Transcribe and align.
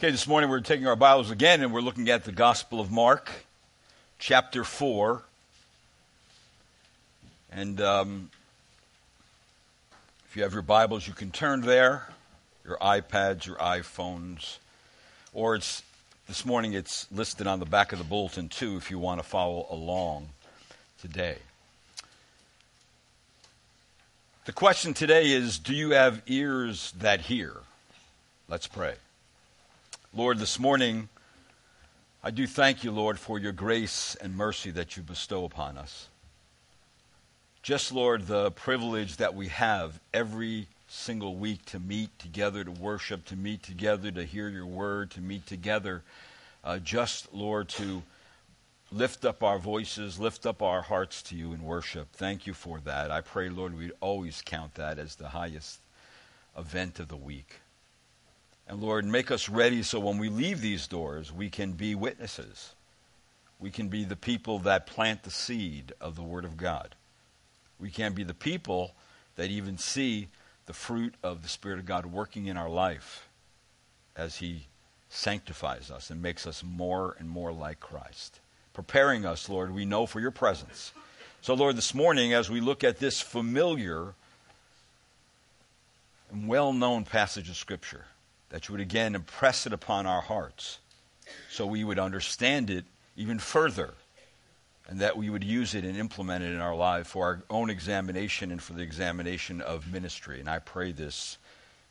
Okay, 0.00 0.10
this 0.10 0.26
morning 0.26 0.48
we're 0.48 0.60
taking 0.60 0.86
our 0.86 0.96
Bibles 0.96 1.30
again 1.30 1.62
and 1.62 1.74
we're 1.74 1.82
looking 1.82 2.08
at 2.08 2.24
the 2.24 2.32
Gospel 2.32 2.80
of 2.80 2.90
Mark, 2.90 3.30
chapter 4.18 4.64
4. 4.64 5.22
And 7.52 7.78
um, 7.82 8.30
if 10.24 10.38
you 10.38 10.42
have 10.42 10.54
your 10.54 10.62
Bibles, 10.62 11.06
you 11.06 11.12
can 11.12 11.30
turn 11.30 11.60
there, 11.60 12.08
your 12.64 12.78
iPads, 12.78 13.44
your 13.44 13.56
iPhones, 13.56 14.56
or 15.34 15.54
it's 15.54 15.82
this 16.26 16.46
morning 16.46 16.72
it's 16.72 17.06
listed 17.12 17.46
on 17.46 17.60
the 17.60 17.66
back 17.66 17.92
of 17.92 17.98
the 17.98 18.04
bulletin 18.06 18.48
too 18.48 18.78
if 18.78 18.90
you 18.90 18.98
want 18.98 19.20
to 19.20 19.28
follow 19.28 19.66
along 19.68 20.30
today. 20.98 21.36
The 24.46 24.52
question 24.52 24.94
today 24.94 25.30
is 25.30 25.58
Do 25.58 25.74
you 25.74 25.90
have 25.90 26.22
ears 26.26 26.94
that 27.00 27.20
hear? 27.20 27.52
Let's 28.48 28.66
pray. 28.66 28.94
Lord, 30.12 30.38
this 30.38 30.58
morning, 30.58 31.08
I 32.20 32.32
do 32.32 32.44
thank 32.48 32.82
you, 32.82 32.90
Lord, 32.90 33.16
for 33.16 33.38
your 33.38 33.52
grace 33.52 34.16
and 34.16 34.36
mercy 34.36 34.72
that 34.72 34.96
you 34.96 35.04
bestow 35.04 35.44
upon 35.44 35.78
us. 35.78 36.08
Just, 37.62 37.92
Lord, 37.92 38.26
the 38.26 38.50
privilege 38.50 39.18
that 39.18 39.36
we 39.36 39.46
have 39.48 40.00
every 40.12 40.66
single 40.88 41.36
week 41.36 41.64
to 41.66 41.78
meet 41.78 42.18
together 42.18 42.64
to 42.64 42.72
worship, 42.72 43.24
to 43.26 43.36
meet 43.36 43.62
together 43.62 44.10
to 44.10 44.24
hear 44.24 44.48
your 44.48 44.66
word, 44.66 45.12
to 45.12 45.20
meet 45.20 45.46
together, 45.46 46.02
uh, 46.64 46.80
just, 46.80 47.32
Lord, 47.32 47.68
to 47.68 48.02
lift 48.90 49.24
up 49.24 49.44
our 49.44 49.60
voices, 49.60 50.18
lift 50.18 50.44
up 50.44 50.60
our 50.60 50.82
hearts 50.82 51.22
to 51.22 51.36
you 51.36 51.52
in 51.52 51.62
worship. 51.62 52.08
Thank 52.14 52.48
you 52.48 52.52
for 52.52 52.80
that. 52.80 53.12
I 53.12 53.20
pray, 53.20 53.48
Lord, 53.48 53.78
we'd 53.78 53.92
always 54.00 54.42
count 54.44 54.74
that 54.74 54.98
as 54.98 55.14
the 55.14 55.28
highest 55.28 55.78
event 56.58 56.98
of 56.98 57.06
the 57.06 57.16
week. 57.16 57.60
And 58.70 58.80
Lord, 58.80 59.04
make 59.04 59.32
us 59.32 59.48
ready 59.48 59.82
so 59.82 59.98
when 59.98 60.16
we 60.16 60.28
leave 60.28 60.60
these 60.60 60.86
doors, 60.86 61.32
we 61.32 61.50
can 61.50 61.72
be 61.72 61.96
witnesses. 61.96 62.76
We 63.58 63.72
can 63.72 63.88
be 63.88 64.04
the 64.04 64.14
people 64.14 64.60
that 64.60 64.86
plant 64.86 65.24
the 65.24 65.30
seed 65.32 65.92
of 66.00 66.14
the 66.14 66.22
Word 66.22 66.44
of 66.44 66.56
God. 66.56 66.94
We 67.80 67.90
can 67.90 68.12
be 68.12 68.22
the 68.22 68.32
people 68.32 68.92
that 69.34 69.50
even 69.50 69.76
see 69.76 70.28
the 70.66 70.72
fruit 70.72 71.14
of 71.20 71.42
the 71.42 71.48
Spirit 71.48 71.80
of 71.80 71.84
God 71.84 72.06
working 72.06 72.46
in 72.46 72.56
our 72.56 72.68
life 72.68 73.26
as 74.14 74.36
He 74.36 74.68
sanctifies 75.08 75.90
us 75.90 76.08
and 76.08 76.22
makes 76.22 76.46
us 76.46 76.62
more 76.62 77.16
and 77.18 77.28
more 77.28 77.50
like 77.50 77.80
Christ. 77.80 78.38
Preparing 78.72 79.26
us, 79.26 79.48
Lord, 79.48 79.74
we 79.74 79.84
know 79.84 80.06
for 80.06 80.20
your 80.20 80.30
presence. 80.30 80.92
So, 81.40 81.54
Lord, 81.54 81.74
this 81.74 81.92
morning, 81.92 82.34
as 82.34 82.48
we 82.48 82.60
look 82.60 82.84
at 82.84 83.00
this 83.00 83.20
familiar 83.20 84.14
and 86.30 86.46
well 86.46 86.72
known 86.72 87.02
passage 87.02 87.50
of 87.50 87.56
Scripture, 87.56 88.04
that 88.50 88.68
you 88.68 88.72
would 88.72 88.80
again 88.80 89.14
impress 89.14 89.66
it 89.66 89.72
upon 89.72 90.06
our 90.06 90.20
hearts 90.20 90.78
so 91.50 91.66
we 91.66 91.84
would 91.84 91.98
understand 91.98 92.70
it 92.70 92.84
even 93.16 93.38
further 93.38 93.94
and 94.88 94.98
that 94.98 95.16
we 95.16 95.30
would 95.30 95.44
use 95.44 95.74
it 95.74 95.84
and 95.84 95.96
implement 95.96 96.42
it 96.42 96.52
in 96.52 96.60
our 96.60 96.74
life 96.74 97.06
for 97.06 97.24
our 97.24 97.42
own 97.48 97.70
examination 97.70 98.50
and 98.50 98.60
for 98.60 98.72
the 98.72 98.82
examination 98.82 99.60
of 99.60 99.90
ministry. 99.92 100.40
And 100.40 100.50
I 100.50 100.58
pray 100.58 100.90
this 100.90 101.38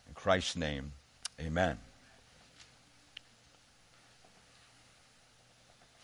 in 0.07 0.13
Christ's 0.13 0.57
name. 0.57 0.91
Amen. 1.39 1.77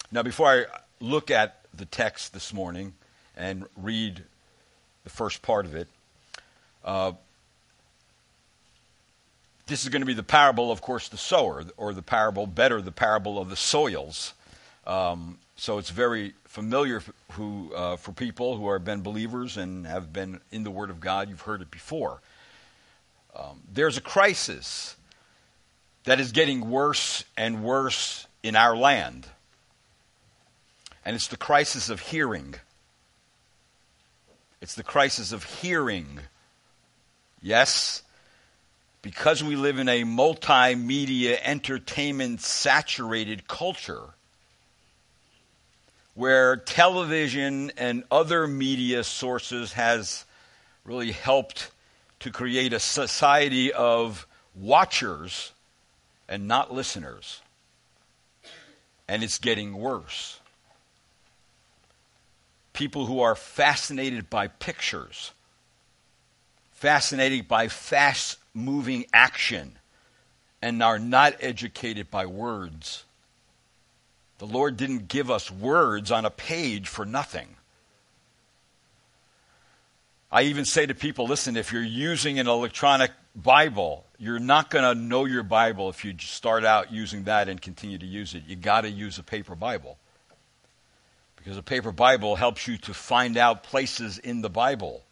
Now, 0.10 0.24
before 0.24 0.48
I 0.48 0.66
look 1.02 1.30
at 1.30 1.66
the 1.74 1.86
text 1.86 2.34
this 2.34 2.54
morning 2.54 2.94
and 3.36 3.66
read 3.76 4.24
the 5.04 5.10
first 5.10 5.42
part 5.42 5.66
of 5.66 5.76
it, 5.76 5.90
uh, 6.86 7.12
this 9.68 9.84
is 9.84 9.90
going 9.90 10.02
to 10.02 10.06
be 10.06 10.14
the 10.14 10.24
parable, 10.24 10.72
of 10.72 10.82
course, 10.82 11.10
the 11.10 11.18
sower, 11.18 11.64
or 11.78 11.94
the 11.94 12.02
parable, 12.02 12.46
better, 12.46 12.82
the 12.82 12.92
parable 12.92 13.40
of 13.40 13.50
the 13.50 13.56
soils. 13.56 14.34
Um, 14.86 15.40
so 15.56 15.78
it's 15.78 15.90
very 15.90 16.34
familiar 16.46 17.02
who, 17.32 17.74
uh, 17.74 17.96
for 17.96 18.12
people 18.12 18.58
who 18.58 18.72
have 18.72 18.86
been 18.86 19.02
believers 19.02 19.58
and 19.58 19.88
have 19.88 20.14
been 20.14 20.40
in 20.52 20.64
the 20.64 20.72
Word 20.72 20.90
of 20.90 21.00
God. 21.00 21.30
You've 21.30 21.42
heard 21.42 21.62
it 21.62 21.72
before. 21.72 22.22
Um, 23.36 23.62
there's 23.74 23.98
a 23.98 24.02
crisis 24.02 24.96
that 26.04 26.20
is 26.20 26.32
getting 26.32 26.70
worse 26.70 27.24
and 27.36 27.64
worse 27.64 28.28
in 28.44 28.56
our 28.56 28.78
land. 28.78 29.28
And 31.04 31.16
it's 31.16 31.28
the 31.28 31.38
crisis 31.38 31.90
of 31.90 32.00
hearing. 32.00 32.56
It's 34.62 34.76
the 34.76 34.84
crisis 34.84 35.32
of 35.32 35.44
hearing. 35.44 36.20
Yes, 37.42 38.04
because 39.06 39.44
we 39.44 39.56
live 39.56 39.78
in 39.78 39.88
a 39.88 40.02
multimedia, 40.02 41.38
entertainment 41.44 42.42
saturated 42.42 43.48
culture 43.48 44.02
where 46.16 46.56
television 46.58 47.72
and 47.78 48.04
other 48.10 48.48
media 48.48 49.04
sources 49.04 49.74
has 49.74 50.26
really 50.86 51.12
helped 51.12 51.70
to 52.20 52.32
create 52.32 52.74
a 52.74 52.80
society 52.80 53.72
of 53.72 54.26
watchers 54.56 55.52
and 56.28 56.48
not 56.48 56.74
listeners. 56.74 57.42
And 59.08 59.24
it's 59.24 59.38
getting 59.38 59.78
worse. 59.78 60.40
People 62.74 63.06
who 63.06 63.20
are 63.20 63.36
fascinated 63.36 64.32
by 64.32 64.48
pictures, 64.48 65.32
fascinated 66.72 67.48
by 67.48 67.68
fast 67.68 68.40
moving 68.56 69.06
action 69.14 69.78
and 70.62 70.82
are 70.82 70.98
not 70.98 71.36
educated 71.42 72.10
by 72.10 72.26
words. 72.26 73.04
The 74.40 74.48
Lord 74.48 74.78
didn't 74.78 75.08
give 75.08 75.30
us 75.30 75.52
words 75.52 76.12
on 76.12 76.26
a 76.26 76.32
page 76.32 76.88
for 76.88 77.06
nothing. 77.06 77.48
I 80.32 80.44
even 80.44 80.66
say 80.66 80.86
to 80.86 80.94
people 80.94 81.28
listen, 81.28 81.56
if 81.56 81.72
you're 81.72 81.84
using 81.84 82.40
an 82.40 82.48
electronic 82.48 83.12
Bible, 83.36 84.06
you're 84.18 84.40
not 84.40 84.70
going 84.70 84.84
to 84.84 85.00
know 85.00 85.26
your 85.26 85.44
Bible 85.44 85.90
if 85.90 86.04
you 86.04 86.16
start 86.20 86.66
out 86.66 86.92
using 86.92 87.26
that 87.26 87.48
and 87.48 87.62
continue 87.62 87.98
to 87.98 88.06
use 88.06 88.34
it. 88.34 88.44
You 88.48 88.56
got 88.56 88.82
to 88.82 88.90
use 88.90 89.18
a 89.18 89.24
paper 89.24 89.56
Bible. 89.56 89.98
Because 91.38 91.58
a 91.58 91.64
paper 91.64 91.92
Bible 91.92 92.36
helps 92.36 92.68
you 92.68 92.78
to 92.80 92.94
find 92.94 93.38
out 93.38 93.64
places 93.64 94.18
in 94.18 94.42
the 94.42 94.50
Bible 94.50 95.05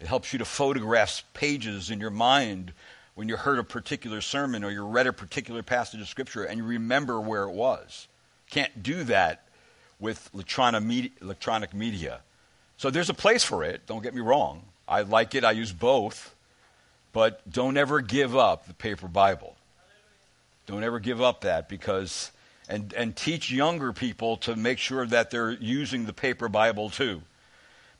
it 0.00 0.06
helps 0.06 0.32
you 0.32 0.38
to 0.38 0.44
photograph 0.44 1.22
pages 1.32 1.90
in 1.90 2.00
your 2.00 2.10
mind 2.10 2.72
when 3.14 3.28
you 3.28 3.36
heard 3.36 3.58
a 3.58 3.64
particular 3.64 4.20
sermon 4.20 4.62
or 4.62 4.70
you 4.70 4.84
read 4.84 5.06
a 5.06 5.12
particular 5.12 5.62
passage 5.62 6.00
of 6.00 6.08
Scripture 6.08 6.44
and 6.44 6.58
you 6.58 6.64
remember 6.64 7.20
where 7.20 7.44
it 7.44 7.52
was. 7.52 8.08
Can't 8.50 8.82
do 8.82 9.04
that 9.04 9.46
with 9.98 10.30
electronic 10.34 11.74
media. 11.74 12.20
So 12.76 12.90
there's 12.90 13.08
a 13.08 13.14
place 13.14 13.42
for 13.42 13.64
it, 13.64 13.86
don't 13.86 14.02
get 14.02 14.14
me 14.14 14.20
wrong. 14.20 14.62
I 14.86 15.02
like 15.02 15.34
it, 15.34 15.44
I 15.44 15.52
use 15.52 15.72
both. 15.72 16.34
But 17.12 17.50
don't 17.50 17.78
ever 17.78 18.02
give 18.02 18.36
up 18.36 18.66
the 18.66 18.74
paper 18.74 19.08
Bible. 19.08 19.56
Don't 20.66 20.84
ever 20.84 20.98
give 20.98 21.22
up 21.22 21.40
that 21.40 21.66
because, 21.66 22.30
and, 22.68 22.92
and 22.92 23.16
teach 23.16 23.50
younger 23.50 23.94
people 23.94 24.36
to 24.38 24.54
make 24.54 24.78
sure 24.78 25.06
that 25.06 25.30
they're 25.30 25.52
using 25.52 26.04
the 26.04 26.12
paper 26.12 26.50
Bible 26.50 26.90
too. 26.90 27.22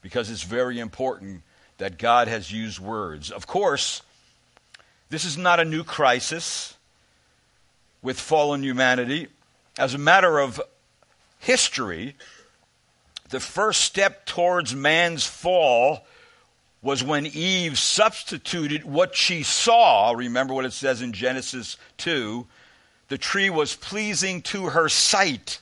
Because 0.03 0.29
it's 0.29 0.43
very 0.43 0.79
important 0.79 1.43
that 1.79 1.99
God 1.99 2.29
has 2.29 2.53
used 2.53 2.79
words. 2.79 3.31
Of 3.31 3.47
course, 3.47 4.03
this 5.11 5.25
is 5.25 5.37
not 5.37 5.61
a 5.61 5.65
new 5.65 5.85
crisis 5.85 6.77
with 8.03 8.19
fallen 8.19 8.63
humanity. 8.63 9.29
As 9.79 9.95
a 9.95 9.99
matter 9.99 10.39
of 10.39 10.61
history, 11.39 12.17
the 13.31 13.41
first 13.41 13.83
step 13.83 14.27
towards 14.27 14.75
man's 14.75 15.27
fall 15.27 16.07
was 16.83 17.03
when 17.03 17.27
Eve 17.27 17.79
substituted 17.79 18.85
what 18.85 19.17
she 19.17 19.43
saw. 19.43 20.13
Remember 20.13 20.55
what 20.55 20.65
it 20.65 20.73
says 20.73 21.03
in 21.03 21.13
Genesis 21.13 21.77
2 21.99 22.47
the 23.09 23.19
tree 23.19 23.51
was 23.51 23.77
pleasing 23.77 24.43
to 24.43 24.71
her 24.71 24.89
sight. 24.89 25.61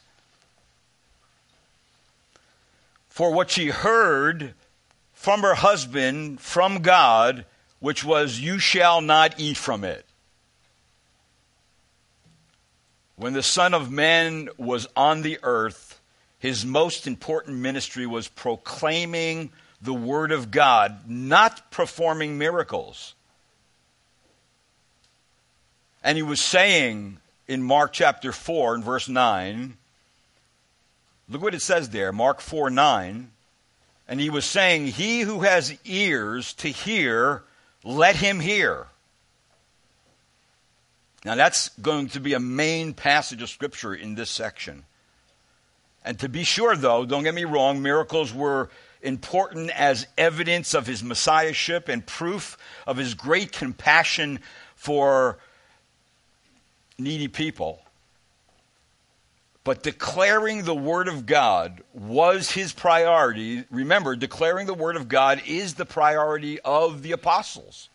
For 3.08 3.32
what 3.32 3.50
she 3.50 3.68
heard 3.68 4.54
from 5.24 5.40
her 5.40 5.54
husband, 5.54 6.38
from 6.38 6.82
God, 6.82 7.46
which 7.80 8.04
was, 8.04 8.38
You 8.40 8.58
shall 8.58 9.00
not 9.00 9.40
eat 9.40 9.56
from 9.56 9.82
it. 9.82 10.04
When 13.16 13.32
the 13.32 13.42
Son 13.42 13.72
of 13.72 13.90
Man 13.90 14.50
was 14.58 14.86
on 14.94 15.22
the 15.22 15.38
earth, 15.42 15.98
his 16.38 16.66
most 16.66 17.06
important 17.06 17.56
ministry 17.56 18.06
was 18.06 18.28
proclaiming 18.28 19.50
the 19.80 19.94
Word 19.94 20.30
of 20.30 20.50
God, 20.50 21.08
not 21.08 21.70
performing 21.70 22.36
miracles. 22.36 23.14
And 26.02 26.18
he 26.18 26.22
was 26.22 26.42
saying 26.42 27.16
in 27.48 27.62
Mark 27.62 27.94
chapter 27.94 28.30
4 28.30 28.74
and 28.74 28.84
verse 28.84 29.08
9, 29.08 29.78
look 31.30 31.40
what 31.40 31.54
it 31.54 31.62
says 31.62 31.88
there, 31.88 32.12
Mark 32.12 32.42
4 32.42 32.68
9. 32.68 33.30
And 34.06 34.20
he 34.20 34.30
was 34.30 34.44
saying, 34.44 34.88
He 34.88 35.20
who 35.20 35.40
has 35.40 35.76
ears 35.84 36.52
to 36.54 36.68
hear, 36.68 37.42
let 37.82 38.16
him 38.16 38.40
hear. 38.40 38.88
Now, 41.24 41.36
that's 41.36 41.70
going 41.80 42.08
to 42.08 42.20
be 42.20 42.34
a 42.34 42.40
main 42.40 42.92
passage 42.92 43.40
of 43.40 43.48
Scripture 43.48 43.94
in 43.94 44.14
this 44.14 44.28
section. 44.28 44.84
And 46.04 46.18
to 46.18 46.28
be 46.28 46.44
sure, 46.44 46.76
though, 46.76 47.06
don't 47.06 47.22
get 47.22 47.34
me 47.34 47.44
wrong, 47.44 47.80
miracles 47.80 48.34
were 48.34 48.68
important 49.00 49.70
as 49.70 50.06
evidence 50.18 50.74
of 50.74 50.86
his 50.86 51.02
messiahship 51.02 51.88
and 51.88 52.04
proof 52.04 52.58
of 52.86 52.98
his 52.98 53.14
great 53.14 53.52
compassion 53.52 54.40
for 54.74 55.38
needy 56.98 57.28
people. 57.28 57.83
But 59.64 59.82
declaring 59.82 60.64
the 60.64 60.74
Word 60.74 61.08
of 61.08 61.24
God 61.24 61.82
was 61.94 62.50
his 62.50 62.74
priority. 62.74 63.64
Remember, 63.70 64.14
declaring 64.14 64.66
the 64.66 64.74
Word 64.74 64.96
of 64.96 65.08
God 65.08 65.42
is 65.46 65.74
the 65.74 65.86
priority 65.86 66.60
of 66.60 67.02
the 67.02 67.12
apostles. 67.12 67.88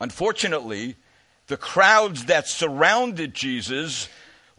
Unfortunately, 0.00 0.96
the 1.46 1.56
crowds 1.56 2.24
that 2.24 2.48
surrounded 2.48 3.32
Jesus 3.32 4.08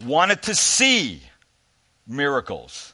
wanted 0.02 0.42
to 0.44 0.56
see 0.56 1.24
miracles 2.08 2.94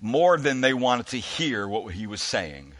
more 0.00 0.38
than 0.38 0.60
they 0.60 0.74
wanted 0.74 1.06
to 1.06 1.16
hear 1.16 1.66
what 1.66 1.92
he 1.92 2.06
was 2.06 2.22
saying. 2.22 2.72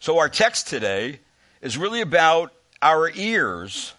So, 0.00 0.18
our 0.18 0.28
text 0.28 0.68
today 0.68 1.20
is 1.62 1.78
really 1.78 2.02
about 2.02 2.52
our 2.82 3.10
ears 3.10 3.94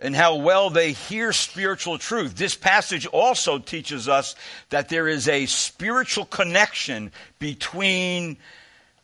and 0.00 0.16
how 0.16 0.36
well 0.36 0.70
they 0.70 0.92
hear 0.92 1.32
spiritual 1.32 1.98
truth. 1.98 2.34
This 2.34 2.54
passage 2.54 3.06
also 3.06 3.58
teaches 3.58 4.08
us 4.08 4.34
that 4.70 4.88
there 4.88 5.06
is 5.06 5.28
a 5.28 5.46
spiritual 5.46 6.24
connection 6.24 7.12
between 7.38 8.38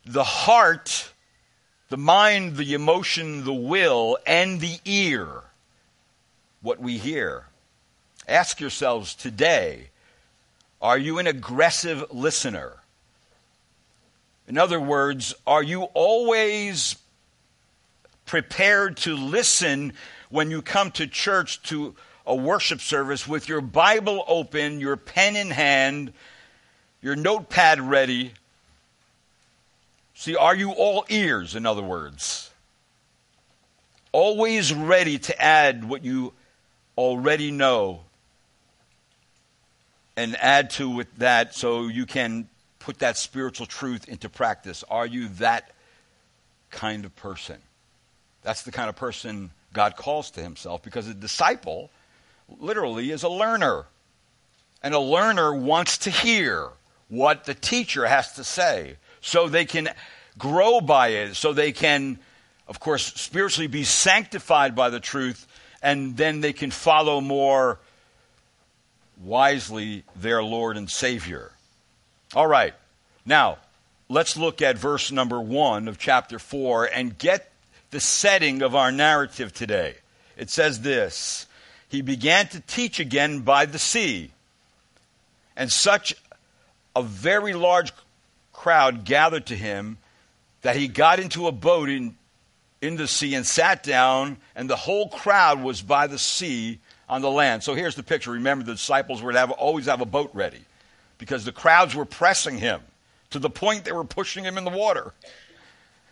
the 0.06 0.24
heart, 0.24 1.12
the 1.90 1.98
mind, 1.98 2.56
the 2.56 2.72
emotion, 2.72 3.44
the 3.44 3.52
will, 3.52 4.16
and 4.26 4.60
the 4.60 4.78
ear, 4.86 5.28
what 6.62 6.80
we 6.80 6.96
hear. 6.96 7.44
Ask 8.26 8.60
yourselves 8.60 9.14
today 9.14 9.88
are 10.80 10.98
you 10.98 11.18
an 11.18 11.26
aggressive 11.26 12.04
listener? 12.12 12.74
In 14.46 14.58
other 14.58 14.78
words, 14.78 15.34
are 15.46 15.62
you 15.62 15.84
always 15.94 16.96
prepared 18.26 18.98
to 18.98 19.16
listen 19.16 19.94
when 20.30 20.50
you 20.50 20.62
come 20.62 20.90
to 20.92 21.06
church 21.06 21.62
to 21.64 21.94
a 22.26 22.34
worship 22.34 22.80
service 22.80 23.26
with 23.26 23.48
your 23.48 23.60
Bible 23.60 24.24
open, 24.26 24.80
your 24.80 24.96
pen 24.96 25.36
in 25.36 25.50
hand, 25.50 26.12
your 27.00 27.16
notepad 27.16 27.80
ready? 27.80 28.32
See, 30.14 30.34
are 30.34 30.56
you 30.56 30.72
all 30.72 31.04
ears, 31.08 31.54
in 31.54 31.66
other 31.66 31.82
words? 31.82 32.50
Always 34.12 34.72
ready 34.72 35.18
to 35.18 35.42
add 35.42 35.88
what 35.88 36.04
you 36.04 36.32
already 36.96 37.50
know 37.50 38.00
and 40.16 40.34
add 40.36 40.70
to 40.70 40.88
with 40.88 41.14
that 41.16 41.54
so 41.54 41.88
you 41.88 42.06
can 42.06 42.48
put 42.78 43.00
that 43.00 43.18
spiritual 43.18 43.66
truth 43.66 44.08
into 44.08 44.28
practice. 44.28 44.82
Are 44.88 45.06
you 45.06 45.28
that 45.40 45.72
kind 46.70 47.04
of 47.04 47.14
person? 47.14 47.58
That's 48.42 48.62
the 48.62 48.72
kind 48.72 48.88
of 48.88 48.96
person 48.96 49.50
God 49.76 49.94
calls 49.94 50.30
to 50.32 50.42
himself 50.42 50.82
because 50.82 51.06
a 51.06 51.12
disciple 51.12 51.90
literally 52.58 53.10
is 53.10 53.24
a 53.24 53.28
learner. 53.28 53.84
And 54.82 54.94
a 54.94 54.98
learner 54.98 55.54
wants 55.54 55.98
to 55.98 56.10
hear 56.10 56.70
what 57.08 57.44
the 57.44 57.52
teacher 57.52 58.06
has 58.06 58.32
to 58.36 58.42
say 58.42 58.96
so 59.20 59.48
they 59.48 59.66
can 59.66 59.90
grow 60.38 60.80
by 60.80 61.08
it, 61.08 61.34
so 61.34 61.52
they 61.52 61.72
can, 61.72 62.18
of 62.66 62.80
course, 62.80 63.04
spiritually 63.20 63.66
be 63.66 63.84
sanctified 63.84 64.74
by 64.74 64.88
the 64.88 64.98
truth, 64.98 65.46
and 65.82 66.16
then 66.16 66.40
they 66.40 66.54
can 66.54 66.70
follow 66.70 67.20
more 67.20 67.78
wisely 69.22 70.04
their 70.14 70.42
Lord 70.42 70.78
and 70.78 70.90
Savior. 70.90 71.52
All 72.34 72.46
right, 72.46 72.72
now 73.26 73.58
let's 74.08 74.38
look 74.38 74.62
at 74.62 74.78
verse 74.78 75.12
number 75.12 75.38
one 75.38 75.86
of 75.86 75.98
chapter 75.98 76.38
four 76.38 76.86
and 76.86 77.18
get 77.18 77.50
the 77.96 78.00
setting 78.00 78.60
of 78.60 78.74
our 78.74 78.92
narrative 78.92 79.54
today. 79.54 79.94
It 80.36 80.50
says 80.50 80.82
this 80.82 81.46
He 81.88 82.02
began 82.02 82.46
to 82.48 82.60
teach 82.60 83.00
again 83.00 83.40
by 83.40 83.64
the 83.64 83.78
sea, 83.78 84.32
and 85.56 85.72
such 85.72 86.14
a 86.94 87.02
very 87.02 87.54
large 87.54 87.94
crowd 88.52 89.06
gathered 89.06 89.46
to 89.46 89.56
him 89.56 89.96
that 90.60 90.76
he 90.76 90.88
got 90.88 91.20
into 91.20 91.46
a 91.46 91.52
boat 91.52 91.88
in, 91.88 92.14
in 92.82 92.96
the 92.96 93.08
sea 93.08 93.34
and 93.34 93.46
sat 93.46 93.82
down, 93.82 94.36
and 94.54 94.68
the 94.68 94.76
whole 94.76 95.08
crowd 95.08 95.62
was 95.62 95.80
by 95.80 96.06
the 96.06 96.18
sea 96.18 96.78
on 97.08 97.22
the 97.22 97.30
land. 97.30 97.62
So 97.62 97.72
here's 97.72 97.94
the 97.94 98.02
picture. 98.02 98.32
Remember, 98.32 98.62
the 98.62 98.74
disciples 98.74 99.22
would 99.22 99.36
have, 99.36 99.50
always 99.52 99.86
have 99.86 100.02
a 100.02 100.06
boat 100.06 100.32
ready 100.34 100.60
because 101.16 101.46
the 101.46 101.52
crowds 101.52 101.94
were 101.94 102.04
pressing 102.04 102.58
him 102.58 102.82
to 103.30 103.38
the 103.38 103.48
point 103.48 103.86
they 103.86 103.92
were 103.92 104.04
pushing 104.04 104.44
him 104.44 104.58
in 104.58 104.64
the 104.64 104.70
water. 104.70 105.14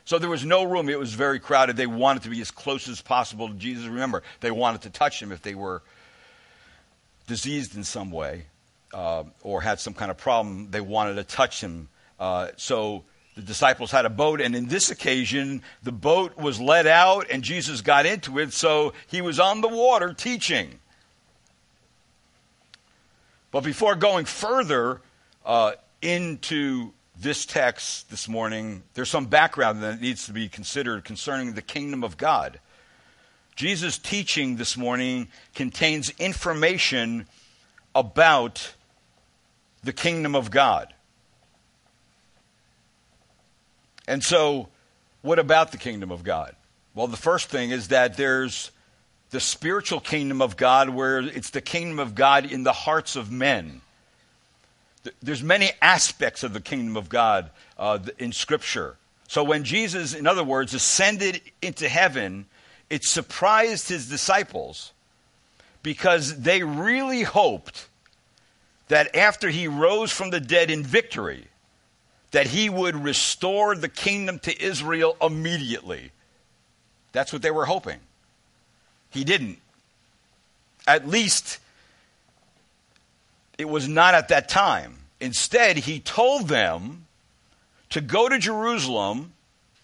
So 0.04 0.18
there 0.18 0.28
was 0.28 0.44
no 0.44 0.64
room. 0.64 0.88
It 0.88 0.98
was 0.98 1.14
very 1.14 1.40
crowded. 1.40 1.76
They 1.76 1.86
wanted 1.86 2.24
to 2.24 2.28
be 2.28 2.40
as 2.40 2.50
close 2.50 2.88
as 2.88 3.00
possible 3.00 3.48
to 3.48 3.54
Jesus. 3.54 3.86
Remember, 3.86 4.22
they 4.40 4.50
wanted 4.50 4.82
to 4.82 4.90
touch 4.90 5.20
him 5.20 5.32
if 5.32 5.40
they 5.40 5.54
were 5.54 5.82
diseased 7.26 7.74
in 7.74 7.84
some 7.84 8.10
way 8.10 8.44
uh, 8.92 9.24
or 9.42 9.62
had 9.62 9.80
some 9.80 9.94
kind 9.94 10.10
of 10.10 10.18
problem. 10.18 10.70
They 10.70 10.82
wanted 10.82 11.14
to 11.14 11.24
touch 11.24 11.60
him. 11.60 11.88
Uh, 12.20 12.48
so 12.56 13.04
the 13.34 13.42
disciples 13.42 13.90
had 13.90 14.04
a 14.04 14.10
boat, 14.10 14.40
and 14.40 14.54
in 14.54 14.66
this 14.66 14.90
occasion, 14.90 15.62
the 15.82 15.92
boat 15.92 16.36
was 16.36 16.60
let 16.60 16.86
out 16.86 17.26
and 17.30 17.42
Jesus 17.42 17.80
got 17.80 18.06
into 18.06 18.38
it, 18.38 18.52
so 18.52 18.92
he 19.08 19.20
was 19.20 19.40
on 19.40 19.60
the 19.60 19.68
water 19.68 20.12
teaching. 20.12 20.78
But 23.50 23.64
before 23.64 23.94
going 23.94 24.26
further 24.26 25.00
uh, 25.44 25.72
into 26.02 26.92
this 27.25 27.47
text 27.47 28.11
this 28.11 28.29
morning, 28.29 28.82
there's 28.93 29.09
some 29.09 29.25
background 29.25 29.82
that 29.82 29.99
needs 29.99 30.26
to 30.26 30.32
be 30.32 30.47
considered 30.47 31.05
concerning 31.05 31.55
the 31.55 31.62
kingdom 31.62 32.05
of 32.05 32.19
God. 32.19 32.61
Jesus' 33.56 33.97
teaching 33.97 34.56
this 34.56 34.76
morning 34.76 35.29
contains 35.55 36.11
information 36.19 37.26
about 37.94 38.75
the 39.82 39.93
kingdom 39.93 40.37
of 40.37 40.50
God. 40.50 40.93
And 44.07 44.23
so, 44.23 44.69
what 45.23 45.38
about 45.38 45.73
the 45.73 45.78
kingdom 45.78 46.12
of 46.12 46.25
God? 46.25 46.54
Well, 46.95 47.07
the 47.07 47.16
first 47.16 47.49
thing 47.49 47.71
is 47.71 47.88
that 47.88 48.19
there's 48.19 48.71
the 49.31 49.40
spiritual 49.40 50.00
kingdom 50.00 50.43
of 50.43 50.59
God, 50.59 50.90
where 50.90 51.21
it's 51.21 51.50
the 51.50 51.62
kingdom 51.62 51.99
of 51.99 52.14
God 52.14 52.45
in 52.45 52.64
the 52.64 52.75
hearts 52.75 53.16
of 53.16 53.33
men. 53.33 53.81
There's 55.23 55.42
many 55.42 55.70
aspects 55.82 56.42
of 56.42 56.52
the 56.52 56.61
kingdom 56.61 56.96
of 56.96 57.08
God 57.08 57.50
uh, 57.78 57.99
in 58.18 58.32
Scripture. 58.32 58.96
So 59.28 59.44
when 59.44 59.64
Jesus, 59.64 60.14
in 60.14 60.26
other 60.26 60.44
words, 60.44 60.75
ascended 60.75 61.40
into 61.61 61.88
heaven, 61.88 62.46
it 62.90 63.04
surprised 63.04 63.88
his 63.88 64.08
disciples 64.08 64.92
because 65.82 66.40
they 66.40 66.62
really 66.62 67.23
hoped 67.23 67.88
that 68.88 69.14
after 69.16 69.49
he 69.49 69.66
rose 69.66 70.12
from 70.12 70.30
the 70.30 70.40
dead 70.40 70.70
in 70.70 70.82
victory, 70.82 71.46
that 72.30 72.49
he 72.49 72.68
would 72.68 72.96
restore 72.96 73.75
the 73.75 73.88
kingdom 73.88 74.38
to 74.40 74.62
Israel 74.62 75.16
immediately. 75.23 76.11
That's 77.12 77.32
what 77.32 77.42
they 77.42 77.50
were 77.50 77.66
hoping. 77.66 78.00
He 79.11 79.25
didn't. 79.25 79.58
At 80.87 81.08
least 81.08 81.58
it 83.58 83.68
was 83.68 83.88
not 83.88 84.14
at 84.14 84.28
that 84.28 84.49
time. 84.49 84.99
Instead, 85.20 85.76
he 85.76 86.00
told 86.00 86.49
them 86.49 87.06
to 87.90 88.00
go 88.00 88.28
to 88.28 88.38
Jerusalem 88.38 89.32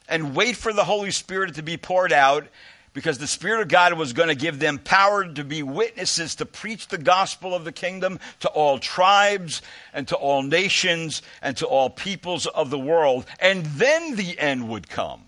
and 0.08 0.34
wait 0.34 0.56
for 0.56 0.72
the 0.72 0.84
Holy 0.84 1.10
Spirit 1.12 1.54
to 1.54 1.62
be 1.62 1.76
poured 1.76 2.12
out 2.12 2.46
because 2.92 3.18
the 3.18 3.26
Spirit 3.26 3.62
of 3.62 3.68
God 3.68 3.94
was 3.94 4.12
going 4.12 4.28
to 4.28 4.34
give 4.34 4.58
them 4.58 4.78
power 4.78 5.24
to 5.24 5.44
be 5.44 5.62
witnesses 5.62 6.34
to 6.36 6.46
preach 6.46 6.88
the 6.88 6.98
gospel 6.98 7.54
of 7.54 7.64
the 7.64 7.72
kingdom 7.72 8.18
to 8.40 8.48
all 8.48 8.78
tribes 8.78 9.62
and 9.94 10.08
to 10.08 10.16
all 10.16 10.42
nations 10.42 11.22
and 11.40 11.56
to 11.58 11.66
all 11.66 11.88
peoples 11.88 12.46
of 12.46 12.70
the 12.70 12.78
world. 12.78 13.26
And 13.38 13.64
then 13.66 14.16
the 14.16 14.38
end 14.38 14.68
would 14.68 14.88
come. 14.88 15.22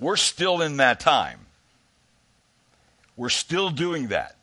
We're 0.00 0.16
still 0.16 0.60
in 0.60 0.78
that 0.78 0.98
time. 0.98 1.38
We're 3.16 3.28
still 3.28 3.70
doing 3.70 4.08
that. 4.08 4.36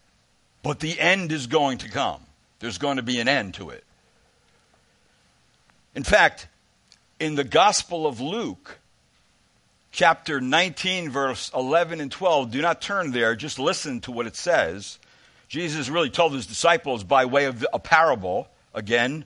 But 0.64 0.80
the 0.80 1.00
end 1.00 1.32
is 1.32 1.48
going 1.48 1.80
to 1.80 1.90
come. 1.90 2.22
There's 2.66 2.80
going 2.80 2.98
to 2.98 3.04
be 3.04 3.20
an 3.20 3.28
end 3.28 3.54
to 3.54 3.70
it. 3.70 3.84
In 5.94 6.04
fact, 6.04 6.48
in 7.20 7.36
the 7.36 7.44
Gospel 7.44 8.08
of 8.08 8.20
Luke, 8.20 8.80
chapter 9.92 10.42
19, 10.42 11.12
verse 11.12 11.52
11 11.54 12.02
and 12.02 12.12
12. 12.12 12.50
Do 12.50 12.64
not 12.64 12.82
turn 12.82 13.12
there, 13.12 13.36
just 13.36 13.60
listen 13.60 14.02
to 14.02 14.12
what 14.12 14.26
it 14.26 14.36
says. 14.36 14.98
Jesus 15.48 15.90
really 15.90 16.10
told 16.10 16.34
his 16.34 16.48
disciples 16.48 17.04
by 17.04 17.26
way 17.26 17.46
of 17.46 17.64
a 17.72 17.78
parable, 17.78 18.48
again, 18.74 19.26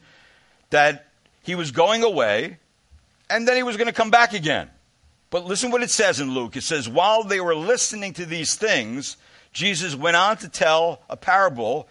that 0.69 1.07
he 1.43 1.55
was 1.55 1.71
going 1.71 2.03
away 2.03 2.57
and 3.29 3.47
then 3.47 3.55
he 3.55 3.63
was 3.63 3.77
going 3.77 3.87
to 3.87 3.93
come 3.93 4.11
back 4.11 4.33
again. 4.33 4.69
But 5.29 5.45
listen 5.45 5.71
what 5.71 5.81
it 5.81 5.91
says 5.91 6.19
in 6.19 6.33
Luke. 6.33 6.57
It 6.57 6.63
says, 6.63 6.89
While 6.89 7.23
they 7.23 7.39
were 7.39 7.55
listening 7.55 8.11
to 8.15 8.25
these 8.25 8.55
things, 8.55 9.15
Jesus 9.53 9.95
went 9.95 10.17
on 10.17 10.35
to 10.39 10.49
tell 10.49 11.03
a 11.09 11.15
parable 11.15 11.87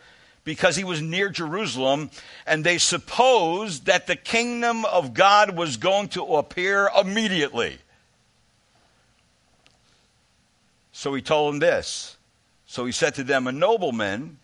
because 0.48 0.76
he 0.76 0.84
was 0.84 1.02
near 1.02 1.28
Jerusalem, 1.28 2.08
and 2.46 2.64
they 2.64 2.78
supposed 2.78 3.84
that 3.84 4.06
the 4.06 4.16
kingdom 4.16 4.86
of 4.86 5.12
God 5.12 5.54
was 5.54 5.76
going 5.76 6.08
to 6.08 6.24
appear 6.36 6.88
immediately. 6.98 7.76
So 10.90 11.12
he 11.12 11.20
told 11.20 11.52
them 11.52 11.58
this. 11.58 12.16
So 12.64 12.86
he 12.86 12.92
said 12.92 13.14
to 13.16 13.24
them, 13.24 13.46
A 13.46 13.52
nobleman 13.52 14.38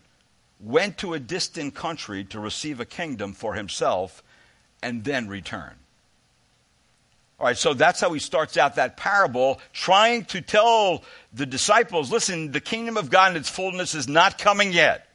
went 0.61 0.99
to 0.99 1.15
a 1.15 1.19
distant 1.19 1.75
country 1.75 2.23
to 2.25 2.39
receive 2.39 2.81
a 2.81 2.85
kingdom 2.85 3.33
for 3.33 3.55
himself 3.55 4.23
and 4.83 5.05
then 5.05 5.27
return. 5.27 5.73
All 7.41 7.47
right, 7.47 7.57
so 7.57 7.73
that's 7.73 8.03
how 8.03 8.13
he 8.13 8.21
starts 8.21 8.59
out 8.59 8.75
that 8.75 8.99
parable, 8.99 9.59
trying 9.73 10.27
to 10.27 10.43
tell 10.43 11.03
the 11.33 11.47
disciples 11.47 12.13
listen, 12.13 12.53
the 12.53 12.61
kingdom 12.61 12.99
of 12.99 13.09
God 13.09 13.31
in 13.31 13.39
its 13.39 13.49
fullness 13.49 13.95
is 13.95 14.07
not 14.07 14.37
coming 14.37 14.71
yet. 14.71 15.09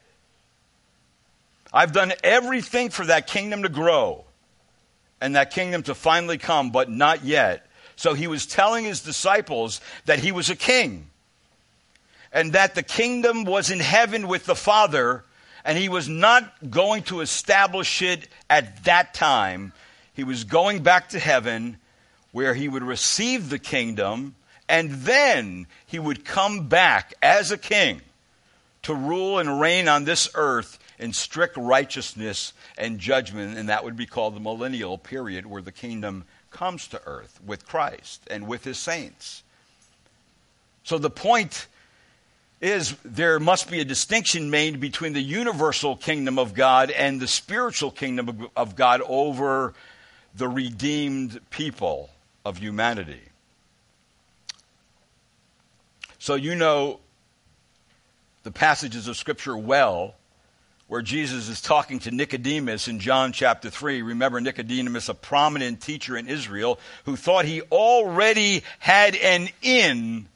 I've 1.72 1.92
done 1.92 2.14
everything 2.24 2.90
for 2.90 3.06
that 3.06 3.28
kingdom 3.28 3.64
to 3.64 3.70
grow 3.70 4.26
and 5.22 5.36
that 5.36 5.52
kingdom 5.52 5.84
to 5.84 5.96
finally 5.96 6.38
come, 6.38 6.72
but 6.72 6.90
not 6.90 7.24
yet. 7.24 7.66
So 7.96 8.14
he 8.14 8.28
was 8.28 8.46
telling 8.46 8.86
his 8.86 9.02
disciples 9.02 9.82
that 10.06 10.20
he 10.20 10.32
was 10.32 10.50
a 10.50 10.56
king 10.56 11.10
and 12.32 12.54
that 12.54 12.76
the 12.76 12.84
kingdom 12.84 13.44
was 13.44 13.72
in 13.72 13.80
heaven 13.80 14.28
with 14.28 14.46
the 14.46 14.56
Father, 14.56 15.24
and 15.66 15.78
he 15.78 15.90
was 15.90 16.08
not 16.08 16.70
going 16.70 17.04
to 17.04 17.22
establish 17.22 18.02
it 18.02 18.28
at 18.50 18.84
that 18.86 19.14
time. 19.14 19.74
He 20.14 20.24
was 20.24 20.44
going 20.44 20.84
back 20.84 21.10
to 21.10 21.20
heaven 21.20 21.78
where 22.32 22.54
he 22.54 22.70
would 22.70 22.84
receive 22.84 23.50
the 23.50 23.60
kingdom, 23.60 24.36
and 24.68 24.92
then 24.92 25.66
he 25.88 25.98
would 25.98 26.24
come 26.24 26.68
back 26.68 27.14
as 27.22 27.52
a 27.52 27.58
king 27.58 28.02
to 28.84 28.94
rule 28.94 29.40
and 29.40 29.60
reign 29.60 29.88
on 29.88 30.06
this 30.06 30.30
earth 30.36 30.79
in 31.00 31.14
strict 31.14 31.56
righteousness 31.58 32.54
and 32.78 33.00
judgment, 33.00 33.58
and 33.58 33.70
that 33.70 33.84
would 33.84 33.96
be 33.96 34.06
called 34.06 34.36
the 34.36 34.40
millennial 34.40 34.98
period 34.98 35.46
where 35.46 35.62
the 35.62 35.72
kingdom 35.72 36.26
comes 36.52 36.88
to 36.88 37.02
earth 37.06 37.40
with 37.46 37.66
Christ 37.66 38.22
and 38.30 38.48
with 38.48 38.66
his 38.66 38.78
saints. 38.78 39.44
So 40.84 40.98
the 40.98 41.10
point 41.10 41.68
is 42.62 42.96
there 43.06 43.40
must 43.40 43.72
be 43.72 43.80
a 43.80 43.86
distinction 43.86 44.50
made 44.50 44.80
between 44.80 45.14
the 45.14 45.22
universal 45.22 45.96
kingdom 45.96 46.38
of 46.38 46.54
God 46.54 46.92
and 46.92 47.20
the 47.20 47.28
spiritual 47.28 47.92
kingdom 47.92 48.50
of 48.56 48.76
God 48.76 49.02
over 49.08 49.74
the 50.36 50.50
redeemed 50.50 51.40
people 51.50 52.10
of 52.44 52.58
humanity. 52.58 53.22
So 56.18 56.36
you 56.36 56.56
know 56.56 57.00
the 58.44 58.52
passages 58.52 59.08
of 59.08 59.16
Scripture 59.16 59.58
well 59.58 60.16
where 60.90 61.04
Jesus 61.04 61.50
is 61.50 61.62
talking 61.62 62.00
to 62.00 62.12
Nicodemus 62.12 62.88
in 62.88 63.00
John 63.00 63.32
chapter 63.32 63.70
3. 63.70 64.02
Remember, 64.02 64.42
Nicodemus, 64.42 65.08
a 65.08 65.14
prominent 65.14 65.82
teacher 65.82 66.18
in 66.18 66.28
Israel, 66.28 66.80
who 67.06 67.16
thought 67.16 67.46
he 67.46 67.62
already 67.62 68.64
had 68.80 69.16
an 69.16 69.50
in 69.62 70.28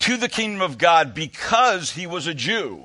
to 0.00 0.16
the 0.16 0.28
kingdom 0.28 0.62
of 0.62 0.78
God 0.78 1.14
because 1.14 1.92
he 1.92 2.06
was 2.06 2.26
a 2.26 2.32
Jew. 2.32 2.84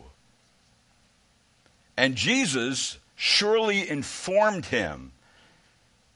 And 1.96 2.16
Jesus 2.16 2.98
surely 3.16 3.90
informed 3.90 4.66
him 4.66 5.14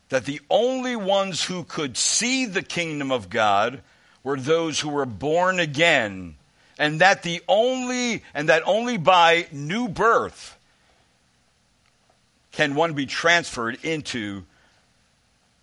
that 0.10 0.26
the 0.26 0.42
only 0.50 0.98
ones 0.98 1.46
who 1.46 1.64
could 1.64 1.96
see 1.96 2.46
the 2.46 2.62
kingdom 2.62 3.10
of 3.10 3.30
God 3.30 3.82
were 4.22 4.38
those 4.38 4.82
who 4.82 4.90
were 4.90 5.06
born 5.06 5.62
again, 5.62 6.36
and 6.77 7.01
that 7.01 7.24
the 7.24 7.42
only 7.48 8.24
and 8.34 8.50
that 8.50 8.63
only 8.65 8.98
by 8.98 9.48
new 9.51 9.88
birth 9.88 10.58
can 12.51 12.75
one 12.75 12.94
be 12.94 13.06
transferred 13.06 13.77
into 13.84 14.44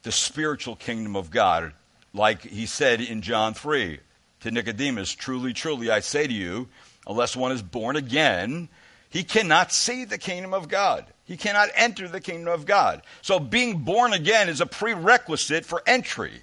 the 0.03 0.13
spiritual 0.13 0.77
kingdom 0.77 1.17
of 1.17 1.31
God, 1.31 1.73
like 2.13 2.43
he 2.43 2.67
said 2.67 3.01
in 3.01 3.23
John 3.23 3.55
3 3.55 4.01
to 4.41 4.51
Nicodemus, 4.51 5.13
Truly, 5.13 5.53
truly, 5.53 5.91
I 5.91 6.01
say 6.01 6.27
to 6.27 6.33
you, 6.33 6.69
unless 7.07 7.37
one 7.37 7.53
is 7.53 7.63
born 7.63 7.97
again, 7.97 8.69
he 9.09 9.25
cannot 9.25 9.73
see 9.73 10.05
the 10.05 10.19
kingdom 10.19 10.55
of 10.55 10.69
God. 10.69 11.05
He 11.25 11.37
cannot 11.37 11.69
enter 11.75 12.09
the 12.09 12.21
kingdom 12.21 12.53
of 12.53 12.67
God. 12.67 13.03
So 13.23 13.39
being 13.39 13.79
born 13.79 14.13
again 14.13 14.49
is 14.49 14.61
a 14.61 14.67
prerequisite 14.67 15.65
for 15.65 15.83
entry 15.87 16.43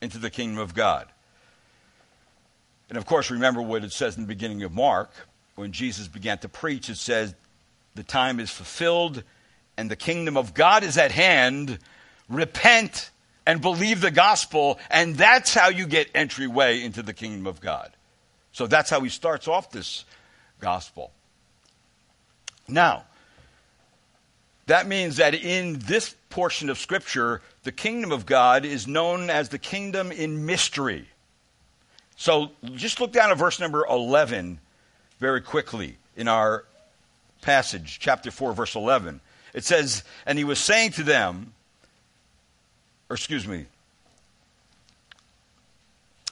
into 0.00 0.18
the 0.18 0.30
kingdom 0.30 0.58
of 0.58 0.74
God. 0.74 1.06
And 2.88 2.98
of 2.98 3.06
course, 3.06 3.30
remember 3.30 3.62
what 3.62 3.84
it 3.84 3.92
says 3.92 4.16
in 4.16 4.22
the 4.22 4.28
beginning 4.28 4.62
of 4.62 4.72
Mark. 4.72 5.10
When 5.54 5.72
Jesus 5.72 6.08
began 6.08 6.38
to 6.38 6.48
preach, 6.48 6.88
it 6.88 6.96
says, 6.96 7.34
The 7.94 8.02
time 8.02 8.40
is 8.40 8.50
fulfilled 8.50 9.22
and 9.76 9.90
the 9.90 9.96
kingdom 9.96 10.36
of 10.36 10.54
God 10.54 10.84
is 10.84 10.96
at 10.96 11.12
hand. 11.12 11.78
Repent 12.28 13.10
and 13.46 13.60
believe 13.60 14.00
the 14.00 14.10
gospel, 14.10 14.78
and 14.90 15.14
that's 15.16 15.54
how 15.54 15.68
you 15.68 15.86
get 15.86 16.10
entryway 16.14 16.82
into 16.82 17.02
the 17.02 17.12
kingdom 17.12 17.46
of 17.46 17.60
God. 17.60 17.92
So 18.52 18.66
that's 18.66 18.90
how 18.90 19.00
he 19.00 19.08
starts 19.08 19.46
off 19.46 19.70
this 19.70 20.04
gospel. 20.60 21.12
Now, 22.66 23.04
that 24.66 24.88
means 24.88 25.16
that 25.16 25.34
in 25.34 25.78
this 25.80 26.16
portion 26.30 26.70
of 26.70 26.78
Scripture, 26.78 27.40
the 27.62 27.70
kingdom 27.70 28.10
of 28.10 28.26
God 28.26 28.64
is 28.64 28.88
known 28.88 29.30
as 29.30 29.48
the 29.48 29.58
kingdom 29.58 30.10
in 30.10 30.44
mystery. 30.44 31.06
So 32.16 32.50
just 32.74 33.00
look 33.00 33.12
down 33.12 33.30
at 33.30 33.36
verse 33.36 33.60
number 33.60 33.86
11 33.88 34.58
very 35.18 35.40
quickly 35.40 35.96
in 36.16 36.28
our 36.28 36.64
passage, 37.42 37.98
chapter 38.00 38.30
4, 38.30 38.54
verse 38.54 38.74
11. 38.74 39.20
It 39.54 39.64
says, 39.64 40.02
And 40.24 40.38
he 40.38 40.44
was 40.44 40.58
saying 40.58 40.92
to 40.92 41.02
them, 41.02 41.52
or 43.08 43.14
excuse 43.14 43.46
me. 43.46 43.66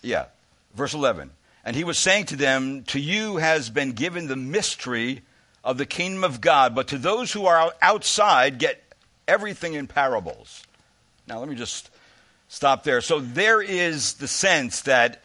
Yeah, 0.03 0.27
verse 0.75 0.95
11. 0.95 1.31
And 1.65 1.77
he 1.77 1.85
was 1.85 1.99
saying 1.99 2.27
to 2.27 2.37
them, 2.37 2.83
To 2.85 3.01
you 3.01 3.37
has 3.37 3.71
been 3.71 3.93
given 3.93 4.27
the 4.27 4.37
mystery 4.37 5.23
of 5.63 5.79
the 5.79 5.87
kingdom 5.87 6.25
of 6.25 6.41
God, 6.41 6.75
but 6.75 6.89
to 6.89 6.99
those 6.99 7.33
who 7.33 7.47
are 7.47 7.73
outside, 7.81 8.59
get 8.59 8.83
everything 9.27 9.75
in 9.75 9.87
parables. 9.87 10.65
Now, 11.27 11.39
let 11.39 11.49
me 11.49 11.57
just 11.57 11.89
stop 12.49 12.85
there. 12.85 13.01
So, 13.01 13.21
there 13.21 13.63
is 13.63 14.15
the 14.15 14.29
sense 14.29 14.83
that 14.83 15.23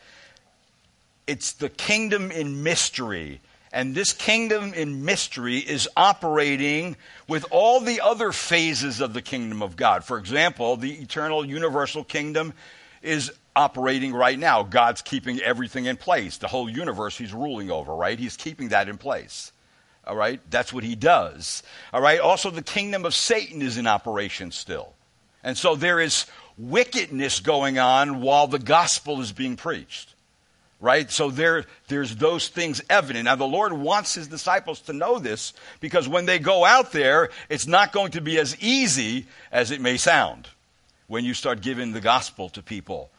it's 1.29 1.51
the 1.51 1.69
kingdom 1.69 2.31
in 2.31 2.63
mystery. 2.63 3.39
And 3.71 3.93
this 3.93 4.13
kingdom 4.13 4.73
in 4.73 5.05
mystery 5.05 5.59
is 5.59 5.87
operating 5.95 6.95
with 7.27 7.45
all 7.51 7.81
the 7.81 8.01
other 8.01 8.31
phases 8.31 8.99
of 8.99 9.13
the 9.13 9.21
kingdom 9.21 9.61
of 9.61 9.75
God. 9.75 10.03
For 10.03 10.17
example, 10.17 10.75
the 10.75 10.91
eternal 10.91 11.45
universal 11.45 12.03
kingdom 12.03 12.53
is 13.03 13.31
operating 13.55 14.11
right 14.11 14.39
now. 14.39 14.63
God's 14.63 15.03
keeping 15.03 15.39
everything 15.39 15.85
in 15.85 15.97
place. 15.97 16.37
The 16.37 16.47
whole 16.47 16.67
universe 16.67 17.15
he's 17.15 17.31
ruling 17.31 17.69
over, 17.69 17.93
right? 17.93 18.17
He's 18.17 18.35
keeping 18.35 18.69
that 18.69 18.89
in 18.89 18.97
place. 18.97 19.51
All 20.07 20.15
right? 20.15 20.41
That's 20.49 20.73
what 20.73 20.83
he 20.83 20.95
does. 20.95 21.61
All 21.93 22.01
right? 22.01 22.19
Also, 22.19 22.49
the 22.49 22.63
kingdom 22.63 23.05
of 23.05 23.13
Satan 23.13 23.61
is 23.61 23.77
in 23.77 23.85
operation 23.85 24.49
still. 24.49 24.93
And 25.43 25.55
so 25.55 25.75
there 25.75 25.99
is 25.99 26.25
wickedness 26.57 27.39
going 27.39 27.77
on 27.77 28.21
while 28.21 28.47
the 28.47 28.57
gospel 28.57 29.21
is 29.21 29.31
being 29.31 29.57
preached 29.57 30.15
right? 30.79 31.11
So 31.11 31.29
there, 31.29 31.65
there's 31.87 32.15
those 32.15 32.47
things 32.47 32.81
evident. 32.89 33.25
Now, 33.25 33.35
the 33.35 33.45
Lord 33.45 33.73
wants 33.73 34.15
his 34.15 34.27
disciples 34.27 34.81
to 34.81 34.93
know 34.93 35.19
this 35.19 35.53
because 35.79 36.07
when 36.07 36.25
they 36.25 36.39
go 36.39 36.63
out 36.65 36.91
there, 36.91 37.29
it's 37.49 37.67
not 37.67 37.91
going 37.91 38.11
to 38.11 38.21
be 38.21 38.39
as 38.39 38.57
easy 38.61 39.25
as 39.51 39.71
it 39.71 39.81
may 39.81 39.97
sound 39.97 40.47
when 41.07 41.25
you 41.25 41.33
start 41.33 41.61
giving 41.61 41.91
the 41.91 42.01
gospel 42.01 42.49
to 42.49 42.61
people. 42.61 43.09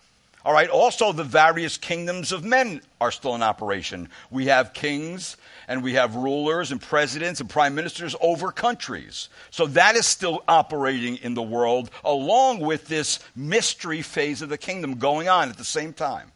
All 0.43 0.55
right, 0.55 0.71
also 0.71 1.12
the 1.12 1.23
various 1.23 1.76
kingdoms 1.76 2.33
of 2.33 2.45
men 2.45 2.81
are 2.99 3.11
still 3.11 3.35
in 3.35 3.43
operation. 3.43 4.09
We 4.31 4.47
have 4.47 4.73
kings 4.73 5.37
and 5.69 5.83
we 5.83 5.95
have 5.95 6.17
rulers 6.17 6.73
and 6.73 6.81
presidents 6.81 7.40
and 7.40 7.50
prime 7.50 7.75
ministers 7.75 8.17
over 8.23 8.50
countries. 8.50 9.29
So 9.50 9.67
that 9.67 9.97
is 9.97 10.07
still 10.07 10.43
operating 10.49 11.17
in 11.17 11.35
the 11.35 11.43
world 11.43 11.90
along 12.02 12.61
with 12.61 12.88
this 12.88 13.19
mystery 13.37 14.00
phase 14.00 14.40
of 14.40 14.49
the 14.49 14.57
kingdom 14.57 14.95
going 14.95 15.29
on 15.29 15.50
at 15.50 15.59
the 15.59 15.64
same 15.64 15.93
time. 15.93 16.33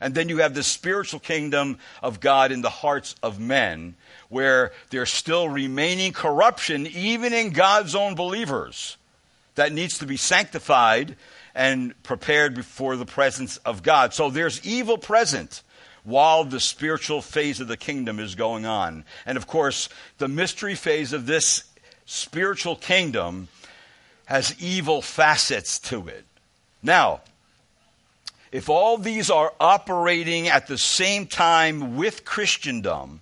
And 0.00 0.14
then 0.14 0.28
you 0.28 0.38
have 0.38 0.54
the 0.54 0.62
spiritual 0.62 1.20
kingdom 1.20 1.78
of 2.02 2.20
God 2.20 2.52
in 2.52 2.62
the 2.62 2.70
hearts 2.70 3.14
of 3.22 3.40
men, 3.40 3.94
where 4.28 4.72
there's 4.90 5.10
still 5.12 5.48
remaining 5.48 6.12
corruption, 6.12 6.86
even 6.86 7.32
in 7.32 7.50
God's 7.50 7.94
own 7.94 8.14
believers, 8.14 8.96
that 9.54 9.72
needs 9.72 9.98
to 9.98 10.06
be 10.06 10.16
sanctified 10.16 11.16
and 11.54 12.00
prepared 12.02 12.54
before 12.54 12.96
the 12.96 13.06
presence 13.06 13.56
of 13.58 13.82
God. 13.82 14.12
So 14.12 14.28
there's 14.28 14.64
evil 14.66 14.98
present 14.98 15.62
while 16.04 16.44
the 16.44 16.60
spiritual 16.60 17.22
phase 17.22 17.60
of 17.60 17.66
the 17.66 17.76
kingdom 17.76 18.20
is 18.20 18.34
going 18.34 18.66
on. 18.66 19.04
And 19.24 19.36
of 19.36 19.46
course, 19.46 19.88
the 20.18 20.28
mystery 20.28 20.74
phase 20.74 21.12
of 21.12 21.26
this 21.26 21.64
spiritual 22.04 22.76
kingdom 22.76 23.48
has 24.26 24.54
evil 24.60 25.02
facets 25.02 25.78
to 25.78 26.06
it. 26.08 26.24
Now, 26.82 27.22
if 28.56 28.70
all 28.70 28.96
these 28.96 29.28
are 29.28 29.52
operating 29.60 30.48
at 30.48 30.66
the 30.66 30.78
same 30.78 31.26
time 31.26 31.94
with 31.94 32.24
Christendom, 32.24 33.20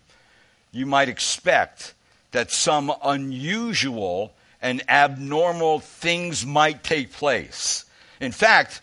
you 0.70 0.86
might 0.86 1.08
expect 1.08 1.92
that 2.30 2.52
some 2.52 2.92
unusual 3.02 4.32
and 4.62 4.88
abnormal 4.88 5.80
things 5.80 6.46
might 6.46 6.84
take 6.84 7.12
place. 7.12 7.84
In 8.20 8.30
fact, 8.30 8.80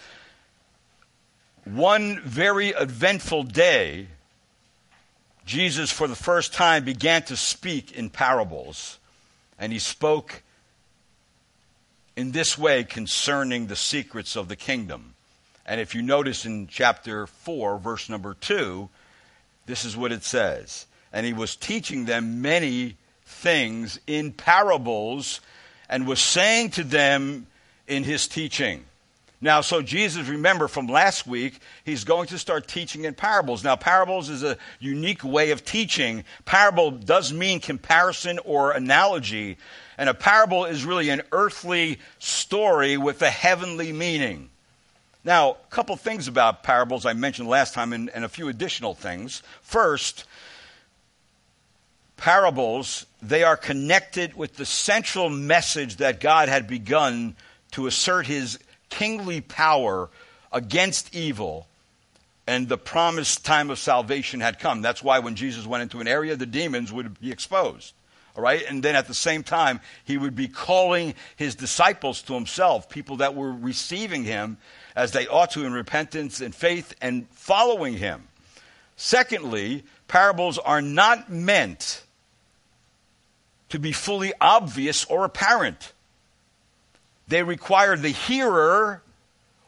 one 1.63 2.19
very 2.19 2.71
eventful 2.71 3.43
day, 3.43 4.07
Jesus, 5.45 5.89
for 5.89 6.09
the 6.09 6.17
first 6.17 6.53
time, 6.53 6.83
began 6.83 7.23
to 7.23 7.37
speak 7.37 7.93
in 7.93 8.09
parables. 8.09 8.99
And 9.57 9.71
he 9.71 9.79
spoke 9.79 10.43
in 12.17 12.33
this 12.33 12.57
way 12.57 12.83
concerning 12.83 13.67
the 13.67 13.77
secrets 13.77 14.35
of 14.35 14.49
the 14.49 14.57
kingdom. 14.57 15.15
And 15.65 15.79
if 15.79 15.95
you 15.95 16.01
notice 16.01 16.45
in 16.45 16.67
chapter 16.67 17.27
4, 17.27 17.77
verse 17.77 18.09
number 18.09 18.33
2, 18.33 18.89
this 19.65 19.85
is 19.85 19.95
what 19.95 20.11
it 20.11 20.23
says. 20.23 20.85
And 21.13 21.25
he 21.25 21.33
was 21.33 21.55
teaching 21.55 22.05
them 22.05 22.41
many 22.41 22.97
things 23.25 23.99
in 24.07 24.31
parables 24.31 25.41
and 25.89 26.07
was 26.07 26.19
saying 26.19 26.71
to 26.71 26.83
them 26.83 27.47
in 27.87 28.03
his 28.03 28.27
teaching. 28.27 28.85
Now, 29.43 29.61
so 29.61 29.81
Jesus, 29.81 30.27
remember 30.27 30.67
from 30.67 30.85
last 30.85 31.25
week, 31.25 31.59
he's 31.83 32.03
going 32.03 32.27
to 32.27 32.37
start 32.37 32.67
teaching 32.67 33.05
in 33.05 33.15
parables. 33.15 33.63
Now, 33.63 33.75
parables 33.75 34.29
is 34.29 34.43
a 34.43 34.55
unique 34.79 35.23
way 35.23 35.49
of 35.49 35.65
teaching. 35.65 36.23
Parable 36.45 36.91
does 36.91 37.33
mean 37.33 37.59
comparison 37.59 38.37
or 38.45 38.71
analogy, 38.71 39.57
and 39.97 40.07
a 40.07 40.13
parable 40.13 40.65
is 40.65 40.85
really 40.85 41.09
an 41.09 41.23
earthly 41.31 41.97
story 42.19 42.97
with 42.97 43.23
a 43.23 43.31
heavenly 43.31 43.91
meaning. 43.91 44.50
Now, 45.23 45.51
a 45.51 45.55
couple 45.69 45.95
things 45.97 46.27
about 46.27 46.63
parables 46.63 47.05
I 47.05 47.13
mentioned 47.13 47.47
last 47.47 47.73
time 47.73 47.93
and, 47.93 48.09
and 48.09 48.25
a 48.25 48.29
few 48.29 48.47
additional 48.47 48.95
things. 48.95 49.43
First, 49.61 50.25
parables, 52.17 53.05
they 53.21 53.43
are 53.43 53.57
connected 53.57 54.35
with 54.35 54.57
the 54.57 54.65
central 54.65 55.29
message 55.29 55.97
that 55.97 56.19
God 56.19 56.49
had 56.49 56.67
begun 56.67 57.35
to 57.71 57.87
assert 57.87 58.25
his 58.25 58.57
kingly 58.89 59.41
power 59.41 60.09
against 60.51 61.15
evil, 61.15 61.67
and 62.47 62.67
the 62.67 62.77
promised 62.77 63.45
time 63.45 63.69
of 63.69 63.79
salvation 63.79 64.39
had 64.39 64.59
come. 64.59 64.81
That's 64.81 65.03
why 65.03 65.19
when 65.19 65.35
Jesus 65.35 65.65
went 65.65 65.83
into 65.83 66.01
an 66.01 66.07
area, 66.07 66.35
the 66.35 66.45
demons 66.45 66.91
would 66.91 67.19
be 67.19 67.31
exposed. 67.31 67.93
All 68.35 68.43
right? 68.43 68.63
And 68.67 68.81
then 68.81 68.95
at 68.95 69.07
the 69.07 69.13
same 69.13 69.43
time, 69.43 69.79
he 70.03 70.17
would 70.17 70.35
be 70.35 70.47
calling 70.47 71.13
his 71.35 71.55
disciples 71.55 72.21
to 72.23 72.33
himself, 72.33 72.89
people 72.89 73.17
that 73.17 73.35
were 73.35 73.51
receiving 73.51 74.23
him 74.23 74.57
as 74.95 75.11
they 75.11 75.27
ought 75.27 75.51
to 75.51 75.65
in 75.65 75.73
repentance 75.73 76.41
and 76.41 76.53
faith 76.53 76.93
and 77.01 77.27
following 77.29 77.97
him. 77.97 78.27
Secondly, 78.95 79.83
parables 80.07 80.57
are 80.57 80.81
not 80.81 81.29
meant 81.29 82.03
to 83.69 83.79
be 83.79 83.91
fully 83.91 84.33
obvious 84.39 85.05
or 85.05 85.23
apparent. 85.23 85.93
They 87.27 87.43
require 87.43 87.95
the 87.95 88.09
hearer 88.09 89.01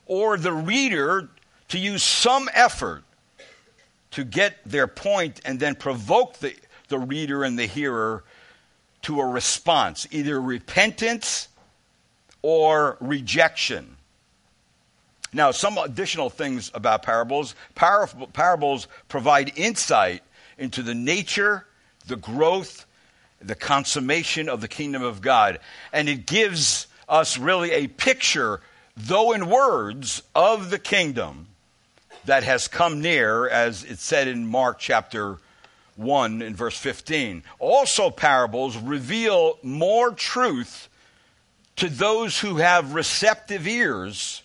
or 0.05 0.37
the 0.37 0.51
reader 0.51 1.29
to 1.69 1.79
use 1.79 2.03
some 2.03 2.49
effort 2.53 3.03
to 4.11 4.23
get 4.23 4.57
their 4.65 4.85
point 4.85 5.39
and 5.45 5.59
then 5.59 5.73
provoke 5.73 6.37
the, 6.39 6.53
the 6.89 6.99
reader 6.99 7.43
and 7.43 7.57
the 7.57 7.65
hearer 7.65 8.23
to 9.03 9.19
a 9.19 9.25
response, 9.25 10.07
either 10.11 10.39
repentance 10.39 11.47
or 12.41 12.97
rejection. 12.99 13.92
Now, 15.33 15.51
some 15.51 15.77
additional 15.77 16.29
things 16.29 16.71
about 16.73 17.03
parables. 17.03 17.55
Parables 17.75 18.88
provide 19.08 19.58
insight 19.58 20.21
into 20.58 20.84
the 20.84 20.93
nature, 20.93 21.65
the 22.05 22.15
growth, 22.15 22.86
the 23.41 23.55
consummation 23.55 24.47
of 24.47 24.62
the 24.62 24.67
kingdom 24.67 25.01
of 25.01 25.21
God. 25.21 25.60
And 25.91 26.08
it 26.08 26.25
gives 26.25 26.88
us 27.10 27.38
really 27.38 27.71
a 27.71 27.88
picture, 27.88 28.62
though 28.95 29.34
in 29.34 29.49
words, 29.49 30.21
of 30.36 30.69
the 30.69 30.79
kingdom 30.79 31.47
that 32.25 32.43
has 32.43 32.67
come 32.67 33.01
near, 33.01 33.49
as 33.49 33.84
it 33.84 33.99
said 33.99 34.27
in 34.27 34.47
Mark 34.47 34.79
chapter 34.79 35.39
1 35.95 36.41
in 36.41 36.55
verse 36.55 36.77
15. 36.77 37.43
Also, 37.60 38.10
parables 38.10 38.77
reveal 38.77 39.58
more 39.63 40.12
truth 40.12 40.88
to 41.75 41.89
those 41.89 42.39
who 42.39 42.58
have 42.58 42.93
receptive 42.93 43.67
ears 43.67 44.42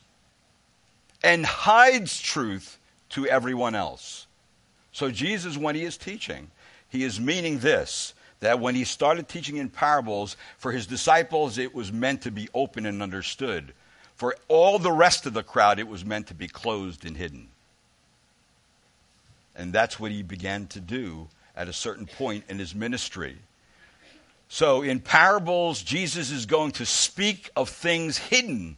and 1.22 1.44
hides 1.44 2.20
truth 2.20 2.78
to 3.10 3.26
everyone 3.26 3.74
else. 3.74 4.26
So, 4.92 5.10
Jesus, 5.10 5.56
when 5.56 5.74
he 5.74 5.84
is 5.84 5.96
teaching, 5.96 6.50
he 6.88 7.04
is 7.04 7.20
meaning 7.20 7.58
this 7.58 8.14
that 8.40 8.60
when 8.60 8.74
he 8.74 8.84
started 8.84 9.28
teaching 9.28 9.56
in 9.56 9.68
parables, 9.68 10.36
for 10.58 10.70
his 10.70 10.86
disciples, 10.86 11.58
it 11.58 11.74
was 11.74 11.92
meant 11.92 12.22
to 12.22 12.30
be 12.30 12.48
open 12.54 12.86
and 12.86 13.02
understood. 13.02 13.72
For 14.14 14.36
all 14.46 14.78
the 14.78 14.92
rest 14.92 15.26
of 15.26 15.34
the 15.34 15.42
crowd, 15.42 15.78
it 15.78 15.88
was 15.88 16.04
meant 16.04 16.28
to 16.28 16.34
be 16.34 16.48
closed 16.48 17.04
and 17.04 17.16
hidden. 17.16 17.48
And 19.56 19.72
that's 19.72 19.98
what 19.98 20.12
he 20.12 20.22
began 20.22 20.68
to 20.68 20.80
do 20.80 21.28
at 21.56 21.68
a 21.68 21.72
certain 21.72 22.06
point 22.06 22.44
in 22.48 22.60
his 22.60 22.74
ministry. 22.74 23.36
So, 24.48 24.82
in 24.82 25.00
parables, 25.00 25.82
Jesus 25.82 26.30
is 26.30 26.46
going 26.46 26.72
to 26.72 26.86
speak 26.86 27.50
of 27.56 27.68
things 27.68 28.16
hidden. 28.16 28.76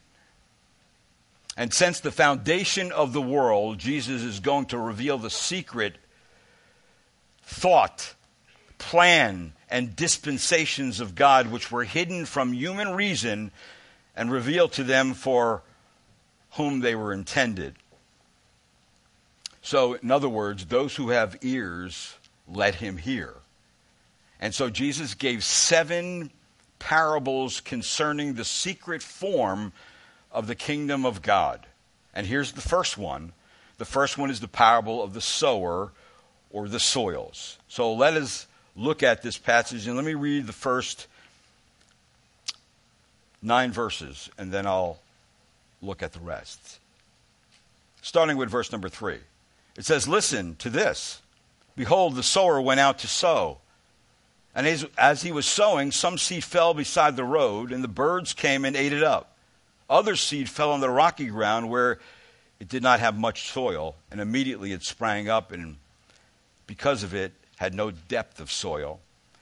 And 1.56 1.72
since 1.74 2.00
the 2.00 2.12
foundation 2.12 2.92
of 2.92 3.12
the 3.12 3.22
world, 3.22 3.78
Jesus 3.78 4.22
is 4.22 4.40
going 4.40 4.66
to 4.66 4.78
reveal 4.78 5.18
the 5.18 5.30
secret 5.30 5.96
thought 7.42 8.14
plan 8.78 9.52
and 9.68 9.94
dispensations 9.94 11.00
of 11.00 11.14
God 11.14 11.50
which 11.50 11.70
were 11.70 11.84
hidden 11.84 12.24
from 12.24 12.52
human 12.52 12.90
reason 12.94 13.50
and 14.16 14.32
revealed 14.32 14.72
to 14.72 14.84
them 14.84 15.14
for 15.14 15.62
whom 16.52 16.80
they 16.80 16.94
were 16.94 17.12
intended. 17.12 17.74
So, 19.62 19.94
in 19.94 20.10
other 20.10 20.28
words, 20.28 20.66
those 20.66 20.96
who 20.96 21.10
have 21.10 21.36
ears, 21.42 22.16
let 22.48 22.76
him 22.76 22.96
hear. 22.96 23.34
And 24.40 24.54
so 24.54 24.70
Jesus 24.70 25.14
gave 25.14 25.44
seven 25.44 26.30
parables 26.78 27.60
concerning 27.60 28.34
the 28.34 28.44
secret 28.44 29.02
form 29.02 29.72
of 30.32 30.46
the 30.46 30.54
kingdom 30.54 31.04
of 31.04 31.22
God. 31.22 31.66
And 32.14 32.26
here's 32.26 32.52
the 32.52 32.60
first 32.60 32.98
one. 32.98 33.32
The 33.78 33.84
first 33.84 34.18
one 34.18 34.30
is 34.30 34.40
the 34.40 34.48
parable 34.48 35.02
of 35.02 35.14
the 35.14 35.20
sower 35.20 35.92
or 36.50 36.68
the 36.68 36.80
soils. 36.80 37.58
So 37.68 37.92
let 37.92 38.14
us 38.14 38.46
look 38.76 39.02
at 39.02 39.22
this 39.22 39.38
passage. 39.38 39.86
And 39.86 39.96
let 39.96 40.04
me 40.04 40.14
read 40.14 40.46
the 40.46 40.52
first 40.52 41.06
nine 43.42 43.72
verses, 43.72 44.28
and 44.38 44.52
then 44.52 44.66
I'll 44.66 44.98
look 45.82 46.02
at 46.02 46.12
the 46.12 46.20
rest. 46.20 46.78
Starting 48.02 48.36
with 48.36 48.50
verse 48.50 48.72
number 48.72 48.88
three. 48.88 49.18
It 49.76 49.84
says, 49.84 50.08
Listen 50.08 50.56
to 50.56 50.70
this. 50.70 51.22
Behold, 51.76 52.16
the 52.16 52.22
sower 52.22 52.60
went 52.60 52.80
out 52.80 52.98
to 52.98 53.06
sow. 53.06 53.58
And 54.54 54.66
as, 54.66 54.84
as, 54.98 55.22
he 55.22 55.30
was 55.30 55.46
sowing, 55.46 55.92
some 55.92 56.18
seed 56.18 56.42
fell 56.42 56.74
beside 56.74 57.14
the 57.14 57.24
road, 57.24 57.72
and 57.72 57.84
the 57.84 57.88
birds 57.88 58.32
came 58.32 58.64
and 58.64 58.74
ate 58.74 58.92
it 58.92 59.02
up. 59.02 59.29
Other 59.90 60.14
seed 60.14 60.48
fell 60.48 60.70
on 60.70 60.80
the 60.80 60.88
rocky 60.88 61.26
ground 61.26 61.68
where 61.68 61.98
it 62.60 62.68
did 62.68 62.82
not 62.82 63.00
have 63.00 63.18
much 63.18 63.50
soil, 63.50 63.96
and 64.12 64.20
immediately 64.20 64.70
it 64.70 64.84
sprang 64.84 65.28
up, 65.28 65.50
and 65.50 65.78
because 66.68 67.02
of 67.02 67.12
it, 67.12 67.32
had 67.56 67.74
no 67.74 67.90
depth 67.90 68.38
of 68.38 68.52
soil. 68.52 69.00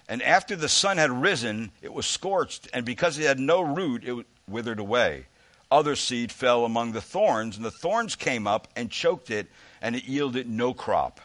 And 0.09 0.23
after 0.23 0.57
the 0.57 0.69
sun 0.69 0.97
had 0.97 1.11
risen, 1.11 1.71
it 1.83 1.93
was 1.93 2.07
scorched, 2.07 2.67
and 2.73 2.87
because 2.87 3.19
it 3.19 3.27
had 3.27 3.39
no 3.39 3.61
root, 3.61 4.03
it 4.05 4.27
withered 4.49 4.79
away. 4.79 5.27
Other 5.71 5.95
seed 5.95 6.33
fell 6.33 6.65
among 6.65 6.93
the 6.93 7.03
thorns, 7.03 7.57
and 7.57 7.65
the 7.65 7.71
thorns 7.71 8.17
came 8.17 8.47
up 8.47 8.69
and 8.75 8.91
choked 8.91 9.31
it, 9.31 9.49
and 9.83 9.95
it 9.95 10.05
yielded 10.05 10.49
no 10.49 10.73
crop. 10.73 11.21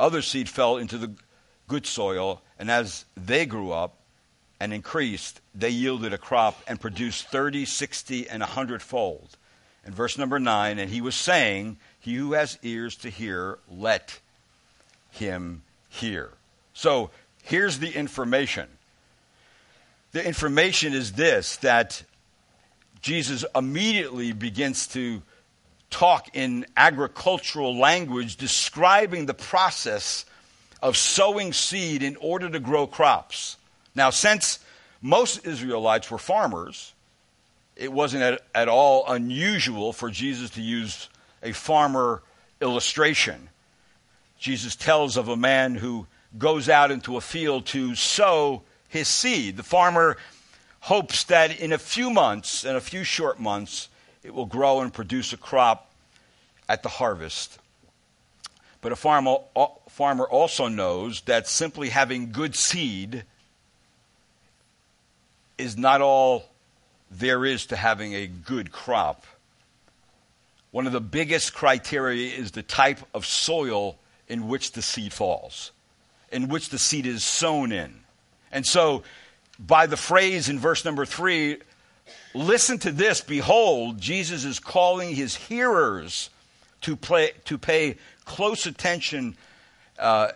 Other 0.00 0.20
seed 0.20 0.48
fell 0.48 0.78
into 0.78 0.98
the 0.98 1.12
good 1.68 1.86
soil, 1.86 2.42
and 2.58 2.72
as 2.72 3.04
they 3.16 3.46
grew 3.46 3.70
up 3.70 3.96
and 4.58 4.72
increased, 4.72 5.40
they 5.54 5.70
yielded 5.70 6.12
a 6.12 6.18
crop 6.18 6.60
and 6.66 6.80
produced 6.80 7.28
thirty, 7.28 7.64
sixty, 7.64 8.28
and 8.28 8.42
a 8.42 8.46
hundredfold. 8.46 9.36
And 9.84 9.94
verse 9.94 10.18
number 10.18 10.40
9, 10.40 10.78
and 10.80 10.90
he 10.90 11.00
was 11.00 11.14
saying, 11.14 11.76
he 12.00 12.14
who 12.14 12.32
has 12.32 12.58
ears 12.62 12.96
to 12.96 13.10
hear, 13.10 13.58
let 13.70 14.18
him 15.12 15.62
hear. 15.88 16.30
So 16.74 17.10
here's 17.44 17.78
the 17.78 17.92
information. 17.92 18.68
The 20.12 20.26
information 20.26 20.92
is 20.92 21.12
this 21.12 21.56
that 21.58 22.02
Jesus 23.00 23.44
immediately 23.54 24.32
begins 24.32 24.88
to 24.88 25.22
talk 25.90 26.34
in 26.34 26.66
agricultural 26.76 27.78
language, 27.78 28.36
describing 28.36 29.26
the 29.26 29.34
process 29.34 30.24
of 30.82 30.96
sowing 30.96 31.52
seed 31.52 32.02
in 32.02 32.16
order 32.16 32.50
to 32.50 32.58
grow 32.58 32.86
crops. 32.86 33.56
Now, 33.96 34.10
since 34.10 34.60
most 35.00 35.46
Israelites 35.46 36.10
were 36.10 36.18
farmers, 36.18 36.92
it 37.74 37.90
wasn't 37.90 38.22
at, 38.22 38.42
at 38.54 38.68
all 38.68 39.04
unusual 39.10 39.92
for 39.92 40.10
Jesus 40.10 40.50
to 40.50 40.62
use 40.62 41.08
a 41.42 41.52
farmer 41.52 42.22
illustration. 42.60 43.48
Jesus 44.38 44.76
tells 44.76 45.16
of 45.16 45.28
a 45.28 45.36
man 45.36 45.74
who 45.74 46.06
goes 46.36 46.68
out 46.68 46.90
into 46.90 47.16
a 47.16 47.20
field 47.22 47.64
to 47.66 47.94
sow 47.94 48.62
his 48.88 49.08
seed. 49.08 49.56
The 49.56 49.62
farmer 49.62 50.18
hopes 50.80 51.24
that 51.24 51.58
in 51.58 51.72
a 51.72 51.78
few 51.78 52.10
months, 52.10 52.64
in 52.64 52.76
a 52.76 52.80
few 52.80 53.02
short 53.02 53.40
months, 53.40 53.88
it 54.22 54.34
will 54.34 54.46
grow 54.46 54.80
and 54.80 54.92
produce 54.92 55.32
a 55.32 55.38
crop 55.38 55.90
at 56.68 56.82
the 56.82 56.88
harvest. 56.88 57.58
But 58.82 58.92
a 58.92 58.96
farmer, 58.96 59.38
farmer 59.88 60.24
also 60.24 60.68
knows 60.68 61.22
that 61.22 61.48
simply 61.48 61.88
having 61.88 62.30
good 62.30 62.54
seed 62.54 63.24
is 65.58 65.76
not 65.76 66.00
all 66.00 66.44
there 67.10 67.44
is 67.44 67.66
to 67.66 67.76
having 67.76 68.14
a 68.14 68.26
good 68.26 68.72
crop. 68.72 69.24
One 70.70 70.86
of 70.86 70.92
the 70.92 71.00
biggest 71.00 71.54
criteria 71.54 72.36
is 72.36 72.50
the 72.50 72.62
type 72.62 72.98
of 73.14 73.24
soil 73.24 73.96
in 74.28 74.48
which 74.48 74.72
the 74.72 74.82
seed 74.82 75.12
falls, 75.12 75.72
in 76.30 76.48
which 76.48 76.68
the 76.68 76.78
seed 76.78 77.06
is 77.06 77.24
sown 77.24 77.72
in. 77.72 78.00
And 78.52 78.66
so, 78.66 79.02
by 79.58 79.86
the 79.86 79.96
phrase 79.96 80.48
in 80.48 80.58
verse 80.58 80.84
number 80.84 81.06
three, 81.06 81.58
listen 82.34 82.78
to 82.80 82.92
this, 82.92 83.20
behold, 83.20 84.00
Jesus 84.00 84.44
is 84.44 84.58
calling 84.58 85.14
his 85.14 85.34
hearers 85.34 86.28
to, 86.82 86.96
play, 86.96 87.32
to 87.46 87.56
pay 87.56 87.96
close 88.24 88.66
attention 88.66 89.36
uh, 89.98 90.32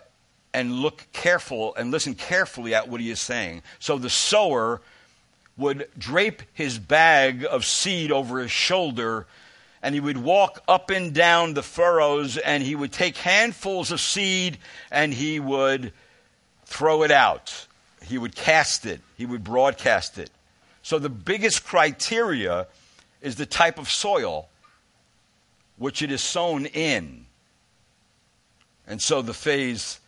and 0.53 0.71
look 0.71 1.05
careful 1.13 1.75
and 1.75 1.91
listen 1.91 2.15
carefully 2.15 2.73
at 2.73 2.89
what 2.89 2.99
he 2.99 3.11
is 3.11 3.19
saying. 3.19 3.61
So 3.79 3.97
the 3.97 4.09
sower 4.09 4.81
would 5.57 5.87
drape 5.97 6.41
his 6.53 6.79
bag 6.79 7.45
of 7.49 7.65
seed 7.65 8.11
over 8.11 8.39
his 8.39 8.51
shoulder 8.51 9.27
and 9.83 9.95
he 9.95 10.01
would 10.01 10.17
walk 10.17 10.63
up 10.67 10.89
and 10.89 11.13
down 11.13 11.53
the 11.53 11.63
furrows 11.63 12.37
and 12.37 12.63
he 12.63 12.75
would 12.75 12.91
take 12.91 13.17
handfuls 13.17 13.91
of 13.91 13.99
seed 13.99 14.57
and 14.91 15.13
he 15.13 15.39
would 15.39 15.91
throw 16.65 17.03
it 17.03 17.11
out. 17.11 17.67
He 18.03 18.17
would 18.17 18.35
cast 18.35 18.85
it, 18.85 19.01
he 19.17 19.25
would 19.25 19.43
broadcast 19.43 20.17
it. 20.17 20.29
So 20.83 20.99
the 20.99 21.09
biggest 21.09 21.63
criteria 21.63 22.67
is 23.21 23.35
the 23.35 23.45
type 23.45 23.77
of 23.77 23.89
soil 23.89 24.49
which 25.77 26.01
it 26.01 26.11
is 26.11 26.21
sown 26.21 26.65
in. 26.67 27.25
And 28.85 29.01
so 29.01 29.21
the 29.21 29.33
phase 29.33 29.99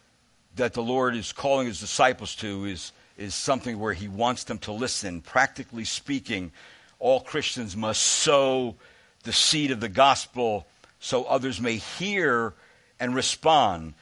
that 0.56 0.74
the 0.74 0.84
Lord 0.84 1.16
is 1.16 1.32
calling 1.32 1.68
his 1.68 1.80
disciples 1.80 2.36
to 2.38 2.66
is, 2.66 2.92
is 3.18 3.36
something 3.36 3.80
where 3.80 3.94
he 3.94 4.08
wants 4.08 4.44
them 4.44 4.58
to 4.60 4.72
listen. 4.72 5.22
Practically 5.22 5.86
speaking, 5.86 6.52
all 7.00 7.20
Christians 7.20 7.76
must 7.76 8.02
sow 8.02 8.76
the 9.24 9.34
seed 9.34 9.72
of 9.72 9.80
the 9.80 9.90
gospel 9.90 10.66
so 11.00 11.26
others 11.26 11.60
may 11.60 11.76
hear 11.76 12.54
and 13.00 13.14
respond. 13.14 13.94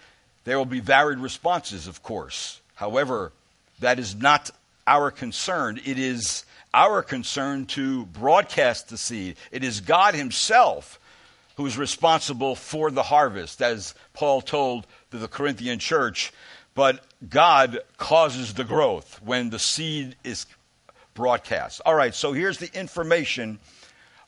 There 0.43 0.57
will 0.57 0.65
be 0.65 0.79
varied 0.79 1.19
responses, 1.19 1.87
of 1.87 2.03
course. 2.03 2.61
However, 2.75 3.31
that 3.79 3.99
is 3.99 4.15
not 4.15 4.51
our 4.85 5.11
concern. 5.11 5.79
It 5.83 5.97
is 5.97 6.45
our 6.73 7.01
concern 7.01 7.65
to 7.67 8.05
broadcast 8.05 8.89
the 8.89 8.97
seed. 8.97 9.35
It 9.51 9.63
is 9.63 9.81
God 9.81 10.13
Himself 10.13 10.99
who 11.57 11.65
is 11.65 11.77
responsible 11.77 12.55
for 12.55 12.91
the 12.91 13.03
harvest, 13.03 13.61
as 13.61 13.93
Paul 14.13 14.41
told 14.41 14.87
the 15.09 15.27
Corinthian 15.27 15.79
church. 15.79 16.31
But 16.73 17.03
God 17.29 17.79
causes 17.97 18.53
the 18.53 18.63
growth 18.63 19.19
when 19.23 19.49
the 19.49 19.59
seed 19.59 20.15
is 20.23 20.45
broadcast. 21.13 21.81
All 21.85 21.95
right, 21.95 22.15
so 22.15 22.33
here's 22.33 22.57
the 22.57 22.73
information 22.73 23.59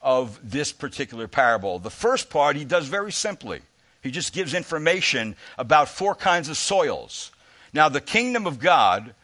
of 0.01 0.39
this 0.43 0.73
particular 0.73 1.27
parable. 1.27 1.79
The 1.79 1.89
first 1.89 2.29
part 2.29 2.56
he 2.56 2.65
does 2.65 2.88
very 2.88 3.12
simply. 3.12 3.62
He 4.01 4.12
just 4.12 4.34
gives 4.34 4.53
information 4.53 5.36
about 5.58 5.88
four 5.88 6.13
kinds 6.13 6.49
of 6.49 6.58
soils. 6.58 7.32
Now, 7.71 7.88
the 7.88 8.01
kingdom 8.01 8.45
of 8.45 8.60
God 8.60 9.15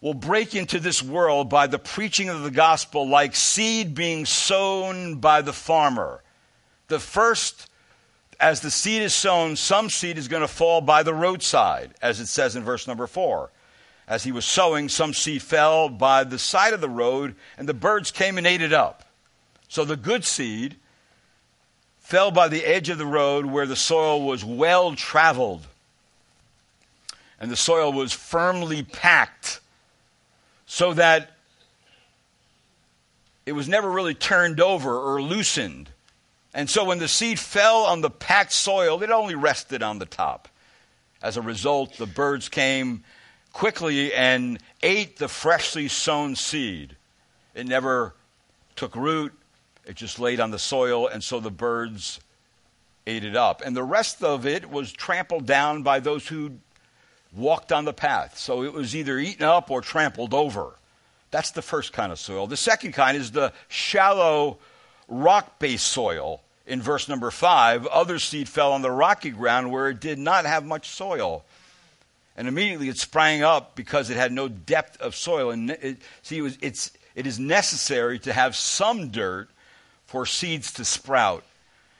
will 0.00 0.14
break 0.14 0.54
into 0.54 0.80
this 0.80 1.02
world 1.02 1.48
by 1.48 1.66
the 1.66 1.78
preaching 1.78 2.28
of 2.28 2.42
the 2.42 2.50
gospel 2.50 3.08
like 3.08 3.36
seed 3.36 3.94
being 3.94 4.26
sown 4.26 5.16
by 5.16 5.42
the 5.42 5.52
farmer. 5.52 6.22
The 6.88 6.98
first, 6.98 7.70
as 8.42 8.60
the 8.60 8.70
seed 8.70 9.00
is 9.02 9.14
sown, 9.14 9.56
some 9.56 9.88
seed 9.88 10.18
is 10.18 10.28
going 10.28 10.42
to 10.42 10.48
fall 10.48 10.80
by 10.80 11.02
the 11.02 11.14
roadside, 11.14 11.92
as 12.02 12.20
it 12.20 12.26
says 12.26 12.56
in 12.56 12.64
verse 12.64 12.88
number 12.88 13.06
four. 13.06 13.50
As 14.08 14.24
he 14.24 14.32
was 14.32 14.44
sowing, 14.44 14.88
some 14.88 15.14
seed 15.14 15.42
fell 15.42 15.88
by 15.88 16.24
the 16.24 16.38
side 16.38 16.74
of 16.74 16.80
the 16.80 16.88
road, 16.88 17.36
and 17.56 17.68
the 17.68 17.72
birds 17.72 18.10
came 18.10 18.36
and 18.36 18.46
ate 18.46 18.60
it 18.60 18.72
up. 18.72 19.04
So 19.68 19.84
the 19.84 19.96
good 19.96 20.24
seed 20.24 20.76
fell 22.00 22.32
by 22.32 22.48
the 22.48 22.64
edge 22.64 22.88
of 22.88 22.98
the 22.98 23.06
road 23.06 23.46
where 23.46 23.64
the 23.64 23.76
soil 23.76 24.20
was 24.20 24.44
well 24.44 24.94
traveled 24.94 25.66
and 27.42 27.50
the 27.50 27.56
soil 27.56 27.92
was 27.92 28.12
firmly 28.12 28.84
packed 28.84 29.60
so 30.64 30.94
that 30.94 31.32
it 33.46 33.52
was 33.52 33.68
never 33.68 33.90
really 33.90 34.14
turned 34.14 34.60
over 34.60 34.96
or 34.96 35.20
loosened. 35.20 35.88
And 36.54 36.68
so 36.68 36.84
when 36.84 36.98
the 36.98 37.08
seed 37.08 37.38
fell 37.38 37.84
on 37.84 38.00
the 38.00 38.10
packed 38.10 38.52
soil, 38.52 39.02
it 39.02 39.10
only 39.10 39.34
rested 39.34 39.82
on 39.82 39.98
the 39.98 40.06
top. 40.06 40.48
As 41.22 41.36
a 41.36 41.42
result, 41.42 41.96
the 41.96 42.06
birds 42.06 42.48
came 42.48 43.04
quickly 43.52 44.12
and 44.12 44.58
ate 44.82 45.16
the 45.16 45.28
freshly 45.28 45.88
sown 45.88 46.36
seed. 46.36 46.96
It 47.54 47.66
never 47.66 48.14
took 48.76 48.96
root, 48.96 49.32
it 49.86 49.96
just 49.96 50.18
laid 50.18 50.40
on 50.40 50.50
the 50.50 50.58
soil, 50.58 51.06
and 51.06 51.22
so 51.22 51.40
the 51.40 51.50
birds 51.50 52.20
ate 53.06 53.24
it 53.24 53.36
up. 53.36 53.62
And 53.64 53.76
the 53.76 53.82
rest 53.82 54.22
of 54.22 54.46
it 54.46 54.70
was 54.70 54.92
trampled 54.92 55.46
down 55.46 55.82
by 55.82 56.00
those 56.00 56.26
who 56.28 56.52
walked 57.34 57.72
on 57.72 57.84
the 57.84 57.92
path. 57.92 58.38
So 58.38 58.62
it 58.62 58.72
was 58.72 58.94
either 58.94 59.18
eaten 59.18 59.44
up 59.44 59.70
or 59.70 59.80
trampled 59.80 60.34
over. 60.34 60.74
That's 61.30 61.50
the 61.50 61.62
first 61.62 61.92
kind 61.92 62.12
of 62.12 62.18
soil. 62.18 62.46
The 62.46 62.56
second 62.56 62.92
kind 62.92 63.16
is 63.16 63.32
the 63.32 63.52
shallow 63.68 64.58
rock 65.08 65.58
based 65.58 65.88
soil. 65.88 66.41
In 66.66 66.80
verse 66.80 67.08
number 67.08 67.30
five, 67.30 67.86
other 67.86 68.18
seed 68.18 68.48
fell 68.48 68.72
on 68.72 68.82
the 68.82 68.90
rocky 68.90 69.30
ground 69.30 69.72
where 69.72 69.88
it 69.88 70.00
did 70.00 70.18
not 70.18 70.44
have 70.44 70.64
much 70.64 70.88
soil. 70.88 71.44
And 72.36 72.48
immediately 72.48 72.88
it 72.88 72.98
sprang 72.98 73.42
up 73.42 73.74
because 73.74 74.10
it 74.10 74.16
had 74.16 74.32
no 74.32 74.48
depth 74.48 75.00
of 75.00 75.14
soil. 75.16 75.50
And 75.50 75.70
it, 75.70 75.98
see, 76.22 76.38
it, 76.38 76.42
was, 76.42 76.58
it's, 76.62 76.92
it 77.14 77.26
is 77.26 77.38
necessary 77.38 78.18
to 78.20 78.32
have 78.32 78.56
some 78.56 79.08
dirt 79.08 79.48
for 80.06 80.24
seeds 80.24 80.72
to 80.74 80.84
sprout. 80.84 81.44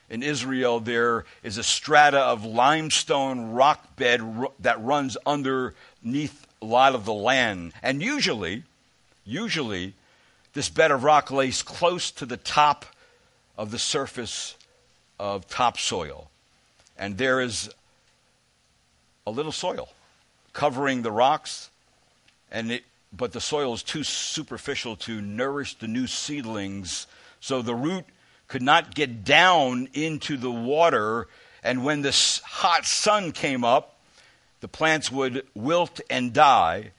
In 0.09 0.23
Israel, 0.23 0.79
there 0.79 1.25
is 1.43 1.57
a 1.57 1.63
strata 1.63 2.19
of 2.19 2.45
limestone 2.45 3.51
rock 3.51 3.95
bed 3.95 4.21
that 4.59 4.83
runs 4.83 5.17
underneath 5.25 6.45
a 6.61 6.65
lot 6.65 6.95
of 6.95 7.05
the 7.05 7.13
land. 7.13 7.73
And 7.81 8.01
usually, 8.01 8.63
usually, 9.25 9.93
this 10.53 10.69
bed 10.69 10.91
of 10.91 11.03
rock 11.03 11.31
lays 11.31 11.63
close 11.63 12.11
to 12.11 12.25
the 12.25 12.37
top 12.37 12.85
of 13.57 13.71
the 13.71 13.79
surface 13.79 14.55
of 15.19 15.47
topsoil. 15.47 16.29
And 16.97 17.17
there 17.17 17.41
is 17.41 17.69
a 19.25 19.31
little 19.31 19.51
soil 19.51 19.89
covering 20.51 21.01
the 21.01 21.11
rocks, 21.11 21.69
and 22.51 22.71
it, 22.71 22.83
but 23.11 23.31
the 23.31 23.41
soil 23.41 23.73
is 23.73 23.83
too 23.83 24.03
superficial 24.03 24.95
to 24.97 25.21
nourish 25.21 25.75
the 25.75 25.87
new 25.87 26.07
seedlings 26.07 27.07
so 27.39 27.61
the 27.61 27.75
root 27.75 28.05
could 28.47 28.61
not 28.61 28.93
get 28.93 29.23
down 29.23 29.87
into 29.93 30.37
the 30.37 30.51
water. 30.51 31.27
And 31.63 31.83
when 31.83 32.01
the 32.01 32.41
hot 32.45 32.85
sun 32.85 33.31
came 33.31 33.63
up, 33.63 33.97
the 34.59 34.67
plants 34.67 35.11
would 35.11 35.45
wilt 35.53 35.99
and 36.09 36.33
die. 36.33 36.91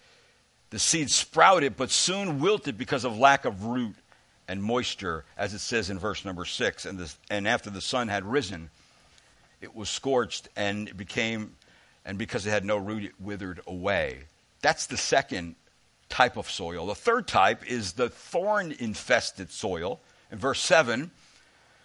The 0.70 0.78
seed 0.78 1.10
sprouted, 1.10 1.76
but 1.76 1.90
soon 1.90 2.40
wilted 2.40 2.76
because 2.76 3.04
of 3.04 3.16
lack 3.16 3.44
of 3.44 3.64
root 3.64 3.94
and 4.48 4.62
moisture, 4.62 5.24
as 5.36 5.54
it 5.54 5.60
says 5.60 5.90
in 5.90 5.98
verse 5.98 6.24
number 6.24 6.44
six. 6.44 6.84
And, 6.84 6.98
the, 6.98 7.12
and 7.30 7.48
after 7.48 7.70
the 7.70 7.80
sun 7.80 8.08
had 8.08 8.24
risen, 8.24 8.70
it 9.60 9.74
was 9.74 9.88
scorched 9.88 10.48
and 10.56 10.88
it 10.88 10.96
became, 10.96 11.56
and 12.04 12.18
because 12.18 12.46
it 12.46 12.50
had 12.50 12.64
no 12.64 12.76
root, 12.76 13.04
it 13.04 13.20
withered 13.20 13.60
away. 13.66 14.24
That's 14.60 14.86
the 14.86 14.96
second 14.96 15.56
type 16.08 16.36
of 16.36 16.50
soil. 16.50 16.86
The 16.86 16.94
third 16.94 17.26
type 17.26 17.70
is 17.70 17.92
the 17.92 18.08
thorn 18.08 18.74
infested 18.78 19.50
soil. 19.50 20.00
In 20.30 20.38
verse 20.38 20.60
7, 20.60 21.10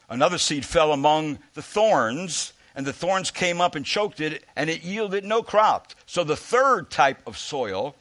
another 0.09 0.37
seed 0.37 0.65
fell 0.65 0.91
among 0.91 1.39
the 1.53 1.61
thorns, 1.61 2.53
and 2.75 2.85
the 2.85 2.93
thorns 2.93 3.31
came 3.31 3.61
up 3.61 3.75
and 3.75 3.85
choked 3.85 4.19
it, 4.19 4.43
and 4.55 4.69
it 4.69 4.83
yielded 4.83 5.23
no 5.23 5.41
crop. 5.43 5.93
So 6.05 6.23
the 6.23 6.35
third 6.35 6.89
type 6.89 7.25
of 7.25 7.37
soil 7.37 7.95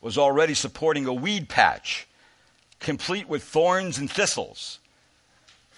was 0.00 0.18
already 0.18 0.54
supporting 0.54 1.06
a 1.06 1.14
weed 1.14 1.48
patch, 1.48 2.06
complete 2.84 3.28
with 3.28 3.42
thorns 3.42 3.98
and 3.98 4.08
thistles. 4.10 4.78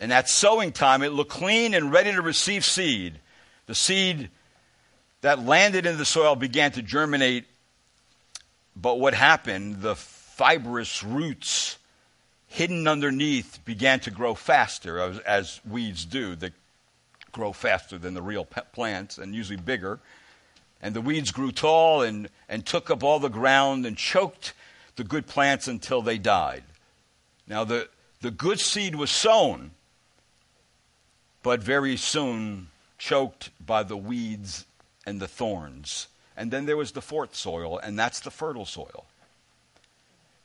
And 0.00 0.12
at 0.12 0.28
sowing 0.28 0.72
time, 0.72 1.02
it 1.02 1.12
looked 1.12 1.30
clean 1.30 1.72
and 1.72 1.90
ready 1.90 2.12
to 2.12 2.20
receive 2.20 2.64
seed. 2.64 3.18
The 3.64 3.74
seed 3.74 4.28
that 5.22 5.44
landed 5.44 5.86
in 5.86 5.96
the 5.96 6.04
soil 6.04 6.36
began 6.36 6.72
to 6.72 6.82
germinate, 6.82 7.46
but 8.74 9.00
what 9.00 9.14
happened? 9.14 9.80
The 9.80 9.96
fibrous 9.96 11.02
roots 11.02 11.78
hidden 12.46 12.86
underneath 12.86 13.64
began 13.64 14.00
to 14.00 14.10
grow 14.10 14.34
faster, 14.34 14.98
as, 14.98 15.18
as 15.20 15.60
weeds 15.68 16.04
do. 16.04 16.36
They 16.36 16.50
grow 17.32 17.52
faster 17.52 17.96
than 17.98 18.14
the 18.14 18.22
real 18.22 18.44
plants 18.44 19.16
and 19.16 19.34
usually 19.34 19.56
bigger. 19.56 20.00
And 20.82 20.94
the 20.94 21.00
weeds 21.00 21.30
grew 21.30 21.52
tall 21.52 22.02
and, 22.02 22.28
and 22.48 22.66
took 22.66 22.90
up 22.90 23.02
all 23.02 23.18
the 23.18 23.28
ground 23.28 23.86
and 23.86 23.96
choked 23.96 24.52
the 24.96 25.04
good 25.04 25.26
plants 25.26 25.68
until 25.68 26.02
they 26.02 26.18
died. 26.18 26.64
Now, 27.46 27.64
the, 27.64 27.88
the 28.20 28.30
good 28.30 28.60
seed 28.60 28.94
was 28.94 29.10
sown, 29.10 29.70
but 31.42 31.62
very 31.62 31.96
soon 31.96 32.68
choked 32.98 33.50
by 33.64 33.82
the 33.82 33.96
weeds 33.96 34.64
and 35.06 35.20
the 35.20 35.28
thorns. 35.28 36.08
And 36.36 36.50
then 36.50 36.66
there 36.66 36.76
was 36.76 36.92
the 36.92 37.00
fourth 37.00 37.34
soil, 37.34 37.78
and 37.78 37.98
that's 37.98 38.20
the 38.20 38.30
fertile 38.30 38.66
soil. 38.66 39.06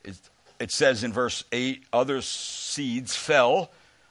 It, 0.04 0.16
it 0.58 0.70
says 0.70 1.02
in 1.02 1.12
verse 1.12 1.44
8 1.52 1.84
other 1.92 2.22
seeds 2.22 3.16
fell 3.16 3.70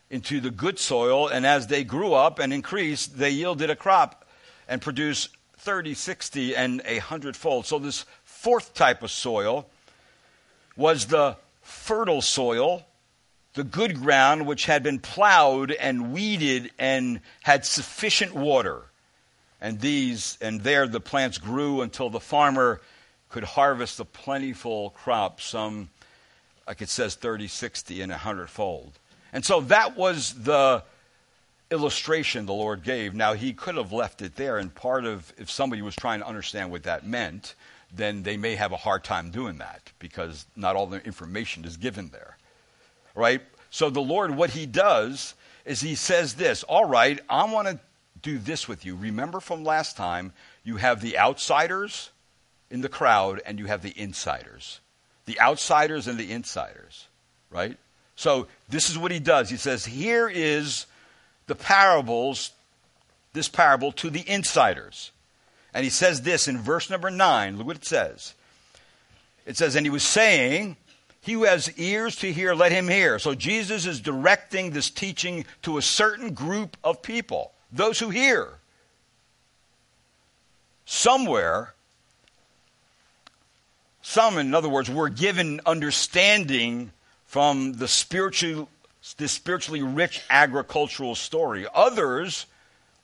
into 0.09 0.41
the 0.41 0.51
good 0.51 0.77
soil, 0.77 1.27
and 1.27 1.45
as 1.45 1.67
they 1.67 1.83
grew 1.83 2.13
up 2.13 2.39
and 2.39 2.51
increased, 2.51 3.17
they 3.17 3.29
yielded 3.29 3.69
a 3.69 3.75
crop 3.75 4.25
and 4.67 4.81
produced 4.81 5.29
30, 5.57 5.93
60, 5.93 6.55
and 6.55 6.81
a 6.85 6.97
hundredfold. 6.97 7.65
So, 7.65 7.79
this 7.79 8.05
fourth 8.25 8.73
type 8.73 9.03
of 9.03 9.11
soil 9.11 9.67
was 10.75 11.05
the 11.05 11.37
fertile 11.71 12.21
soil, 12.21 12.85
the 13.53 13.63
good 13.63 13.95
ground 13.95 14.45
which 14.45 14.65
had 14.65 14.83
been 14.83 14.99
plowed 14.99 15.71
and 15.71 16.13
weeded 16.13 16.71
and 16.77 17.21
had 17.41 17.65
sufficient 17.65 18.35
water. 18.35 18.83
And 19.59 19.79
these 19.79 20.37
and 20.41 20.61
there 20.61 20.87
the 20.87 20.99
plants 20.99 21.37
grew 21.37 21.81
until 21.81 22.09
the 22.09 22.19
farmer 22.19 22.81
could 23.29 23.43
harvest 23.43 23.99
a 23.99 24.05
plentiful 24.05 24.91
crop, 24.91 25.39
some, 25.39 25.89
like 26.67 26.81
it 26.81 26.89
says, 26.89 27.15
30, 27.15 27.47
60, 27.47 28.01
and 28.01 28.11
a 28.11 28.17
hundredfold. 28.17 28.99
And 29.33 29.45
so 29.45 29.61
that 29.61 29.95
was 29.95 30.33
the 30.33 30.83
illustration 31.69 32.45
the 32.45 32.53
Lord 32.53 32.83
gave. 32.83 33.13
Now, 33.13 33.33
He 33.33 33.53
could 33.53 33.75
have 33.75 33.93
left 33.93 34.21
it 34.21 34.35
there, 34.35 34.57
and 34.57 34.73
part 34.73 35.05
of, 35.05 35.31
if 35.37 35.49
somebody 35.49 35.81
was 35.81 35.95
trying 35.95 36.19
to 36.19 36.27
understand 36.27 36.71
what 36.71 36.83
that 36.83 37.05
meant, 37.07 37.55
then 37.93 38.23
they 38.23 38.37
may 38.37 38.55
have 38.55 38.71
a 38.71 38.77
hard 38.77 39.03
time 39.03 39.31
doing 39.31 39.57
that 39.57 39.91
because 39.99 40.45
not 40.55 40.75
all 40.75 40.87
the 40.87 41.03
information 41.03 41.65
is 41.65 41.77
given 41.77 42.09
there. 42.09 42.37
Right? 43.15 43.41
So, 43.69 43.89
the 43.89 44.01
Lord, 44.01 44.31
what 44.35 44.51
He 44.51 44.65
does 44.65 45.33
is 45.65 45.81
He 45.81 45.95
says 45.95 46.35
this 46.35 46.63
All 46.63 46.85
right, 46.85 47.19
I 47.29 47.51
want 47.51 47.67
to 47.67 47.79
do 48.21 48.37
this 48.37 48.67
with 48.67 48.85
you. 48.85 48.95
Remember 48.95 49.39
from 49.39 49.63
last 49.63 49.97
time, 49.97 50.33
you 50.63 50.77
have 50.77 51.01
the 51.01 51.17
outsiders 51.17 52.11
in 52.69 52.81
the 52.81 52.89
crowd 52.89 53.41
and 53.45 53.59
you 53.59 53.65
have 53.65 53.81
the 53.81 53.93
insiders. 53.99 54.79
The 55.25 55.39
outsiders 55.39 56.07
and 56.07 56.17
the 56.17 56.31
insiders, 56.31 57.07
right? 57.49 57.77
So 58.15 58.47
this 58.69 58.89
is 58.89 58.97
what 58.97 59.11
he 59.11 59.19
does. 59.19 59.49
He 59.49 59.57
says, 59.57 59.85
Here 59.85 60.29
is 60.29 60.85
the 61.47 61.55
parables, 61.55 62.51
this 63.33 63.47
parable 63.47 63.91
to 63.93 64.09
the 64.09 64.27
insiders. 64.27 65.11
And 65.73 65.83
he 65.83 65.89
says 65.89 66.21
this 66.21 66.47
in 66.47 66.57
verse 66.57 66.89
number 66.89 67.09
9. 67.09 67.57
Look 67.57 67.67
what 67.67 67.75
it 67.77 67.85
says. 67.85 68.33
It 69.45 69.57
says, 69.57 69.75
And 69.75 69.85
he 69.85 69.89
was 69.89 70.03
saying, 70.03 70.75
He 71.21 71.33
who 71.33 71.43
has 71.43 71.71
ears 71.77 72.15
to 72.17 72.31
hear, 72.31 72.53
let 72.53 72.71
him 72.71 72.87
hear. 72.87 73.19
So 73.19 73.35
Jesus 73.35 73.85
is 73.85 74.01
directing 74.01 74.71
this 74.71 74.89
teaching 74.89 75.45
to 75.63 75.77
a 75.77 75.81
certain 75.81 76.33
group 76.33 76.77
of 76.83 77.01
people 77.01 77.53
those 77.71 77.99
who 77.99 78.09
hear. 78.09 78.49
Somewhere, 80.85 81.73
some, 84.01 84.37
in 84.37 84.53
other 84.53 84.67
words, 84.67 84.89
were 84.89 85.09
given 85.09 85.61
understanding 85.65 86.91
from 87.25 87.73
the 87.73 87.87
spiritually, 87.87 88.67
this 89.15 89.31
spiritually 89.31 89.81
rich 89.81 90.21
agricultural 90.29 91.15
story. 91.15 91.65
Others 91.73 92.45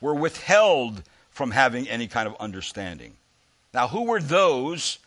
were 0.02 0.14
withheld 0.16 1.02
from 1.38 1.52
having 1.52 1.88
any 1.88 2.08
kind 2.08 2.28
of 2.28 2.36
understanding. 2.40 3.14
Now, 3.72 3.88
who 3.88 4.06
were 4.06 4.20
those 4.20 4.98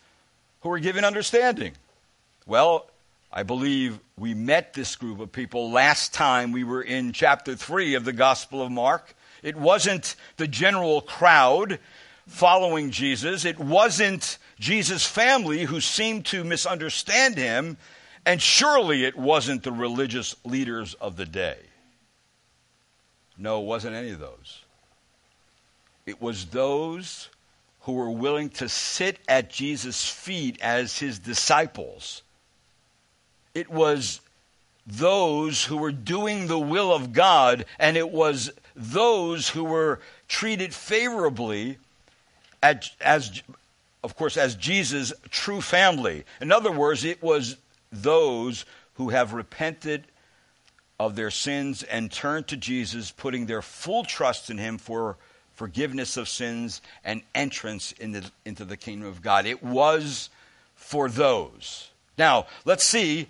who 0.61 0.69
were 0.69 0.79
given 0.79 1.03
understanding? 1.03 1.73
Well, 2.47 2.89
I 3.33 3.43
believe 3.43 3.99
we 4.17 4.33
met 4.33 4.73
this 4.73 4.95
group 4.95 5.19
of 5.19 5.33
people 5.33 5.71
last 5.71 6.13
time 6.13 6.53
we 6.53 6.63
were 6.63 6.81
in 6.81 7.11
chapter 7.11 7.53
3 7.53 7.95
of 7.95 8.05
the 8.05 8.13
Gospel 8.13 8.61
of 8.61 8.71
Mark. 8.71 9.13
It 9.43 9.57
wasn't 9.57 10.15
the 10.37 10.47
general 10.47 11.01
crowd 11.01 11.79
following 12.27 12.91
Jesus. 12.91 13.43
It 13.43 13.59
wasn't 13.59 14.37
Jesus' 14.57 15.05
family 15.05 15.65
who 15.65 15.81
seemed 15.81 16.27
to 16.27 16.45
misunderstand 16.45 17.35
him. 17.35 17.75
And 18.25 18.41
surely 18.41 19.03
it 19.03 19.17
wasn't 19.17 19.63
the 19.63 19.73
religious 19.73 20.33
leaders 20.45 20.93
of 20.93 21.17
the 21.17 21.25
day. 21.25 21.57
No, 23.37 23.61
it 23.61 23.65
wasn't 23.65 23.95
any 23.95 24.11
of 24.11 24.19
those. 24.19 24.60
It 26.05 26.21
was 26.21 26.45
those 26.47 27.29
who 27.81 27.93
were 27.93 28.11
willing 28.11 28.49
to 28.49 28.69
sit 28.69 29.19
at 29.27 29.49
Jesus' 29.49 30.07
feet 30.09 30.59
as 30.61 30.99
his 30.99 31.19
disciples. 31.19 32.21
It 33.53 33.69
was 33.69 34.21
those 34.85 35.65
who 35.65 35.77
were 35.77 35.91
doing 35.91 36.47
the 36.47 36.59
will 36.59 36.93
of 36.93 37.13
God, 37.13 37.65
and 37.79 37.97
it 37.97 38.09
was 38.09 38.51
those 38.75 39.49
who 39.49 39.63
were 39.63 39.99
treated 40.27 40.73
favorably 40.73 41.77
at, 42.63 42.89
as, 43.01 43.41
of 44.03 44.15
course, 44.15 44.37
as 44.37 44.55
Jesus' 44.55 45.13
true 45.29 45.61
family. 45.61 46.23
In 46.39 46.51
other 46.51 46.71
words, 46.71 47.03
it 47.03 47.21
was 47.21 47.57
those 47.91 48.65
who 48.95 49.09
have 49.09 49.33
repented 49.33 50.05
of 50.99 51.15
their 51.15 51.31
sins 51.31 51.83
and 51.83 52.11
turned 52.11 52.47
to 52.47 52.57
Jesus, 52.57 53.11
putting 53.11 53.47
their 53.47 53.61
full 53.61 54.03
trust 54.03 54.49
in 54.49 54.57
Him 54.57 54.77
for 54.77 55.17
forgiveness 55.55 56.17
of 56.17 56.27
sins 56.27 56.81
and 57.03 57.21
entrance 57.35 57.91
into, 57.93 58.23
into 58.45 58.65
the 58.65 58.77
kingdom 58.77 59.07
of 59.07 59.21
God. 59.21 59.45
It 59.45 59.63
was 59.63 60.29
for 60.75 61.09
those. 61.09 61.89
Now, 62.17 62.47
let's 62.65 62.83
see 62.83 63.27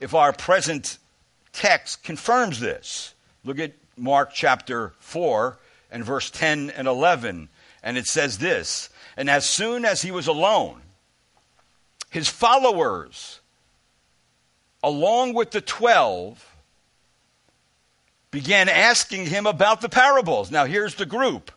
if 0.00 0.14
our 0.14 0.32
present 0.32 0.98
text 1.52 2.02
confirms 2.02 2.60
this. 2.60 3.14
Look 3.44 3.58
at 3.58 3.72
Mark 3.96 4.30
chapter 4.32 4.92
4 5.00 5.58
and 5.90 6.04
verse 6.04 6.30
10 6.30 6.70
and 6.70 6.86
11. 6.86 7.48
And 7.82 7.98
it 7.98 8.06
says 8.06 8.38
this 8.38 8.90
And 9.16 9.28
as 9.28 9.48
soon 9.48 9.84
as 9.84 10.02
he 10.02 10.10
was 10.10 10.26
alone, 10.26 10.80
his 12.10 12.28
followers, 12.28 13.40
along 14.82 15.34
with 15.34 15.50
the 15.50 15.60
twelve, 15.60 16.47
began 18.30 18.68
asking 18.68 19.26
him 19.26 19.46
about 19.46 19.80
the 19.80 19.88
parables. 19.88 20.50
Now, 20.50 20.64
here's 20.64 20.94
the 20.94 21.06
group 21.06 21.50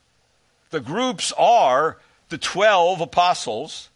the 0.70 0.80
groups 0.80 1.34
are 1.38 1.98
the 2.30 2.38
12 2.38 3.02
apostles, 3.02 3.90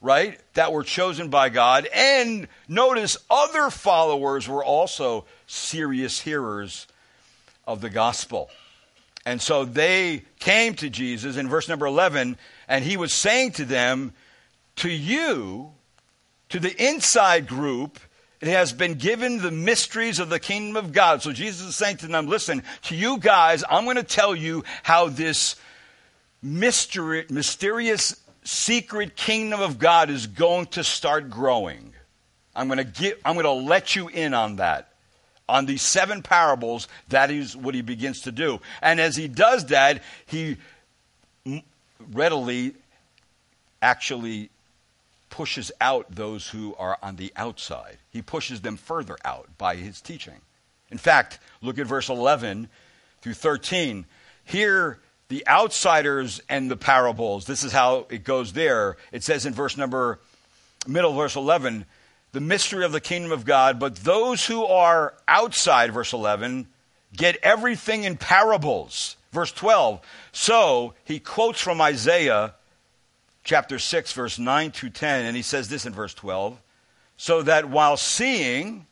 right, 0.00 0.38
that 0.54 0.72
were 0.72 0.82
chosen 0.84 1.30
by 1.30 1.48
God. 1.48 1.88
And 1.94 2.48
notice 2.68 3.16
other 3.30 3.70
followers 3.70 4.46
were 4.46 4.62
also 4.62 5.24
serious 5.46 6.20
hearers 6.20 6.86
of 7.66 7.80
the 7.80 7.90
gospel. 7.90 8.50
And 9.24 9.42
so 9.42 9.64
they 9.64 10.24
came 10.38 10.74
to 10.74 10.88
Jesus 10.88 11.36
in 11.36 11.48
verse 11.48 11.68
number 11.68 11.86
11, 11.86 12.36
and 12.68 12.84
he 12.84 12.96
was 12.96 13.12
saying 13.12 13.52
to 13.52 13.64
them, 13.64 14.12
To 14.76 14.90
you, 14.90 15.72
to 16.50 16.60
the 16.60 16.74
inside 16.82 17.46
group, 17.46 17.98
it 18.40 18.48
has 18.48 18.72
been 18.72 18.94
given 18.94 19.38
the 19.38 19.50
mysteries 19.50 20.18
of 20.18 20.28
the 20.28 20.38
kingdom 20.38 20.76
of 20.76 20.92
God. 20.92 21.22
So 21.22 21.32
Jesus 21.32 21.68
is 21.68 21.76
saying 21.76 21.98
to 21.98 22.06
them, 22.06 22.26
Listen, 22.26 22.62
to 22.82 22.94
you 22.94 23.18
guys, 23.18 23.64
I'm 23.68 23.84
going 23.84 23.96
to 23.96 24.02
tell 24.02 24.34
you 24.34 24.64
how 24.82 25.08
this 25.08 25.56
mystery, 26.42 27.26
mysterious, 27.30 28.20
secret 28.44 29.16
kingdom 29.16 29.60
of 29.60 29.78
God 29.78 30.08
is 30.10 30.26
going 30.26 30.66
to 30.66 30.84
start 30.84 31.30
growing. 31.30 31.92
I'm 32.54 32.68
going 32.68 32.78
to, 32.78 32.84
get, 32.84 33.20
I'm 33.24 33.34
going 33.34 33.44
to 33.44 33.52
let 33.52 33.96
you 33.96 34.08
in 34.08 34.34
on 34.34 34.56
that 34.56 34.88
on 35.48 35.66
these 35.66 35.82
seven 35.82 36.22
parables, 36.22 36.88
that 37.08 37.30
is 37.30 37.56
what 37.56 37.74
he 37.74 37.80
begins 37.80 38.22
to 38.22 38.32
do. 38.32 38.60
And 38.82 39.00
as 39.00 39.16
he 39.16 39.28
does 39.28 39.66
that, 39.66 40.02
he 40.26 40.58
readily 42.12 42.74
actually 43.80 44.50
pushes 45.38 45.70
out 45.80 46.10
those 46.10 46.48
who 46.48 46.74
are 46.80 46.98
on 47.00 47.14
the 47.14 47.32
outside. 47.36 47.96
He 48.10 48.22
pushes 48.22 48.60
them 48.60 48.76
further 48.76 49.16
out 49.24 49.46
by 49.56 49.76
his 49.76 50.00
teaching. 50.00 50.40
In 50.90 50.98
fact, 50.98 51.38
look 51.62 51.78
at 51.78 51.86
verse 51.86 52.08
11 52.08 52.68
through 53.20 53.34
13. 53.34 54.04
Here, 54.42 54.98
the 55.28 55.46
outsiders 55.46 56.42
and 56.48 56.68
the 56.68 56.76
parables, 56.76 57.46
this 57.46 57.62
is 57.62 57.70
how 57.70 58.06
it 58.10 58.24
goes 58.24 58.52
there. 58.52 58.96
It 59.12 59.22
says 59.22 59.46
in 59.46 59.54
verse 59.54 59.76
number, 59.76 60.18
middle 60.88 61.12
verse 61.12 61.36
11, 61.36 61.84
the 62.32 62.40
mystery 62.40 62.84
of 62.84 62.90
the 62.90 63.00
kingdom 63.00 63.30
of 63.30 63.44
God, 63.44 63.78
but 63.78 63.94
those 63.94 64.44
who 64.44 64.64
are 64.64 65.14
outside, 65.28 65.92
verse 65.92 66.12
11, 66.12 66.66
get 67.16 67.36
everything 67.44 68.02
in 68.02 68.16
parables. 68.16 69.14
Verse 69.30 69.52
12. 69.52 70.00
So 70.32 70.94
he 71.04 71.20
quotes 71.20 71.60
from 71.60 71.80
Isaiah 71.80 72.54
chapter 73.48 73.78
6, 73.78 74.12
verse 74.12 74.38
9 74.38 74.72
to 74.72 74.90
10, 74.90 75.24
and 75.24 75.34
he 75.34 75.40
says 75.40 75.70
this 75.70 75.86
in 75.86 75.94
verse 75.94 76.12
12 76.12 76.60
so 77.16 77.42
that 77.42 77.68
while 77.68 77.96
seeing, 77.96 78.86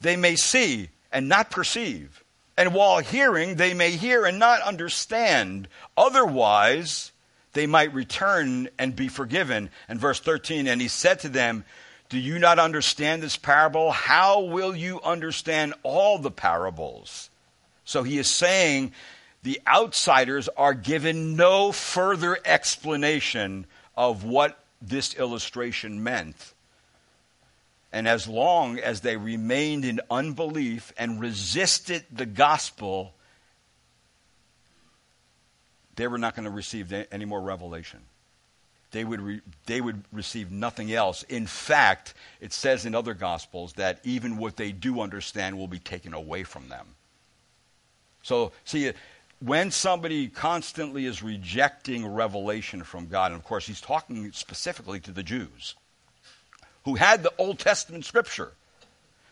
they 0.00 0.16
may 0.16 0.34
see 0.34 0.90
and 1.12 1.28
not 1.28 1.50
perceive. 1.50 2.22
And 2.56 2.74
while 2.74 2.98
hearing, 2.98 3.54
they 3.54 3.72
may 3.72 3.92
hear 3.92 4.26
and 4.26 4.40
not 4.40 4.60
understand. 4.60 5.68
Otherwise, 5.96 7.12
they 7.54 7.66
might 7.66 7.94
return 7.94 8.68
and 8.76 8.94
be 8.94 9.08
forgiven. 9.08 9.70
And 9.88 10.00
verse 10.00 10.20
13, 10.20 10.66
and 10.66 10.80
he 10.80 10.88
said 10.88 11.20
to 11.20 11.28
them, 11.28 11.64
Do 12.08 12.18
you 12.18 12.40
not 12.40 12.58
understand 12.58 13.22
this 13.22 13.36
parable? 13.36 13.92
How 13.92 14.40
will 14.40 14.74
you 14.74 15.00
understand 15.00 15.74
all 15.84 16.18
the 16.18 16.30
parables? 16.30 17.30
So 17.84 18.02
he 18.02 18.18
is 18.18 18.28
saying 18.28 18.92
the 19.44 19.60
outsiders 19.66 20.48
are 20.56 20.72
given 20.72 21.36
no 21.36 21.70
further 21.70 22.38
explanation 22.46 23.66
of 23.94 24.24
what 24.24 24.58
this 24.80 25.14
illustration 25.14 26.02
meant. 26.02 26.54
And 27.92 28.08
as 28.08 28.26
long 28.26 28.78
as 28.78 29.02
they 29.02 29.18
remained 29.18 29.84
in 29.84 30.00
unbelief 30.10 30.92
and 30.96 31.20
resisted 31.20 32.04
the 32.10 32.24
gospel, 32.26 33.12
they 35.96 36.08
were 36.08 36.18
not 36.18 36.34
going 36.34 36.44
to 36.44 36.50
receive 36.50 36.92
any 37.12 37.26
more 37.26 37.40
revelation. 37.40 38.00
They 38.92 39.04
would, 39.04 39.20
re- 39.20 39.40
they 39.66 39.80
would 39.82 40.04
receive 40.10 40.50
nothing 40.50 40.90
else. 40.92 41.22
In 41.24 41.46
fact, 41.46 42.14
it 42.40 42.54
says 42.54 42.86
in 42.86 42.94
other 42.94 43.12
gospels 43.12 43.74
that 43.74 44.00
even 44.04 44.38
what 44.38 44.56
they 44.56 44.72
do 44.72 45.00
understand 45.00 45.58
will 45.58 45.68
be 45.68 45.78
taken 45.78 46.14
away 46.14 46.44
from 46.44 46.68
them. 46.68 46.86
So, 48.22 48.52
see, 48.64 48.90
when 49.44 49.70
somebody 49.70 50.28
constantly 50.28 51.04
is 51.04 51.22
rejecting 51.22 52.06
revelation 52.06 52.82
from 52.82 53.08
God, 53.08 53.32
and 53.32 53.38
of 53.38 53.44
course, 53.44 53.66
he's 53.66 53.80
talking 53.80 54.32
specifically 54.32 55.00
to 55.00 55.12
the 55.12 55.22
Jews 55.22 55.74
who 56.84 56.94
had 56.94 57.22
the 57.22 57.32
Old 57.38 57.58
Testament 57.58 58.04
scripture. 58.04 58.52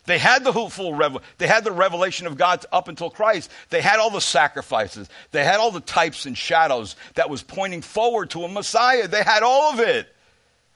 They 0.05 0.19
had 0.19 0.43
the 0.43 0.53
full 0.53 0.95
revel- 0.95 1.23
they 1.39 1.47
had 1.47 1.65
the 1.65 1.71
revelation 1.71 2.27
of 2.27 2.37
God 2.37 2.65
up 2.73 2.89
until 2.89 3.09
Christ. 3.09 3.51
They 3.71 3.81
had 3.81 4.01
all 4.01 4.11
the 4.11 4.21
sacrifices. 4.21 5.09
They 5.31 5.45
had 5.45 5.61
all 5.61 5.71
the 5.71 5.81
types 5.81 6.27
and 6.27 6.37
shadows 6.37 6.97
that 7.15 7.31
was 7.31 7.43
pointing 7.43 7.83
forward 7.83 8.31
to 8.31 8.45
a 8.45 8.49
Messiah. 8.49 9.07
They 9.07 9.23
had 9.23 9.43
all 9.43 9.73
of 9.73 9.81
it. 9.81 10.13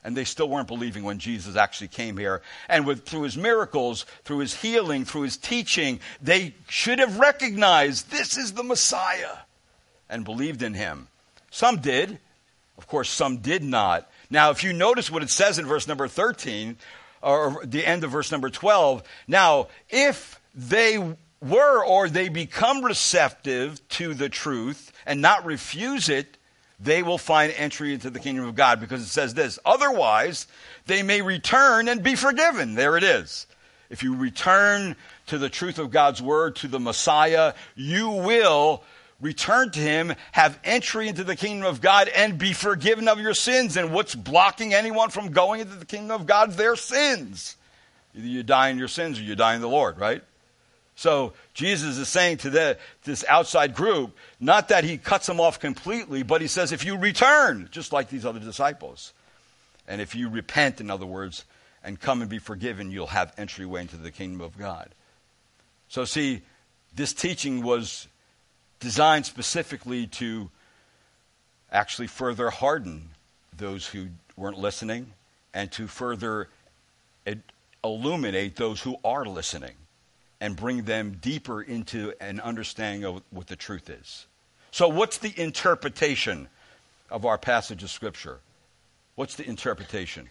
And 0.07 0.15
they 0.15 0.23
still 0.23 0.47
weren't 0.47 0.69
believing 0.69 1.03
when 1.03 1.19
Jesus 1.19 1.57
actually 1.57 1.89
came 1.89 2.15
here. 2.15 2.41
And 2.69 2.87
with, 2.87 3.05
through 3.05 3.23
his 3.23 3.35
miracles, 3.35 4.05
through 4.23 4.37
his 4.37 4.53
healing, 4.53 5.03
through 5.03 5.23
his 5.23 5.35
teaching, 5.35 5.99
they 6.21 6.55
should 6.69 6.99
have 6.99 7.19
recognized 7.19 8.09
this 8.09 8.37
is 8.37 8.53
the 8.53 8.63
Messiah 8.63 9.39
and 10.09 10.23
believed 10.23 10.61
in 10.61 10.75
him. 10.75 11.09
Some 11.51 11.81
did. 11.81 12.19
Of 12.77 12.87
course, 12.87 13.09
some 13.09 13.39
did 13.39 13.65
not. 13.65 14.09
Now, 14.29 14.51
if 14.51 14.63
you 14.63 14.71
notice 14.71 15.11
what 15.11 15.23
it 15.23 15.29
says 15.29 15.59
in 15.59 15.65
verse 15.65 15.89
number 15.89 16.07
13, 16.07 16.77
or 17.21 17.65
the 17.65 17.85
end 17.85 18.05
of 18.05 18.11
verse 18.11 18.31
number 18.31 18.49
12, 18.49 19.03
now, 19.27 19.67
if 19.89 20.39
they 20.55 21.17
were 21.41 21.83
or 21.83 22.07
they 22.07 22.29
become 22.29 22.81
receptive 22.81 23.85
to 23.89 24.13
the 24.13 24.29
truth 24.29 24.93
and 25.05 25.21
not 25.21 25.43
refuse 25.43 26.07
it, 26.07 26.36
they 26.79 27.01
will 27.03 27.17
find 27.17 27.51
entry 27.55 27.93
into 27.93 28.09
the 28.09 28.19
kingdom 28.19 28.45
of 28.45 28.55
God 28.55 28.79
because 28.79 29.01
it 29.01 29.07
says 29.07 29.33
this. 29.33 29.57
Otherwise, 29.65 30.47
they 30.85 31.01
may 31.01 31.21
return 31.21 31.87
and 31.87 32.03
be 32.03 32.15
forgiven. 32.15 32.75
There 32.75 32.97
it 32.97 33.03
is. 33.03 33.47
If 33.89 34.03
you 34.03 34.15
return 34.15 34.95
to 35.27 35.37
the 35.37 35.49
truth 35.49 35.79
of 35.79 35.91
God's 35.91 36.21
word, 36.21 36.57
to 36.57 36.67
the 36.67 36.79
Messiah, 36.79 37.53
you 37.75 38.09
will 38.09 38.83
return 39.19 39.71
to 39.71 39.79
him, 39.79 40.13
have 40.31 40.59
entry 40.63 41.07
into 41.07 41.23
the 41.23 41.35
kingdom 41.35 41.65
of 41.65 41.81
God, 41.81 42.09
and 42.09 42.37
be 42.37 42.53
forgiven 42.53 43.07
of 43.07 43.19
your 43.19 43.33
sins. 43.33 43.77
And 43.77 43.91
what's 43.91 44.13
blocking 44.13 44.73
anyone 44.73 45.09
from 45.09 45.31
going 45.31 45.61
into 45.61 45.75
the 45.75 45.85
kingdom 45.85 46.11
of 46.11 46.27
God? 46.27 46.51
Their 46.51 46.75
sins. 46.75 47.55
Either 48.15 48.27
you 48.27 48.43
die 48.43 48.69
in 48.69 48.77
your 48.77 48.87
sins 48.87 49.19
or 49.19 49.23
you 49.23 49.35
die 49.35 49.55
in 49.55 49.61
the 49.61 49.69
Lord, 49.69 49.97
right? 49.97 50.21
So 50.97 51.33
Jesus 51.53 51.99
is 51.99 52.09
saying 52.09 52.37
to 52.37 52.49
the, 52.49 52.79
this 53.03 53.23
outside 53.29 53.75
group, 53.75 54.17
not 54.39 54.69
that 54.69 54.83
he 54.83 54.97
cuts 54.97 55.27
them 55.27 55.39
off 55.39 55.59
completely, 55.59 56.23
but 56.23 56.41
he 56.41 56.47
says, 56.47 56.71
if 56.71 56.83
you 56.83 56.97
return, 56.97 57.69
just 57.71 57.93
like 57.93 58.09
these 58.09 58.25
other 58.25 58.39
disciples, 58.39 59.13
and 59.87 60.01
if 60.01 60.15
you 60.15 60.27
repent, 60.27 60.81
in 60.81 60.89
other 60.89 61.05
words, 61.05 61.45
and 61.83 61.99
come 61.99 62.21
and 62.21 62.31
be 62.31 62.39
forgiven, 62.39 62.89
you'll 62.89 63.05
have 63.05 63.31
entryway 63.37 63.81
into 63.81 63.95
the 63.95 64.09
kingdom 64.09 64.41
of 64.41 64.57
God. 64.57 64.89
So, 65.87 66.03
see, 66.03 66.41
this 66.95 67.13
teaching 67.13 67.61
was 67.61 68.07
designed 68.79 69.27
specifically 69.27 70.07
to 70.07 70.49
actually 71.71 72.07
further 72.07 72.49
harden 72.49 73.09
those 73.55 73.85
who 73.85 74.07
weren't 74.35 74.57
listening 74.57 75.13
and 75.53 75.71
to 75.73 75.85
further 75.85 76.49
illuminate 77.83 78.55
those 78.55 78.81
who 78.81 78.97
are 79.03 79.25
listening 79.25 79.75
and 80.39 80.55
bring 80.55 80.83
them 80.83 81.17
deeper 81.21 81.61
into 81.61 82.13
an 82.21 82.39
understanding 82.39 83.03
of 83.03 83.21
what 83.31 83.47
the 83.47 83.55
truth 83.55 83.89
is. 83.89 84.25
So, 84.71 84.87
what's 84.87 85.17
the 85.17 85.33
interpretation 85.39 86.47
of 87.09 87.25
our 87.25 87.37
passage 87.37 87.83
of 87.83 87.89
Scripture? 87.89 88.39
What's 89.15 89.35
the 89.35 89.47
interpretation? 89.47 90.29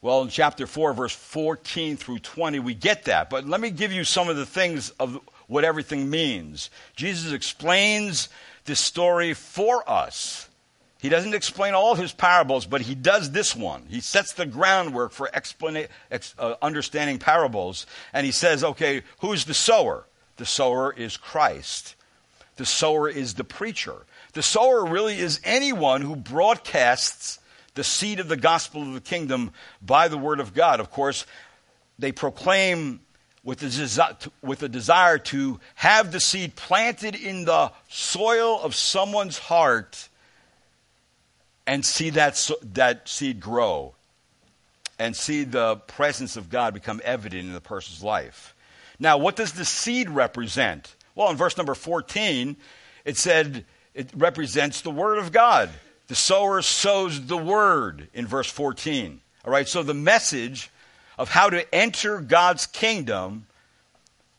Well, 0.00 0.22
in 0.22 0.28
chapter 0.28 0.66
4, 0.66 0.92
verse 0.94 1.14
14 1.14 1.96
through 1.96 2.20
20, 2.20 2.60
we 2.60 2.74
get 2.74 3.04
that. 3.06 3.30
But 3.30 3.46
let 3.46 3.60
me 3.60 3.70
give 3.70 3.92
you 3.92 4.04
some 4.04 4.28
of 4.28 4.36
the 4.36 4.46
things 4.46 4.90
of 4.90 5.20
what 5.48 5.64
everything 5.64 6.08
means. 6.08 6.70
Jesus 6.94 7.32
explains 7.32 8.28
this 8.64 8.80
story 8.80 9.34
for 9.34 9.88
us. 9.90 10.47
He 11.00 11.08
doesn't 11.08 11.34
explain 11.34 11.74
all 11.74 11.94
his 11.94 12.12
parables, 12.12 12.66
but 12.66 12.80
he 12.80 12.94
does 12.96 13.30
this 13.30 13.54
one. 13.54 13.84
He 13.88 14.00
sets 14.00 14.32
the 14.32 14.46
groundwork 14.46 15.12
for 15.12 15.30
explana- 15.32 15.88
ex- 16.10 16.34
uh, 16.38 16.56
understanding 16.60 17.18
parables. 17.18 17.86
And 18.12 18.26
he 18.26 18.32
says, 18.32 18.64
okay, 18.64 19.02
who's 19.20 19.44
the 19.44 19.54
sower? 19.54 20.06
The 20.38 20.46
sower 20.46 20.92
is 20.92 21.16
Christ. 21.16 21.94
The 22.56 22.66
sower 22.66 23.08
is 23.08 23.34
the 23.34 23.44
preacher. 23.44 24.06
The 24.32 24.42
sower 24.42 24.84
really 24.84 25.18
is 25.18 25.40
anyone 25.44 26.02
who 26.02 26.16
broadcasts 26.16 27.38
the 27.74 27.84
seed 27.84 28.18
of 28.18 28.28
the 28.28 28.36
gospel 28.36 28.82
of 28.82 28.94
the 28.94 29.00
kingdom 29.00 29.52
by 29.80 30.08
the 30.08 30.18
word 30.18 30.40
of 30.40 30.52
God. 30.52 30.80
Of 30.80 30.90
course, 30.90 31.26
they 31.96 32.10
proclaim 32.10 33.00
with 33.44 33.60
the, 33.60 34.30
with 34.42 34.58
the 34.58 34.68
desire 34.68 35.18
to 35.18 35.60
have 35.76 36.10
the 36.10 36.18
seed 36.18 36.56
planted 36.56 37.14
in 37.14 37.44
the 37.44 37.70
soil 37.88 38.60
of 38.60 38.74
someone's 38.74 39.38
heart 39.38 40.07
and 41.68 41.84
see 41.84 42.08
that, 42.08 42.50
that 42.62 43.06
seed 43.06 43.40
grow 43.40 43.94
and 44.98 45.14
see 45.14 45.44
the 45.44 45.76
presence 45.76 46.38
of 46.38 46.48
God 46.48 46.72
become 46.72 47.00
evident 47.04 47.46
in 47.46 47.52
the 47.52 47.60
person's 47.60 48.02
life. 48.02 48.54
Now, 48.98 49.18
what 49.18 49.36
does 49.36 49.52
the 49.52 49.66
seed 49.66 50.08
represent? 50.08 50.96
Well, 51.14 51.30
in 51.30 51.36
verse 51.36 51.58
number 51.58 51.74
14, 51.74 52.56
it 53.04 53.18
said 53.18 53.66
it 53.94 54.08
represents 54.16 54.80
the 54.80 54.90
Word 54.90 55.18
of 55.18 55.30
God. 55.30 55.68
The 56.06 56.14
sower 56.14 56.62
sows 56.62 57.26
the 57.26 57.36
Word 57.36 58.08
in 58.14 58.26
verse 58.26 58.50
14. 58.50 59.20
All 59.44 59.52
right, 59.52 59.68
so 59.68 59.82
the 59.82 59.92
message 59.92 60.70
of 61.18 61.28
how 61.28 61.50
to 61.50 61.74
enter 61.74 62.18
God's 62.22 62.66
kingdom, 62.66 63.46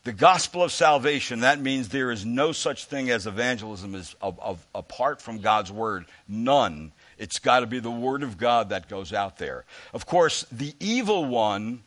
the 0.02 0.12
gospel 0.12 0.64
of 0.64 0.72
salvation, 0.72 1.40
that 1.40 1.60
means 1.60 1.90
there 1.90 2.10
is 2.10 2.26
no 2.26 2.50
such 2.50 2.86
thing 2.86 3.08
as 3.08 3.28
evangelism 3.28 3.94
as, 3.94 4.16
of, 4.20 4.38
of, 4.40 4.66
apart 4.74 5.22
from 5.22 5.38
God's 5.38 5.70
word. 5.70 6.06
None. 6.26 6.90
It's 7.20 7.38
got 7.38 7.60
to 7.60 7.66
be 7.66 7.80
the 7.80 7.90
word 7.90 8.22
of 8.22 8.38
God 8.38 8.70
that 8.70 8.88
goes 8.88 9.12
out 9.12 9.36
there. 9.36 9.66
Of 9.92 10.06
course, 10.06 10.46
the 10.50 10.74
evil 10.80 11.26
one 11.26 11.82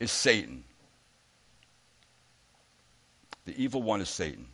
is 0.00 0.10
Satan. 0.10 0.64
The 3.44 3.62
evil 3.62 3.82
one 3.82 4.00
is 4.00 4.08
Satan. 4.08 4.46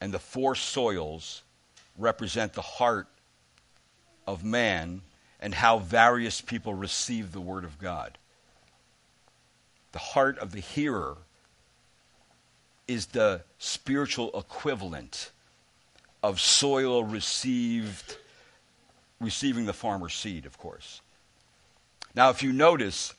And 0.00 0.12
the 0.12 0.18
four 0.18 0.56
soils 0.56 1.42
represent 1.96 2.54
the 2.54 2.60
heart 2.60 3.06
of 4.26 4.42
man 4.42 5.02
and 5.40 5.54
how 5.54 5.78
various 5.78 6.40
people 6.40 6.74
receive 6.74 7.30
the 7.30 7.40
Word 7.40 7.62
of 7.62 7.78
God. 7.78 8.18
The 9.92 10.00
heart 10.00 10.38
of 10.38 10.50
the 10.50 10.60
hearer 10.60 11.18
is 12.88 13.06
the 13.06 13.42
spiritual 13.58 14.36
equivalent 14.36 15.30
of 16.20 16.40
soil 16.40 17.04
received 17.04 18.16
receiving 19.20 19.66
the 19.66 19.72
farmer's 19.72 20.14
seed, 20.14 20.46
of 20.46 20.58
course. 20.58 21.00
Now, 22.14 22.30
if 22.30 22.42
you 22.42 22.52
notice, 22.52 23.14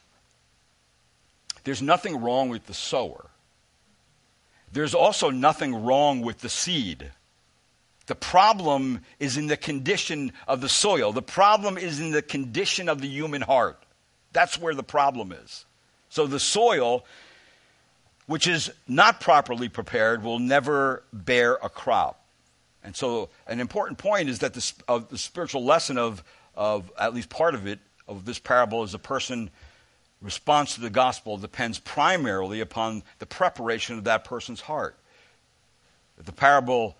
there's 1.63 1.81
nothing 1.81 2.21
wrong 2.21 2.49
with 2.49 2.65
the 2.67 2.73
sower. 2.73 3.29
There's 4.71 4.93
also 4.93 5.29
nothing 5.29 5.85
wrong 5.85 6.21
with 6.21 6.39
the 6.39 6.49
seed. 6.49 7.11
The 8.07 8.15
problem 8.15 9.01
is 9.19 9.37
in 9.37 9.47
the 9.47 9.57
condition 9.57 10.31
of 10.47 10.61
the 10.61 10.69
soil. 10.69 11.11
The 11.11 11.21
problem 11.21 11.77
is 11.77 11.99
in 11.99 12.11
the 12.11 12.21
condition 12.21 12.87
of 12.87 13.01
the 13.01 13.07
human 13.07 13.41
heart. 13.41 13.81
That's 14.31 14.59
where 14.59 14.75
the 14.75 14.83
problem 14.83 15.31
is. 15.31 15.65
So 16.09 16.27
the 16.27 16.39
soil, 16.39 17.05
which 18.27 18.47
is 18.47 18.69
not 18.87 19.21
properly 19.21 19.69
prepared, 19.69 20.23
will 20.23 20.39
never 20.39 21.03
bear 21.11 21.55
a 21.55 21.69
crop. 21.69 22.24
And 22.85 22.95
so, 22.95 23.29
an 23.47 23.59
important 23.59 23.97
point 23.97 24.29
is 24.29 24.39
that 24.39 24.53
the, 24.53 25.05
the 25.09 25.17
spiritual 25.17 25.65
lesson 25.65 25.97
of, 25.97 26.23
of, 26.53 26.91
at 26.99 27.15
least 27.15 27.29
part 27.29 27.55
of 27.55 27.65
it, 27.65 27.79
of 28.07 28.25
this 28.25 28.37
parable, 28.37 28.83
is 28.83 28.93
a 28.93 28.99
person 28.99 29.49
response 30.21 30.75
to 30.75 30.81
the 30.81 30.91
gospel 30.91 31.37
depends 31.37 31.79
primarily 31.79 32.61
upon 32.61 33.01
the 33.17 33.25
preparation 33.25 33.97
of 33.97 34.03
that 34.03 34.23
person's 34.23 34.61
heart. 34.61 34.97
The 36.23 36.31
parable 36.31 36.95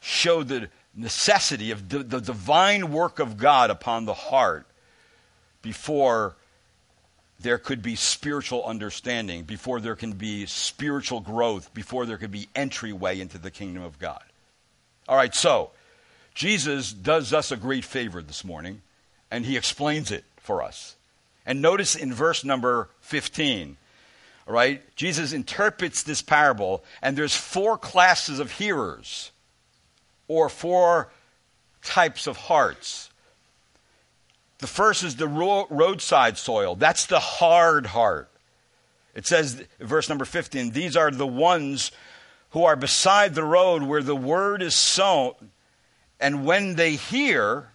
showed 0.00 0.48
the 0.48 0.68
necessity 0.94 1.70
of 1.70 1.88
the 1.88 2.20
divine 2.20 2.92
work 2.92 3.18
of 3.18 3.38
God 3.38 3.70
upon 3.70 4.04
the 4.04 4.14
heart 4.14 4.66
before 5.62 6.36
there 7.40 7.58
could 7.58 7.80
be 7.80 7.96
spiritual 7.96 8.62
understanding, 8.64 9.44
before 9.44 9.80
there 9.80 9.96
can 9.96 10.12
be 10.12 10.44
spiritual 10.44 11.20
growth, 11.20 11.72
before 11.72 12.04
there 12.04 12.18
could 12.18 12.30
be 12.30 12.48
entryway 12.54 13.20
into 13.20 13.38
the 13.38 13.50
kingdom 13.50 13.82
of 13.82 13.98
God. 13.98 14.22
All 15.10 15.16
right, 15.16 15.34
so 15.34 15.70
Jesus 16.36 16.92
does 16.92 17.32
us 17.32 17.50
a 17.50 17.56
great 17.56 17.84
favor 17.84 18.22
this 18.22 18.44
morning, 18.44 18.80
and 19.28 19.44
he 19.44 19.56
explains 19.56 20.12
it 20.12 20.22
for 20.36 20.62
us. 20.62 20.94
And 21.44 21.60
notice 21.60 21.96
in 21.96 22.14
verse 22.14 22.44
number 22.44 22.88
15, 23.00 23.76
all 24.46 24.54
right, 24.54 24.82
Jesus 24.94 25.32
interprets 25.32 26.04
this 26.04 26.22
parable, 26.22 26.84
and 27.02 27.18
there's 27.18 27.34
four 27.34 27.76
classes 27.76 28.38
of 28.38 28.52
hearers, 28.52 29.32
or 30.28 30.48
four 30.48 31.10
types 31.82 32.28
of 32.28 32.36
hearts. 32.36 33.10
The 34.58 34.68
first 34.68 35.02
is 35.02 35.16
the 35.16 35.26
roadside 35.26 36.38
soil. 36.38 36.76
That's 36.76 37.06
the 37.06 37.18
hard 37.18 37.86
heart. 37.86 38.30
It 39.16 39.26
says, 39.26 39.64
verse 39.80 40.08
number 40.08 40.24
15, 40.24 40.70
these 40.70 40.96
are 40.96 41.10
the 41.10 41.26
ones 41.26 41.90
who 42.50 42.64
are 42.64 42.76
beside 42.76 43.34
the 43.34 43.44
road 43.44 43.82
where 43.82 44.02
the 44.02 44.16
word 44.16 44.62
is 44.62 44.74
sown, 44.74 45.34
and 46.18 46.44
when 46.44 46.74
they 46.74 46.92
hear, 46.96 47.68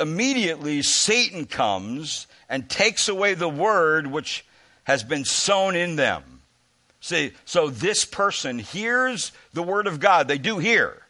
immediately 0.00 0.82
Satan 0.82 1.46
comes 1.46 2.26
and 2.48 2.68
takes 2.68 3.08
away 3.08 3.34
the 3.34 3.48
word 3.48 4.06
which 4.06 4.44
has 4.84 5.04
been 5.04 5.24
sown 5.24 5.76
in 5.76 5.96
them. 5.96 6.22
See, 7.00 7.32
so 7.44 7.68
this 7.68 8.04
person 8.04 8.58
hears 8.58 9.32
the 9.52 9.62
word 9.62 9.86
of 9.86 10.00
God. 10.00 10.28
They 10.28 10.38
do 10.38 10.58
hear, 10.58 11.02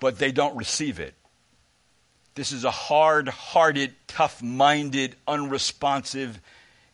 but 0.00 0.18
they 0.18 0.32
don't 0.32 0.56
receive 0.56 0.98
it. 0.98 1.14
This 2.34 2.50
is 2.50 2.64
a 2.64 2.70
hard 2.70 3.28
hearted, 3.28 3.94
tough 4.08 4.42
minded, 4.42 5.14
unresponsive, 5.28 6.40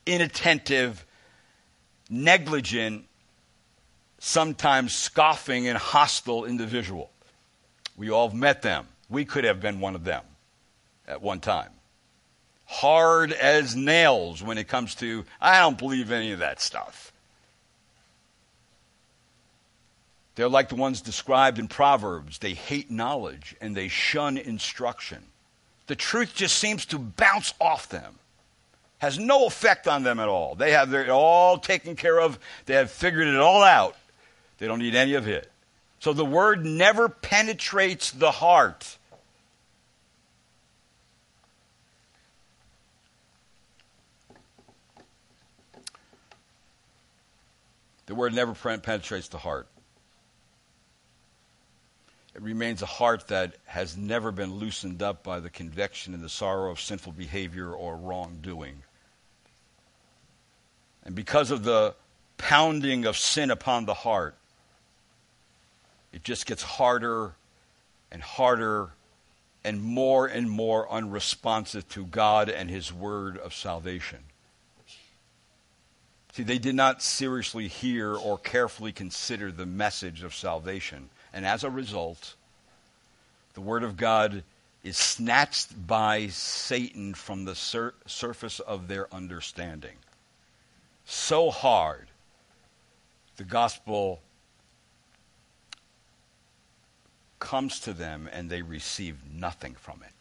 inattentive, 0.06 1.04
negligent, 2.10 3.06
sometimes 4.20 4.94
scoffing 4.94 5.66
and 5.66 5.76
hostile 5.76 6.44
individual. 6.44 7.10
We 7.96 8.10
all 8.10 8.28
have 8.28 8.38
met 8.38 8.62
them. 8.62 8.86
We 9.08 9.24
could 9.24 9.44
have 9.44 9.60
been 9.60 9.80
one 9.80 9.96
of 9.96 10.04
them 10.04 10.22
at 11.08 11.20
one 11.20 11.40
time. 11.40 11.70
Hard 12.66 13.32
as 13.32 13.74
nails 13.74 14.42
when 14.42 14.56
it 14.58 14.68
comes 14.68 14.94
to, 14.96 15.24
I 15.40 15.58
don't 15.58 15.76
believe 15.76 16.12
any 16.12 16.30
of 16.30 16.38
that 16.38 16.60
stuff. 16.60 17.12
They're 20.36 20.48
like 20.48 20.68
the 20.68 20.76
ones 20.76 21.00
described 21.00 21.58
in 21.58 21.66
Proverbs. 21.66 22.38
They 22.38 22.54
hate 22.54 22.90
knowledge 22.90 23.56
and 23.60 23.76
they 23.76 23.88
shun 23.88 24.38
instruction. 24.38 25.24
The 25.88 25.96
truth 25.96 26.34
just 26.34 26.56
seems 26.58 26.86
to 26.86 26.98
bounce 26.98 27.52
off 27.60 27.88
them, 27.88 28.14
has 28.98 29.18
no 29.18 29.46
effect 29.46 29.88
on 29.88 30.04
them 30.04 30.20
at 30.20 30.28
all. 30.28 30.54
They 30.54 30.70
have 30.70 30.94
it 30.94 31.08
all 31.08 31.58
taken 31.58 31.96
care 31.96 32.20
of, 32.20 32.38
they 32.66 32.74
have 32.74 32.90
figured 32.90 33.26
it 33.26 33.36
all 33.36 33.64
out. 33.64 33.96
They 34.60 34.66
don't 34.66 34.78
need 34.78 34.94
any 34.94 35.14
of 35.14 35.26
it. 35.26 35.50
So 35.98 36.12
the 36.12 36.24
word 36.24 36.64
never 36.64 37.08
penetrates 37.08 38.10
the 38.10 38.30
heart. 38.30 38.98
The 48.06 48.14
word 48.14 48.34
never 48.34 48.54
penetrates 48.54 49.28
the 49.28 49.38
heart. 49.38 49.66
It 52.34 52.42
remains 52.42 52.82
a 52.82 52.86
heart 52.86 53.28
that 53.28 53.54
has 53.64 53.96
never 53.96 54.30
been 54.30 54.54
loosened 54.54 55.02
up 55.02 55.22
by 55.22 55.40
the 55.40 55.50
conviction 55.50 56.12
and 56.12 56.22
the 56.22 56.28
sorrow 56.28 56.70
of 56.70 56.80
sinful 56.80 57.12
behavior 57.12 57.72
or 57.72 57.96
wrongdoing. 57.96 58.82
And 61.04 61.14
because 61.14 61.50
of 61.50 61.64
the 61.64 61.94
pounding 62.36 63.06
of 63.06 63.16
sin 63.16 63.50
upon 63.50 63.86
the 63.86 63.94
heart, 63.94 64.36
it 66.12 66.24
just 66.24 66.46
gets 66.46 66.62
harder 66.62 67.34
and 68.10 68.22
harder 68.22 68.90
and 69.62 69.82
more 69.82 70.26
and 70.26 70.50
more 70.50 70.90
unresponsive 70.90 71.88
to 71.90 72.06
God 72.06 72.48
and 72.48 72.70
His 72.70 72.92
word 72.92 73.36
of 73.38 73.54
salvation. 73.54 74.18
See, 76.32 76.42
they 76.44 76.58
did 76.58 76.74
not 76.74 77.02
seriously 77.02 77.68
hear 77.68 78.14
or 78.14 78.38
carefully 78.38 78.92
consider 78.92 79.50
the 79.50 79.66
message 79.66 80.22
of 80.22 80.34
salvation. 80.34 81.10
And 81.32 81.44
as 81.44 81.64
a 81.64 81.70
result, 81.70 82.34
the 83.54 83.60
Word 83.60 83.82
of 83.82 83.96
God 83.96 84.44
is 84.82 84.96
snatched 84.96 85.86
by 85.86 86.28
Satan 86.28 87.14
from 87.14 87.44
the 87.44 87.54
sur- 87.54 87.94
surface 88.06 88.60
of 88.60 88.88
their 88.88 89.12
understanding. 89.12 89.96
So 91.04 91.50
hard, 91.50 92.08
the 93.36 93.44
gospel 93.44 94.20
comes 97.40 97.80
to 97.80 97.92
them 97.92 98.28
and 98.32 98.48
they 98.48 98.62
receive 98.62 99.16
nothing 99.32 99.74
from 99.74 100.02
it. 100.02 100.12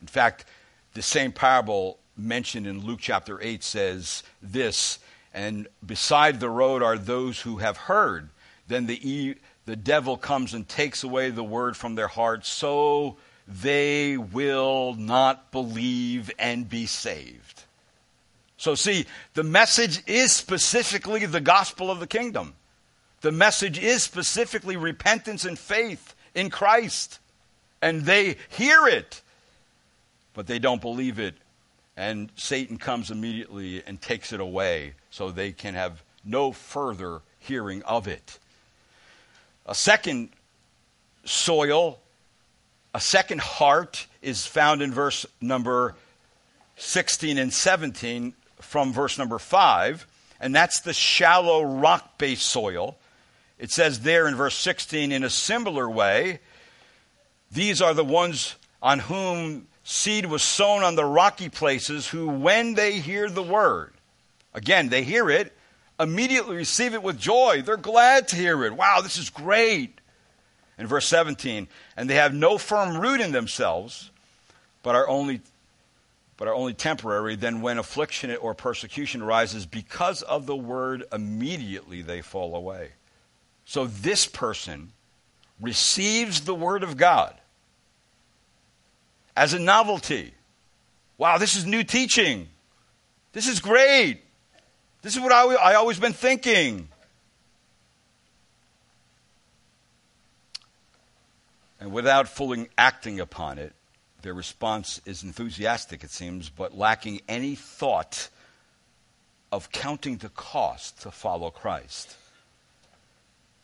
In 0.00 0.06
fact, 0.06 0.44
the 0.94 1.02
same 1.02 1.32
parable 1.32 1.98
mentioned 2.16 2.66
in 2.66 2.84
Luke 2.84 3.00
chapter 3.00 3.40
8 3.40 3.64
says 3.64 4.22
this 4.40 4.98
and 5.34 5.66
beside 5.84 6.40
the 6.40 6.50
road 6.50 6.82
are 6.82 6.98
those 6.98 7.40
who 7.40 7.58
have 7.58 7.76
heard. 7.76 8.28
Then 8.68 8.86
the, 8.86 9.36
the 9.64 9.76
devil 9.76 10.16
comes 10.16 10.54
and 10.54 10.68
takes 10.68 11.02
away 11.02 11.30
the 11.30 11.44
word 11.44 11.76
from 11.76 11.94
their 11.94 12.08
hearts, 12.08 12.48
so 12.48 13.16
they 13.48 14.16
will 14.16 14.94
not 14.94 15.50
believe 15.50 16.30
and 16.38 16.68
be 16.68 16.86
saved. 16.86 17.64
So, 18.56 18.74
see, 18.74 19.06
the 19.34 19.42
message 19.42 20.02
is 20.06 20.32
specifically 20.32 21.26
the 21.26 21.40
gospel 21.40 21.90
of 21.90 21.98
the 21.98 22.06
kingdom. 22.06 22.54
The 23.22 23.32
message 23.32 23.78
is 23.78 24.02
specifically 24.02 24.76
repentance 24.76 25.44
and 25.44 25.58
faith 25.58 26.14
in 26.34 26.50
Christ. 26.50 27.18
And 27.80 28.02
they 28.02 28.36
hear 28.48 28.86
it, 28.86 29.22
but 30.34 30.46
they 30.46 30.58
don't 30.58 30.80
believe 30.80 31.18
it. 31.18 31.34
And 31.96 32.30
Satan 32.36 32.78
comes 32.78 33.10
immediately 33.10 33.82
and 33.86 34.00
takes 34.00 34.32
it 34.32 34.40
away 34.40 34.94
so 35.10 35.30
they 35.30 35.52
can 35.52 35.74
have 35.74 36.02
no 36.24 36.52
further 36.52 37.20
hearing 37.38 37.82
of 37.82 38.08
it. 38.08 38.38
A 39.66 39.74
second 39.74 40.30
soil, 41.24 41.98
a 42.94 43.00
second 43.00 43.40
heart 43.40 44.06
is 44.22 44.46
found 44.46 44.82
in 44.82 44.92
verse 44.92 45.26
number 45.40 45.94
16 46.76 47.38
and 47.38 47.52
17 47.52 48.34
from 48.60 48.92
verse 48.92 49.18
number 49.18 49.38
5, 49.38 50.06
and 50.40 50.54
that's 50.54 50.80
the 50.80 50.92
shallow 50.92 51.62
rock 51.62 52.18
based 52.18 52.46
soil. 52.46 52.96
It 53.62 53.70
says 53.70 54.00
there 54.00 54.26
in 54.26 54.34
verse 54.34 54.56
16, 54.56 55.12
in 55.12 55.22
a 55.22 55.30
similar 55.30 55.88
way, 55.88 56.40
these 57.52 57.80
are 57.80 57.94
the 57.94 58.04
ones 58.04 58.56
on 58.82 58.98
whom 58.98 59.68
seed 59.84 60.26
was 60.26 60.42
sown 60.42 60.82
on 60.82 60.96
the 60.96 61.04
rocky 61.04 61.48
places, 61.48 62.08
who, 62.08 62.28
when 62.28 62.74
they 62.74 62.98
hear 62.98 63.30
the 63.30 63.42
word, 63.42 63.92
again, 64.52 64.88
they 64.88 65.04
hear 65.04 65.30
it, 65.30 65.52
immediately 66.00 66.56
receive 66.56 66.92
it 66.92 67.04
with 67.04 67.20
joy. 67.20 67.62
They're 67.62 67.76
glad 67.76 68.26
to 68.28 68.36
hear 68.36 68.64
it. 68.64 68.72
Wow, 68.72 69.00
this 69.00 69.16
is 69.16 69.30
great. 69.30 70.00
In 70.76 70.88
verse 70.88 71.06
17, 71.06 71.68
and 71.96 72.10
they 72.10 72.16
have 72.16 72.34
no 72.34 72.58
firm 72.58 72.98
root 72.98 73.20
in 73.20 73.30
themselves, 73.30 74.10
but 74.82 74.96
are 74.96 75.08
only 75.08 75.40
but 76.36 76.48
are 76.48 76.54
only 76.54 76.74
temporary, 76.74 77.36
then 77.36 77.62
when 77.62 77.78
affliction 77.78 78.34
or 78.34 78.54
persecution 78.54 79.22
arises 79.22 79.66
because 79.66 80.22
of 80.22 80.46
the 80.46 80.56
word, 80.56 81.04
immediately 81.12 82.02
they 82.02 82.22
fall 82.22 82.56
away. 82.56 82.90
So 83.64 83.86
this 83.86 84.26
person 84.26 84.92
receives 85.60 86.42
the 86.42 86.54
word 86.54 86.82
of 86.82 86.96
God 86.96 87.34
as 89.36 89.54
a 89.54 89.58
novelty. 89.58 90.34
Wow, 91.18 91.38
this 91.38 91.56
is 91.56 91.64
new 91.64 91.84
teaching. 91.84 92.48
This 93.32 93.48
is 93.48 93.60
great. 93.60 94.20
This 95.02 95.14
is 95.14 95.20
what 95.20 95.32
I, 95.32 95.54
I 95.54 95.74
always 95.74 95.98
been 95.98 96.12
thinking. 96.12 96.88
And 101.80 101.92
without 101.92 102.28
fully 102.28 102.68
acting 102.78 103.18
upon 103.18 103.58
it, 103.58 103.72
their 104.22 104.34
response 104.34 105.00
is 105.04 105.24
enthusiastic, 105.24 106.04
it 106.04 106.10
seems, 106.10 106.48
but 106.48 106.76
lacking 106.78 107.22
any 107.28 107.56
thought 107.56 108.28
of 109.50 109.72
counting 109.72 110.18
the 110.18 110.28
cost 110.28 111.02
to 111.02 111.10
follow 111.10 111.50
Christ. 111.50 112.16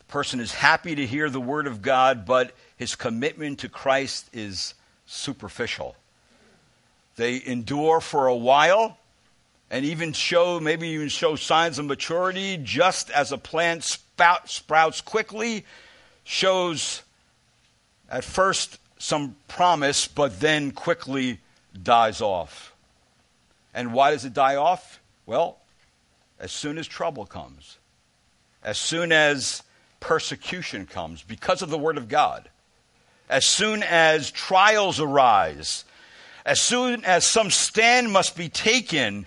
Person 0.09 0.39
is 0.39 0.51
happy 0.51 0.95
to 0.95 1.05
hear 1.05 1.29
the 1.29 1.39
word 1.39 1.67
of 1.67 1.83
God, 1.83 2.25
but 2.25 2.51
his 2.77 2.95
commitment 2.95 3.59
to 3.59 3.69
Christ 3.69 4.27
is 4.33 4.73
superficial. 5.05 5.95
They 7.15 7.41
endure 7.45 8.01
for 8.01 8.25
a 8.25 8.35
while, 8.35 8.97
and 9.69 9.85
even 9.85 10.13
show, 10.13 10.59
maybe 10.59 10.87
even 10.89 11.09
show 11.09 11.35
signs 11.35 11.77
of 11.77 11.85
maturity, 11.85 12.57
just 12.57 13.11
as 13.11 13.31
a 13.31 13.37
plant 13.37 13.83
spout, 13.83 14.49
sprouts 14.49 14.99
quickly, 14.99 15.63
shows 16.23 17.03
at 18.09 18.23
first 18.23 18.79
some 18.97 19.35
promise, 19.47 20.07
but 20.07 20.39
then 20.39 20.71
quickly 20.71 21.39
dies 21.83 22.19
off. 22.19 22.73
And 23.75 23.93
why 23.93 24.09
does 24.09 24.25
it 24.25 24.33
die 24.33 24.55
off? 24.55 24.99
Well, 25.27 25.59
as 26.39 26.51
soon 26.51 26.79
as 26.79 26.87
trouble 26.87 27.27
comes, 27.27 27.77
as 28.63 28.79
soon 28.79 29.11
as 29.11 29.61
persecution 29.99 30.85
comes 30.85 31.23
because 31.23 31.61
of 31.61 31.69
the 31.69 31.77
Word 31.77 31.97
of 31.97 32.07
God, 32.07 32.49
as 33.29 33.45
soon 33.45 33.83
as 33.83 34.31
trials 34.31 34.99
arise, 34.99 35.85
as 36.45 36.59
soon 36.59 37.05
as 37.05 37.25
some 37.25 37.51
stand 37.51 38.11
must 38.11 38.35
be 38.35 38.49
taken 38.49 39.25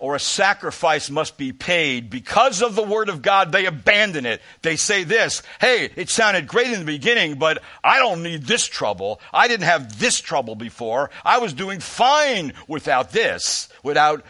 or 0.00 0.16
a 0.16 0.20
sacrifice 0.20 1.10
must 1.10 1.36
be 1.36 1.52
paid 1.52 2.08
because 2.08 2.62
of 2.62 2.74
the 2.74 2.82
word 2.82 3.10
of 3.10 3.20
God, 3.20 3.52
they 3.52 3.66
abandon 3.66 4.24
it. 4.24 4.40
They 4.62 4.76
say 4.76 5.04
this, 5.04 5.42
hey, 5.60 5.90
it 5.94 6.08
sounded 6.08 6.48
great 6.48 6.68
in 6.68 6.78
the 6.78 6.86
beginning, 6.86 7.34
but 7.34 7.62
I 7.84 7.98
don't 7.98 8.22
need 8.22 8.44
this 8.44 8.66
trouble. 8.66 9.20
I 9.32 9.46
didn't 9.46 9.66
have 9.66 10.00
this 10.00 10.18
trouble 10.18 10.54
before. 10.54 11.10
I 11.22 11.38
was 11.38 11.52
doing 11.52 11.80
fine 11.80 12.54
without 12.66 13.12
this, 13.12 13.68
without 13.82 14.24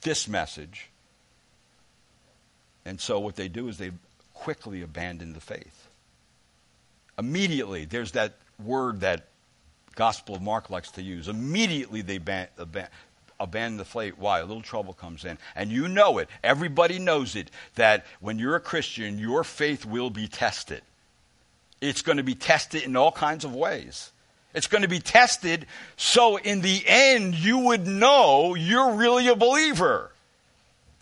this 0.00 0.26
message. 0.26 0.88
And 2.86 2.98
so 2.98 3.20
what 3.20 3.36
they 3.36 3.48
do 3.48 3.68
is 3.68 3.76
they 3.76 3.90
quickly 4.42 4.82
abandon 4.82 5.34
the 5.34 5.40
faith. 5.40 5.86
Immediately, 7.16 7.84
there's 7.84 8.10
that 8.12 8.34
word 8.60 9.02
that 9.02 9.28
Gospel 9.94 10.34
of 10.34 10.42
Mark 10.42 10.68
likes 10.68 10.90
to 10.92 11.02
use. 11.02 11.28
Immediately 11.28 12.02
they 12.02 12.18
ban, 12.18 12.48
ban, 12.72 12.88
abandon 13.38 13.76
the 13.76 13.84
faith. 13.84 14.14
Why? 14.18 14.40
A 14.40 14.44
little 14.44 14.62
trouble 14.62 14.94
comes 14.94 15.24
in. 15.24 15.38
And 15.54 15.70
you 15.70 15.86
know 15.86 16.18
it. 16.18 16.28
Everybody 16.42 16.98
knows 16.98 17.36
it 17.36 17.52
that 17.76 18.04
when 18.18 18.40
you're 18.40 18.56
a 18.56 18.60
Christian, 18.60 19.16
your 19.16 19.44
faith 19.44 19.86
will 19.86 20.10
be 20.10 20.26
tested. 20.26 20.82
It's 21.80 22.02
going 22.02 22.18
to 22.18 22.24
be 22.24 22.34
tested 22.34 22.82
in 22.82 22.96
all 22.96 23.12
kinds 23.12 23.44
of 23.44 23.54
ways. 23.54 24.10
It's 24.54 24.66
going 24.66 24.82
to 24.82 24.88
be 24.88 24.98
tested 24.98 25.66
so 25.96 26.36
in 26.36 26.62
the 26.62 26.82
end 26.84 27.36
you 27.36 27.58
would 27.58 27.86
know 27.86 28.56
you're 28.56 28.94
really 28.94 29.28
a 29.28 29.36
believer. 29.36 30.11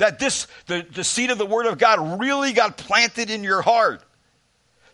That 0.00 0.18
this, 0.18 0.46
the, 0.66 0.84
the 0.94 1.04
seed 1.04 1.30
of 1.30 1.36
the 1.36 1.44
Word 1.44 1.66
of 1.66 1.76
God 1.76 2.18
really 2.18 2.54
got 2.54 2.78
planted 2.78 3.30
in 3.30 3.44
your 3.44 3.60
heart 3.60 4.02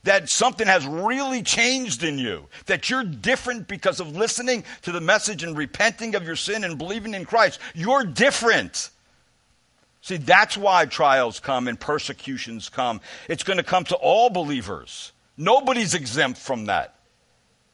that 0.02 0.28
something 0.28 0.66
has 0.66 0.86
really 0.86 1.42
changed 1.42 2.02
in 2.02 2.16
you, 2.18 2.46
that 2.66 2.88
you're 2.88 3.04
different 3.04 3.68
because 3.68 4.00
of 4.00 4.16
listening 4.16 4.64
to 4.82 4.92
the 4.92 5.00
message 5.00 5.42
and 5.42 5.56
repenting 5.56 6.14
of 6.14 6.24
your 6.24 6.36
sin 6.36 6.64
and 6.64 6.78
believing 6.78 7.12
in 7.12 7.24
Christ. 7.24 7.58
You're 7.74 8.04
different. 8.04 8.90
See, 10.02 10.16
that's 10.16 10.56
why 10.56 10.86
trials 10.86 11.40
come 11.40 11.66
and 11.66 11.78
persecutions 11.78 12.68
come. 12.68 13.00
It's 13.28 13.42
going 13.42 13.56
to 13.56 13.64
come 13.64 13.84
to 13.84 13.96
all 13.96 14.30
believers. 14.30 15.12
Nobody's 15.36 15.94
exempt 15.94 16.38
from 16.38 16.66
that. 16.66 16.94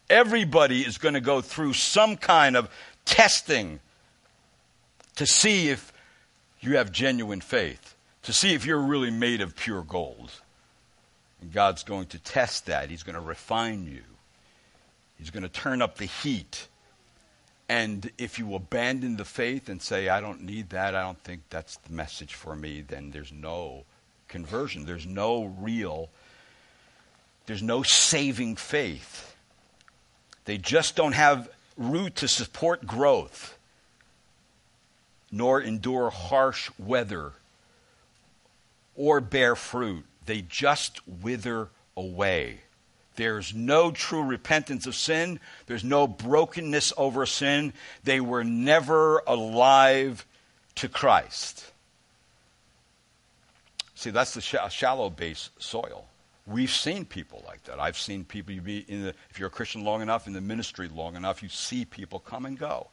Everybody 0.09 0.80
is 0.80 0.99
going 0.99 1.14
to 1.14 1.20
go 1.20 1.43
through 1.43 1.74
some 1.74 2.16
kind 2.16 2.57
of 2.57 2.70
testing 3.05 3.78
to 5.16 5.26
see 5.26 5.68
if 5.68 5.91
you 6.63 6.77
have 6.77 6.93
genuine 6.93 7.41
faith, 7.41 7.97
to 8.23 8.33
see 8.33 8.55
if 8.55 8.65
you're 8.65 8.81
really 8.81 9.11
made 9.11 9.41
of 9.41 9.57
pure 9.57 9.83
gold. 9.83 10.31
And 11.41 11.53
God's 11.53 11.83
going 11.83 12.07
to 12.07 12.19
test 12.19 12.67
that. 12.67 12.89
He's 12.89 13.03
going 13.03 13.17
to 13.17 13.21
refine 13.21 13.85
you. 13.85 14.03
He's 15.19 15.31
going 15.31 15.43
to 15.43 15.49
turn 15.49 15.83
up 15.83 15.99
the 15.99 16.07
heat. 16.07 16.69
And 17.69 18.11
if 18.19 18.39
you 18.39 18.55
abandon 18.55 19.17
the 19.17 19.25
faith 19.25 19.69
and 19.69 19.81
say, 19.81 20.09
I 20.09 20.21
don't 20.21 20.43
need 20.43 20.71
that, 20.71 20.95
I 20.95 21.03
don't 21.03 21.23
think 21.25 21.43
that's 21.51 21.77
the 21.79 21.93
message 21.93 22.35
for 22.35 22.55
me, 22.55 22.81
then 22.81 23.11
there's 23.11 23.33
no 23.33 23.85
conversion. 24.29 24.85
There's 24.85 25.07
no 25.07 25.45
real, 25.61 26.11
there's 27.47 27.63
no 27.63 27.83
saving 27.83 28.57
faith. 28.57 29.35
They 30.45 30.59
just 30.59 30.97
don't 30.97 31.15
have 31.15 31.49
root 31.77 32.17
to 32.17 32.29
support 32.29 32.87
growth, 32.87 33.57
nor 35.33 35.61
endure 35.61 36.11
harsh 36.11 36.70
weather, 36.78 37.33
or 38.95 39.20
bear 39.20 39.57
fruit 39.57 40.05
they 40.26 40.43
just 40.43 41.07
wither 41.07 41.68
away. 41.97 42.61
There's 43.16 43.55
no 43.55 43.91
true 43.91 44.22
repentance 44.22 44.87
of 44.87 44.95
sin. 44.95 45.41
There's 45.66 45.85
no 45.85 46.07
brokenness 46.07 46.93
over 46.97 47.26
sin. 47.26 47.72
They 48.05 48.20
were 48.20 48.45
never 48.45 49.22
alive 49.26 50.24
to 50.76 50.89
Christ. 50.89 51.70
See, 53.95 54.11
that's 54.11 54.35
the 54.35 54.41
shallow 54.41 55.11
base 55.11 55.51
soil. 55.59 56.07
We've 56.47 56.70
seen 56.70 57.05
people 57.05 57.45
like 57.47 57.62
that. 57.64 57.78
I've 57.78 57.99
seen 57.99 58.24
people, 58.24 58.55
you 58.55 58.62
be 58.62 58.85
in 58.89 59.05
the, 59.05 59.14
if 59.30 59.39
you're 59.39 59.49
a 59.49 59.51
Christian 59.51 59.85
long 59.85 60.03
enough, 60.03 60.26
in 60.26 60.33
the 60.33 60.41
ministry 60.41 60.89
long 60.89 61.14
enough, 61.14 61.43
you 61.43 61.49
see 61.49 61.85
people 61.85 62.18
come 62.18 62.47
and 62.47 62.59
go 62.59 62.89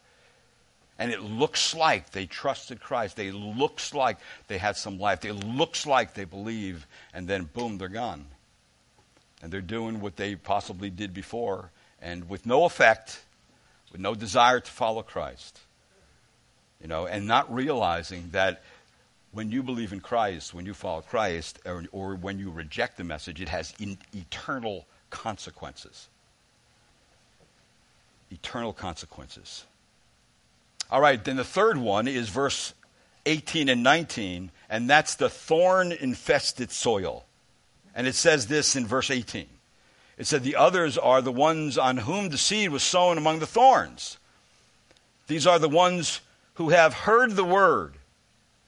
and 1.00 1.10
it 1.10 1.22
looks 1.22 1.74
like 1.74 2.10
they 2.10 2.26
trusted 2.26 2.78
Christ. 2.78 3.16
They 3.16 3.30
looks 3.30 3.94
like 3.94 4.18
they 4.48 4.58
had 4.58 4.76
some 4.76 4.98
life. 4.98 5.24
It 5.24 5.32
looks 5.32 5.86
like 5.86 6.12
they 6.12 6.26
believe, 6.26 6.86
and 7.14 7.26
then 7.26 7.44
boom, 7.44 7.78
they're 7.78 7.88
gone. 7.88 8.26
And 9.42 9.50
they're 9.50 9.62
doing 9.62 10.02
what 10.02 10.16
they 10.16 10.36
possibly 10.36 10.90
did 10.90 11.14
before, 11.14 11.70
and 12.02 12.28
with 12.28 12.44
no 12.44 12.66
effect, 12.66 13.24
with 13.90 14.00
no 14.02 14.14
desire 14.14 14.60
to 14.60 14.70
follow 14.70 15.00
Christ. 15.02 15.60
You 16.82 16.88
know, 16.88 17.06
and 17.06 17.26
not 17.26 17.52
realizing 17.52 18.28
that 18.32 18.62
when 19.32 19.50
you 19.50 19.62
believe 19.62 19.94
in 19.94 20.00
Christ, 20.00 20.52
when 20.52 20.66
you 20.66 20.74
follow 20.74 21.00
Christ, 21.00 21.60
or, 21.64 21.82
or 21.92 22.14
when 22.14 22.38
you 22.38 22.50
reject 22.50 22.98
the 22.98 23.04
message, 23.04 23.40
it 23.40 23.48
has 23.48 23.72
in, 23.80 23.96
eternal 24.12 24.84
consequences. 25.08 26.08
Eternal 28.30 28.74
consequences. 28.74 29.64
All 30.90 31.00
right, 31.00 31.22
then 31.22 31.36
the 31.36 31.44
third 31.44 31.76
one 31.76 32.08
is 32.08 32.28
verse 32.28 32.74
18 33.26 33.68
and 33.68 33.82
19, 33.82 34.50
and 34.68 34.90
that's 34.90 35.14
the 35.14 35.28
thorn 35.28 35.92
infested 35.92 36.70
soil. 36.72 37.24
And 37.94 38.06
it 38.06 38.14
says 38.14 38.46
this 38.46 38.76
in 38.76 38.86
verse 38.86 39.10
18. 39.10 39.46
It 40.18 40.26
said, 40.26 40.42
The 40.42 40.56
others 40.56 40.98
are 40.98 41.22
the 41.22 41.32
ones 41.32 41.78
on 41.78 41.98
whom 41.98 42.28
the 42.28 42.38
seed 42.38 42.70
was 42.70 42.82
sown 42.82 43.18
among 43.18 43.38
the 43.38 43.46
thorns. 43.46 44.18
These 45.28 45.46
are 45.46 45.58
the 45.58 45.68
ones 45.68 46.20
who 46.54 46.70
have 46.70 46.92
heard 46.92 47.36
the 47.36 47.44
word, 47.44 47.94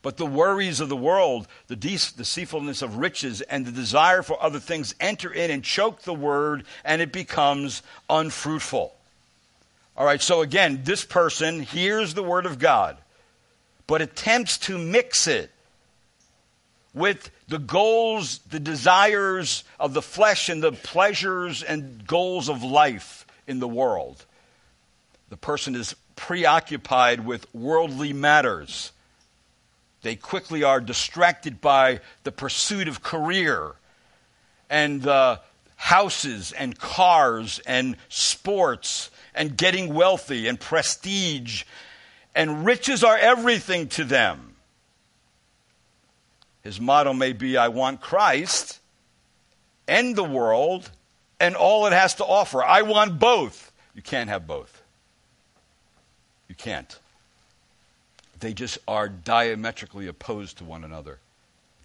but 0.00 0.16
the 0.16 0.26
worries 0.26 0.80
of 0.80 0.88
the 0.88 0.96
world, 0.96 1.48
the 1.66 1.76
deceitfulness 1.76 2.82
of 2.82 2.96
riches, 2.96 3.40
and 3.42 3.66
the 3.66 3.72
desire 3.72 4.22
for 4.22 4.42
other 4.42 4.60
things 4.60 4.94
enter 5.00 5.32
in 5.32 5.50
and 5.50 5.64
choke 5.64 6.02
the 6.02 6.14
word, 6.14 6.64
and 6.84 7.02
it 7.02 7.12
becomes 7.12 7.82
unfruitful. 8.08 8.94
All 9.96 10.06
right, 10.06 10.22
so 10.22 10.40
again, 10.40 10.80
this 10.84 11.04
person 11.04 11.60
hears 11.60 12.14
the 12.14 12.22
word 12.22 12.46
of 12.46 12.58
God, 12.58 12.96
but 13.86 14.00
attempts 14.00 14.58
to 14.58 14.78
mix 14.78 15.26
it 15.26 15.50
with 16.94 17.30
the 17.48 17.58
goals, 17.58 18.38
the 18.50 18.60
desires 18.60 19.64
of 19.78 19.92
the 19.92 20.02
flesh, 20.02 20.48
and 20.48 20.62
the 20.62 20.72
pleasures 20.72 21.62
and 21.62 22.06
goals 22.06 22.48
of 22.48 22.62
life 22.62 23.26
in 23.46 23.60
the 23.60 23.68
world. 23.68 24.24
The 25.28 25.36
person 25.36 25.74
is 25.74 25.94
preoccupied 26.16 27.24
with 27.24 27.52
worldly 27.54 28.12
matters. 28.12 28.92
They 30.02 30.16
quickly 30.16 30.62
are 30.62 30.80
distracted 30.80 31.60
by 31.60 32.00
the 32.24 32.32
pursuit 32.32 32.88
of 32.88 33.02
career 33.02 33.72
and 34.68 35.06
uh, 35.06 35.38
houses 35.76 36.52
and 36.52 36.78
cars 36.78 37.60
and 37.66 37.96
sports 38.08 39.10
and 39.34 39.56
getting 39.56 39.94
wealthy 39.94 40.48
and 40.48 40.58
prestige, 40.58 41.64
and 42.34 42.64
riches 42.64 43.02
are 43.04 43.16
everything 43.16 43.88
to 43.88 44.04
them. 44.04 44.54
His 46.62 46.80
motto 46.80 47.12
may 47.12 47.32
be 47.32 47.56
I 47.56 47.68
want 47.68 48.00
Christ 48.00 48.78
and 49.88 50.14
the 50.14 50.24
world 50.24 50.90
and 51.40 51.56
all 51.56 51.86
it 51.86 51.92
has 51.92 52.14
to 52.16 52.24
offer. 52.24 52.62
I 52.62 52.82
want 52.82 53.18
both. 53.18 53.72
You 53.94 54.02
can't 54.02 54.30
have 54.30 54.46
both. 54.46 54.82
You 56.48 56.54
can't. 56.54 56.98
They 58.38 58.54
just 58.54 58.78
are 58.86 59.08
diametrically 59.08 60.06
opposed 60.06 60.58
to 60.58 60.64
one 60.64 60.84
another. 60.84 61.18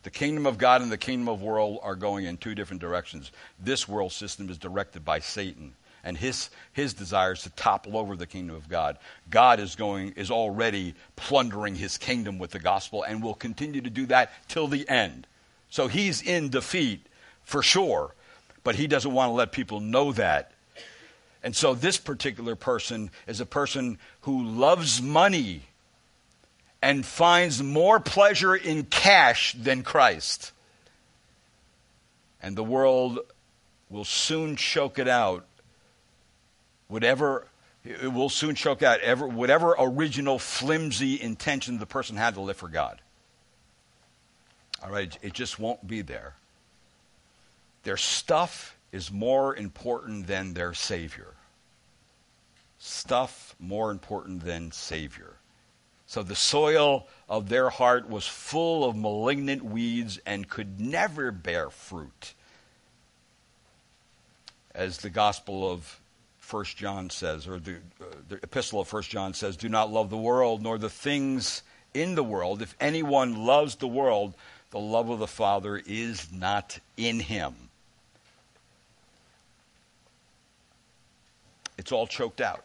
The 0.03 0.11
kingdom 0.11 0.45
of 0.45 0.57
God 0.57 0.81
and 0.81 0.91
the 0.91 0.97
kingdom 0.97 1.27
of 1.27 1.41
world 1.41 1.79
are 1.81 1.95
going 1.95 2.25
in 2.25 2.37
two 2.37 2.55
different 2.55 2.81
directions. 2.81 3.31
This 3.59 3.87
world 3.87 4.11
system 4.11 4.49
is 4.49 4.57
directed 4.57 5.03
by 5.03 5.19
Satan 5.19 5.73
and 6.07 6.17
his, 6.17 6.49
his 6.71 6.93
desire 6.93 7.33
is 7.33 7.41
to 7.41 7.49
topple 7.49 7.97
over 7.97 8.15
the 8.15 8.25
kingdom 8.25 8.55
of 8.55 8.69
God. 8.69 8.97
God 9.29 9.59
is 9.59 9.75
going 9.75 10.13
is 10.13 10.31
already 10.31 10.95
plundering 11.17 11.75
his 11.75 11.97
kingdom 11.97 12.39
with 12.39 12.51
the 12.51 12.59
gospel 12.59 13.03
and 13.03 13.21
will 13.21 13.33
continue 13.33 13.81
to 13.81 13.89
do 13.89 14.05
that 14.05 14.31
till 14.47 14.69
the 14.69 14.87
end. 14.87 15.27
So 15.69 15.89
he's 15.89 16.21
in 16.21 16.47
defeat 16.47 17.05
for 17.43 17.61
sure, 17.61 18.15
but 18.63 18.75
he 18.75 18.87
doesn't 18.87 19.11
want 19.11 19.31
to 19.31 19.33
let 19.33 19.51
people 19.51 19.81
know 19.81 20.13
that. 20.13 20.53
And 21.43 21.53
so 21.53 21.73
this 21.73 21.97
particular 21.97 22.55
person 22.55 23.11
is 23.27 23.41
a 23.41 23.45
person 23.45 23.97
who 24.21 24.45
loves 24.45 25.01
money 25.01 25.63
and 26.81 27.05
finds 27.05 27.61
more 27.61 27.99
pleasure 27.99 28.55
in 28.55 28.85
cash 28.85 29.57
than 29.59 29.83
Christ. 29.83 30.53
And 32.41 32.55
the 32.55 32.63
world 32.63 33.19
will 33.89 34.05
soon 34.05 34.55
choke 34.55 34.99
it 34.99 35.09
out. 35.09 35.45
Whatever 36.87 37.47
it 37.83 38.11
will 38.11 38.29
soon 38.29 38.55
choke 38.55 38.83
out 38.83 38.99
ever, 38.99 39.27
whatever 39.27 39.75
original 39.77 40.39
flimsy 40.39 41.21
intention 41.21 41.79
the 41.79 41.85
person 41.85 42.17
had 42.17 42.33
to 42.33 42.41
live 42.41 42.57
for 42.57 42.67
God. 42.67 43.01
All 44.83 44.91
right, 44.91 45.17
it 45.21 45.33
just 45.33 45.59
won't 45.59 45.87
be 45.87 46.01
there. 46.01 46.35
Their 47.83 47.97
stuff 47.97 48.77
is 48.91 49.11
more 49.11 49.55
important 49.55 50.27
than 50.27 50.53
their 50.53 50.73
Savior. 50.73 51.33
Stuff 52.77 53.55
more 53.59 53.91
important 53.91 54.43
than 54.43 54.71
Savior. 54.71 55.35
So 56.05 56.23
the 56.23 56.35
soil 56.35 57.07
of 57.27 57.49
their 57.49 57.69
heart 57.69 58.09
was 58.09 58.27
full 58.27 58.85
of 58.85 58.95
malignant 58.95 59.63
weeds 59.63 60.19
and 60.25 60.47
could 60.47 60.79
never 60.79 61.31
bear 61.31 61.69
fruit. 61.69 62.33
As 64.73 64.99
the 64.99 65.09
Gospel 65.09 65.69
of 65.69 65.99
1 66.49 66.63
John 66.75 67.09
says, 67.09 67.47
or 67.47 67.59
the, 67.59 67.75
uh, 67.99 68.05
the 68.29 68.35
epistle 68.35 68.79
of 68.79 68.87
First 68.87 69.09
John 69.09 69.33
says, 69.33 69.57
do 69.57 69.67
not 69.67 69.91
love 69.91 70.09
the 70.09 70.17
world 70.17 70.61
nor 70.61 70.77
the 70.77 70.89
things 70.89 71.61
in 71.93 72.15
the 72.15 72.23
world. 72.23 72.61
If 72.61 72.75
anyone 72.79 73.45
loves 73.45 73.75
the 73.75 73.87
world, 73.87 74.33
the 74.71 74.79
love 74.79 75.09
of 75.09 75.19
the 75.19 75.27
Father 75.27 75.81
is 75.85 76.31
not 76.31 76.79
in 76.95 77.19
him. 77.19 77.53
It's 81.77 81.91
all 81.91 82.07
choked 82.07 82.41
out. 82.41 82.63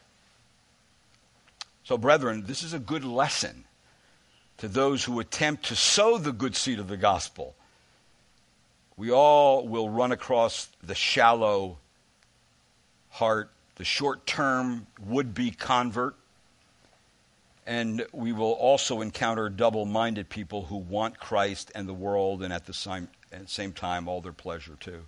So, 1.85 1.99
brethren, 1.99 2.45
this 2.47 2.63
is 2.63 2.73
a 2.73 2.79
good 2.79 3.05
lesson 3.05 3.65
to 4.59 4.69
those 4.69 5.05
who 5.05 5.19
attempt 5.19 5.65
to 5.67 5.77
sow 5.77 6.19
the 6.19 6.33
good 6.33 6.55
seed 6.55 6.79
of 6.79 6.89
the 6.89 6.97
gospel. 6.97 7.55
We 8.97 9.11
all 9.11 9.67
will 9.67 9.89
run 9.89 10.13
across 10.13 10.69
the 10.83 10.95
shallow 10.95 11.79
heart, 13.11 13.51
the 13.83 13.87
short 13.87 14.25
term 14.29 14.87
would 15.05 15.35
be 15.35 15.51
convert, 15.51 16.15
and 17.67 18.07
we 18.13 18.31
will 18.31 18.53
also 18.53 19.01
encounter 19.01 19.49
double 19.49 19.85
minded 19.85 20.29
people 20.29 20.67
who 20.67 20.77
want 20.77 21.19
Christ 21.19 21.73
and 21.75 21.89
the 21.89 21.93
world 21.93 22.45
and 22.45 22.53
at 22.53 22.67
the 22.67 22.73
same, 22.73 23.09
at 23.33 23.51
same 23.51 23.73
time 23.73 24.07
all 24.07 24.21
their 24.21 24.33
pleasure 24.33 24.77
too. 24.79 25.01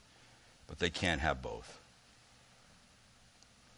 But 0.66 0.80
they 0.80 0.90
can't 0.90 1.20
have 1.20 1.40
both. 1.40 1.78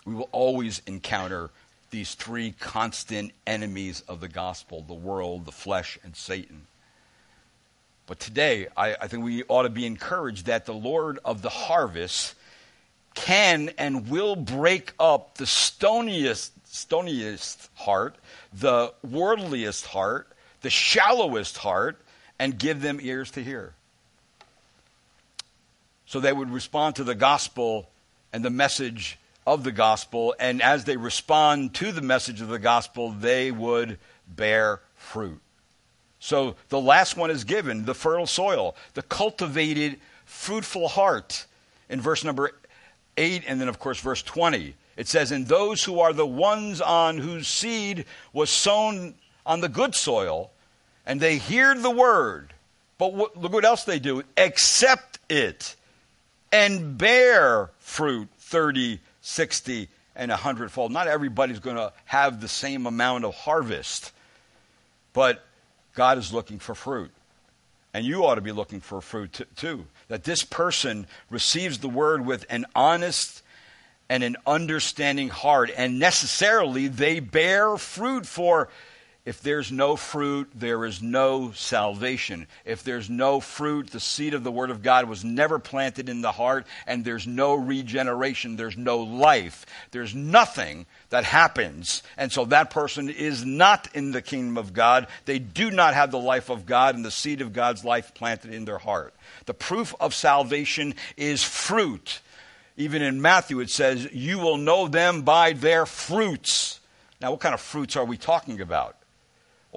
We 0.06 0.14
will 0.14 0.30
always 0.32 0.80
encounter 0.86 1.50
these 1.90 2.14
three 2.14 2.52
constant 2.52 3.32
enemies 3.46 4.02
of 4.08 4.20
the 4.20 4.28
gospel 4.28 4.80
the 4.80 4.94
world, 4.94 5.44
the 5.44 5.52
flesh, 5.52 5.98
and 6.04 6.16
Satan. 6.16 6.62
But 8.06 8.18
today, 8.18 8.68
I, 8.74 8.96
I, 8.98 9.08
think 9.08 9.24
we 9.24 9.42
ought 9.42 9.64
to 9.64 9.68
be 9.68 9.84
encouraged 9.84 10.46
that 10.46 10.64
the 10.64 10.72
Lord 10.72 11.18
of 11.22 11.42
the 11.42 11.50
harvest 11.50 12.34
can 13.16 13.70
and 13.78 14.08
will 14.08 14.36
break 14.36 14.92
up 15.00 15.34
the 15.38 15.44
stoniest, 15.44 16.52
stoniest 16.70 17.68
heart, 17.74 18.14
the 18.52 18.94
worldliest 19.04 19.86
heart, 19.86 20.28
the 20.60 20.70
shallowest 20.70 21.56
heart, 21.56 22.00
and 22.38 22.56
give 22.56 22.80
them 22.80 23.00
ears 23.02 23.32
to 23.32 23.42
hear. 23.42 23.72
So 26.04 26.20
they 26.20 26.32
would 26.32 26.50
respond 26.50 26.96
to 26.96 27.04
the 27.04 27.16
gospel 27.16 27.90
and 28.32 28.44
the 28.44 28.50
message 28.50 29.18
of 29.46 29.64
the 29.64 29.72
gospel, 29.72 30.34
and 30.38 30.60
as 30.60 30.84
they 30.84 30.96
respond 30.96 31.74
to 31.74 31.92
the 31.92 32.02
message 32.02 32.40
of 32.40 32.48
the 32.48 32.58
gospel, 32.58 33.10
they 33.10 33.50
would 33.50 33.98
bear 34.28 34.80
fruit. 34.96 35.40
So 36.18 36.56
the 36.68 36.80
last 36.80 37.16
one 37.16 37.30
is 37.30 37.44
given 37.44 37.84
the 37.84 37.94
fertile 37.94 38.26
soil, 38.26 38.74
the 38.94 39.02
cultivated, 39.02 40.00
fruitful 40.24 40.88
heart. 40.88 41.46
In 41.88 42.00
verse 42.00 42.24
number 42.24 42.52
8, 43.16 43.44
and 43.46 43.60
then, 43.60 43.68
of 43.68 43.78
course, 43.78 44.00
verse 44.00 44.22
20, 44.22 44.74
it 44.96 45.08
says, 45.08 45.30
And 45.30 45.46
those 45.46 45.84
who 45.84 46.00
are 46.00 46.12
the 46.12 46.26
ones 46.26 46.80
on 46.80 47.18
whose 47.18 47.48
seed 47.48 48.04
was 48.32 48.50
sown 48.50 49.14
on 49.44 49.60
the 49.60 49.68
good 49.68 49.94
soil, 49.94 50.50
and 51.06 51.20
they 51.20 51.38
hear 51.38 51.74
the 51.74 51.90
word, 51.90 52.52
but 52.98 53.14
what, 53.14 53.36
look 53.36 53.52
what 53.52 53.64
else 53.64 53.84
they 53.84 53.98
do 53.98 54.22
accept 54.36 55.18
it 55.28 55.76
and 56.52 56.96
bear 56.96 57.70
fruit 57.78 58.28
30, 58.38 59.00
60, 59.20 59.88
and 60.14 60.30
a 60.30 60.36
hundredfold. 60.36 60.90
Not 60.90 61.06
everybody's 61.06 61.58
going 61.58 61.76
to 61.76 61.92
have 62.06 62.40
the 62.40 62.48
same 62.48 62.86
amount 62.86 63.24
of 63.24 63.34
harvest, 63.34 64.12
but 65.12 65.44
God 65.94 66.18
is 66.18 66.32
looking 66.32 66.58
for 66.58 66.74
fruit. 66.74 67.10
And 67.92 68.04
you 68.04 68.24
ought 68.24 68.36
to 68.36 68.40
be 68.40 68.52
looking 68.52 68.80
for 68.80 69.00
fruit 69.00 69.46
too. 69.56 69.86
That 70.08 70.24
this 70.24 70.44
person 70.44 71.06
receives 71.30 71.78
the 71.78 71.88
word 71.88 72.24
with 72.24 72.46
an 72.48 72.66
honest 72.74 73.42
and 74.08 74.22
an 74.22 74.36
understanding 74.46 75.28
heart, 75.28 75.70
and 75.76 75.98
necessarily 75.98 76.86
they 76.86 77.20
bear 77.20 77.76
fruit 77.76 78.26
for 78.26 78.68
if 79.26 79.42
there's 79.42 79.72
no 79.72 79.96
fruit, 79.96 80.48
there 80.54 80.84
is 80.84 81.02
no 81.02 81.50
salvation. 81.50 82.46
If 82.64 82.84
there's 82.84 83.10
no 83.10 83.40
fruit, 83.40 83.90
the 83.90 83.98
seed 83.98 84.34
of 84.34 84.44
the 84.44 84.52
Word 84.52 84.70
of 84.70 84.84
God 84.84 85.08
was 85.08 85.24
never 85.24 85.58
planted 85.58 86.08
in 86.08 86.20
the 86.20 86.30
heart, 86.30 86.64
and 86.86 87.04
there's 87.04 87.26
no 87.26 87.54
regeneration, 87.54 88.54
there's 88.54 88.76
no 88.76 88.98
life. 88.98 89.66
There's 89.90 90.14
nothing 90.14 90.86
that 91.10 91.24
happens. 91.24 92.04
And 92.16 92.30
so 92.30 92.44
that 92.46 92.70
person 92.70 93.10
is 93.10 93.44
not 93.44 93.88
in 93.96 94.12
the 94.12 94.22
kingdom 94.22 94.56
of 94.56 94.72
God. 94.72 95.08
They 95.24 95.40
do 95.40 95.72
not 95.72 95.94
have 95.94 96.12
the 96.12 96.20
life 96.20 96.48
of 96.48 96.64
God 96.64 96.94
and 96.94 97.04
the 97.04 97.10
seed 97.10 97.40
of 97.40 97.52
God's 97.52 97.84
life 97.84 98.14
planted 98.14 98.54
in 98.54 98.64
their 98.64 98.78
heart. 98.78 99.12
The 99.46 99.54
proof 99.54 99.92
of 99.98 100.14
salvation 100.14 100.94
is 101.16 101.42
fruit. 101.42 102.20
Even 102.76 103.02
in 103.02 103.20
Matthew, 103.20 103.58
it 103.58 103.70
says, 103.70 104.08
You 104.12 104.38
will 104.38 104.56
know 104.56 104.86
them 104.86 105.22
by 105.22 105.52
their 105.52 105.84
fruits. 105.84 106.78
Now, 107.20 107.32
what 107.32 107.40
kind 107.40 107.54
of 107.54 107.60
fruits 107.60 107.96
are 107.96 108.04
we 108.04 108.16
talking 108.16 108.60
about? 108.60 108.95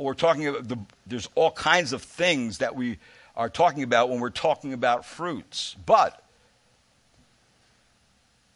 We're 0.06 0.14
talking 0.14 0.48
about 0.48 0.68
the, 0.68 0.78
there's 1.08 1.30
all 1.36 1.52
kinds 1.52 1.94
of 1.94 2.02
things 2.02 2.60
that 2.60 2.76
we 2.76 2.98
are 3.36 3.50
talking 3.50 3.84
about 3.84 4.10
when 4.10 4.20
we're 4.20 4.30
talking 4.30 4.74
about 4.74 5.06
fruits. 5.06 5.76
But 5.86 6.22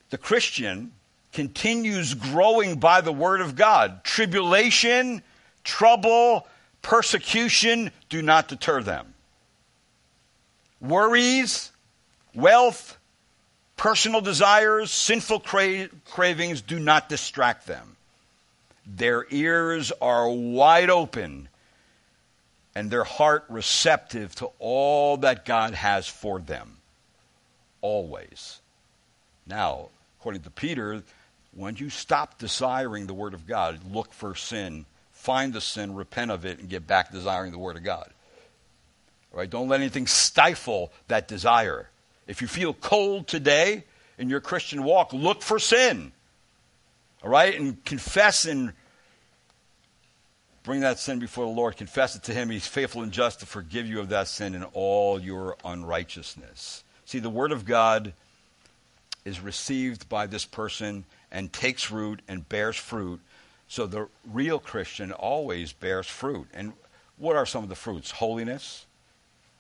the 0.09 0.17
Christian 0.17 0.91
continues 1.31 2.13
growing 2.13 2.79
by 2.79 3.01
the 3.01 3.11
word 3.11 3.41
of 3.41 3.55
God. 3.55 4.03
Tribulation, 4.03 5.21
trouble, 5.63 6.47
persecution 6.81 7.91
do 8.09 8.21
not 8.21 8.47
deter 8.47 8.83
them. 8.83 9.13
Worries, 10.79 11.71
wealth, 12.35 12.97
personal 13.77 14.21
desires, 14.21 14.91
sinful 14.91 15.39
cra- 15.39 15.89
cravings 16.05 16.61
do 16.61 16.79
not 16.79 17.09
distract 17.09 17.65
them. 17.67 17.95
Their 18.85 19.25
ears 19.29 19.91
are 20.01 20.29
wide 20.29 20.89
open 20.89 21.47
and 22.75 22.89
their 22.89 23.03
heart 23.03 23.45
receptive 23.49 24.33
to 24.35 24.49
all 24.59 25.17
that 25.17 25.45
God 25.45 25.73
has 25.73 26.07
for 26.07 26.39
them. 26.39 26.77
Always. 27.81 28.59
Now, 29.45 29.89
according 30.19 30.41
to 30.43 30.49
Peter, 30.49 31.03
when 31.55 31.75
you 31.75 31.89
stop 31.89 32.39
desiring 32.39 33.05
the 33.05 33.13
Word 33.13 33.33
of 33.33 33.45
God, 33.45 33.79
look 33.91 34.13
for 34.13 34.35
sin, 34.35 34.85
find 35.11 35.53
the 35.53 35.61
sin, 35.61 35.93
repent 35.93 36.31
of 36.31 36.45
it, 36.45 36.59
and 36.59 36.69
get 36.69 36.87
back 36.87 37.11
desiring 37.11 37.51
the 37.51 37.59
Word 37.59 37.77
of 37.77 37.83
God. 37.83 38.09
Right? 39.31 39.49
Don't 39.49 39.67
let 39.67 39.79
anything 39.79 40.07
stifle 40.07 40.91
that 41.07 41.27
desire. 41.27 41.89
If 42.27 42.41
you 42.41 42.47
feel 42.47 42.73
cold 42.73 43.27
today 43.27 43.83
in 44.17 44.29
your 44.29 44.39
Christian 44.39 44.83
walk, 44.83 45.13
look 45.13 45.41
for 45.41 45.59
sin. 45.59 46.11
All 47.23 47.29
right? 47.29 47.57
And 47.59 47.83
confess 47.85 48.45
and 48.45 48.73
bring 50.63 50.81
that 50.81 50.99
sin 50.99 51.19
before 51.19 51.45
the 51.45 51.51
Lord. 51.51 51.77
Confess 51.77 52.15
it 52.15 52.23
to 52.23 52.33
Him. 52.33 52.49
He's 52.49 52.67
faithful 52.67 53.01
and 53.01 53.11
just 53.11 53.39
to 53.39 53.45
forgive 53.45 53.87
you 53.87 53.99
of 53.99 54.09
that 54.09 54.27
sin 54.27 54.55
and 54.55 54.65
all 54.73 55.19
your 55.19 55.57
unrighteousness. 55.63 56.83
See, 57.05 57.19
the 57.19 57.29
Word 57.29 57.51
of 57.51 57.65
God 57.65 58.13
is 59.25 59.39
received 59.39 60.09
by 60.09 60.27
this 60.27 60.45
person 60.45 61.05
and 61.31 61.51
takes 61.51 61.91
root 61.91 62.21
and 62.27 62.47
bears 62.47 62.75
fruit. 62.75 63.19
So 63.67 63.87
the 63.87 64.07
real 64.31 64.59
Christian 64.59 65.11
always 65.11 65.73
bears 65.73 66.07
fruit. 66.07 66.47
And 66.53 66.73
what 67.17 67.35
are 67.35 67.45
some 67.45 67.63
of 67.63 67.69
the 67.69 67.75
fruits? 67.75 68.11
Holiness, 68.11 68.85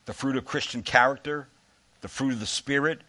the 0.05 0.13
fruit 0.13 0.35
of 0.35 0.45
Christian 0.45 0.83
character, 0.83 1.47
the 2.01 2.07
fruit 2.07 2.33
of 2.33 2.39
the 2.39 2.45
Spirit, 2.45 3.01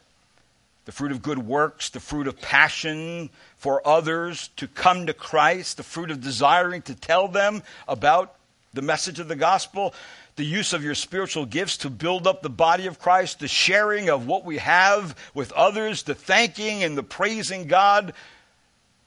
the 0.84 0.92
fruit 0.92 1.12
of 1.12 1.22
good 1.22 1.38
works, 1.38 1.90
the 1.90 2.00
fruit 2.00 2.26
of 2.26 2.40
passion 2.40 3.30
for 3.56 3.86
others 3.86 4.50
to 4.56 4.68
come 4.68 5.06
to 5.06 5.14
Christ, 5.14 5.76
the 5.78 5.82
fruit 5.82 6.10
of 6.10 6.20
desiring 6.20 6.82
to 6.82 6.94
tell 6.94 7.28
them 7.28 7.62
about 7.88 8.34
the 8.74 8.82
message 8.82 9.18
of 9.20 9.28
the 9.28 9.36
gospel, 9.36 9.94
the 10.36 10.44
use 10.44 10.72
of 10.72 10.82
your 10.82 10.94
spiritual 10.94 11.46
gifts 11.46 11.78
to 11.78 11.90
build 11.90 12.26
up 12.26 12.42
the 12.42 12.50
body 12.50 12.86
of 12.86 12.98
Christ, 12.98 13.38
the 13.38 13.48
sharing 13.48 14.10
of 14.10 14.26
what 14.26 14.44
we 14.44 14.58
have 14.58 15.16
with 15.32 15.52
others, 15.52 16.02
the 16.02 16.14
thanking 16.14 16.82
and 16.82 16.98
the 16.98 17.02
praising 17.02 17.66
God, 17.66 18.12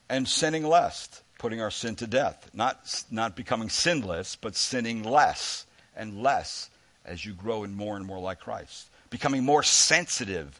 and 0.09 0.27
sinning 0.27 0.65
less. 0.65 1.21
putting 1.37 1.61
our 1.61 1.71
sin 1.71 1.95
to 1.95 2.07
death. 2.07 2.49
Not, 2.53 3.03
not 3.11 3.35
becoming 3.35 3.69
sinless, 3.69 4.35
but 4.35 4.55
sinning 4.55 5.03
less 5.03 5.65
and 5.95 6.21
less 6.21 6.69
as 7.05 7.25
you 7.25 7.33
grow 7.33 7.63
in 7.63 7.75
more 7.75 7.95
and 7.95 8.05
more 8.05 8.19
like 8.19 8.39
Christ. 8.39 8.87
Becoming 9.09 9.43
more 9.43 9.63
sensitive 9.63 10.59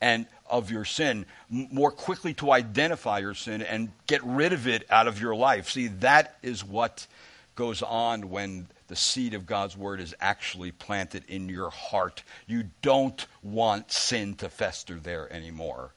and 0.00 0.26
of 0.54 0.70
your 0.70 0.84
sin, 0.84 1.26
more 1.50 1.90
quickly 1.90 2.32
to 2.32 2.52
identify 2.52 3.18
your 3.18 3.34
sin 3.34 3.60
and 3.60 3.90
get 4.06 4.22
rid 4.22 4.52
of 4.52 4.68
it 4.68 4.86
out 4.88 5.08
of 5.08 5.20
your 5.20 5.34
life. 5.34 5.68
See, 5.68 5.88
that 5.88 6.38
is 6.44 6.64
what 6.64 7.08
goes 7.56 7.82
on 7.82 8.30
when 8.30 8.68
the 8.86 8.94
seed 8.94 9.34
of 9.34 9.46
God's 9.46 9.76
word 9.76 10.00
is 10.00 10.14
actually 10.20 10.70
planted 10.70 11.24
in 11.26 11.48
your 11.48 11.70
heart. 11.70 12.22
You 12.46 12.66
don't 12.82 13.26
want 13.42 13.90
sin 13.90 14.34
to 14.36 14.48
fester 14.48 14.94
there 14.94 15.30
anymore. 15.32 15.90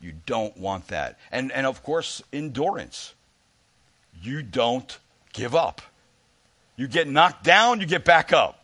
You 0.00 0.14
don't 0.24 0.56
want 0.56 0.88
that. 0.88 1.18
And, 1.30 1.52
and 1.52 1.66
of 1.66 1.82
course, 1.82 2.22
endurance. 2.32 3.12
You 4.22 4.42
don't 4.42 4.98
give 5.34 5.54
up. 5.54 5.82
You 6.76 6.88
get 6.88 7.06
knocked 7.06 7.44
down, 7.44 7.80
you 7.80 7.86
get 7.86 8.06
back 8.06 8.32
up 8.32 8.63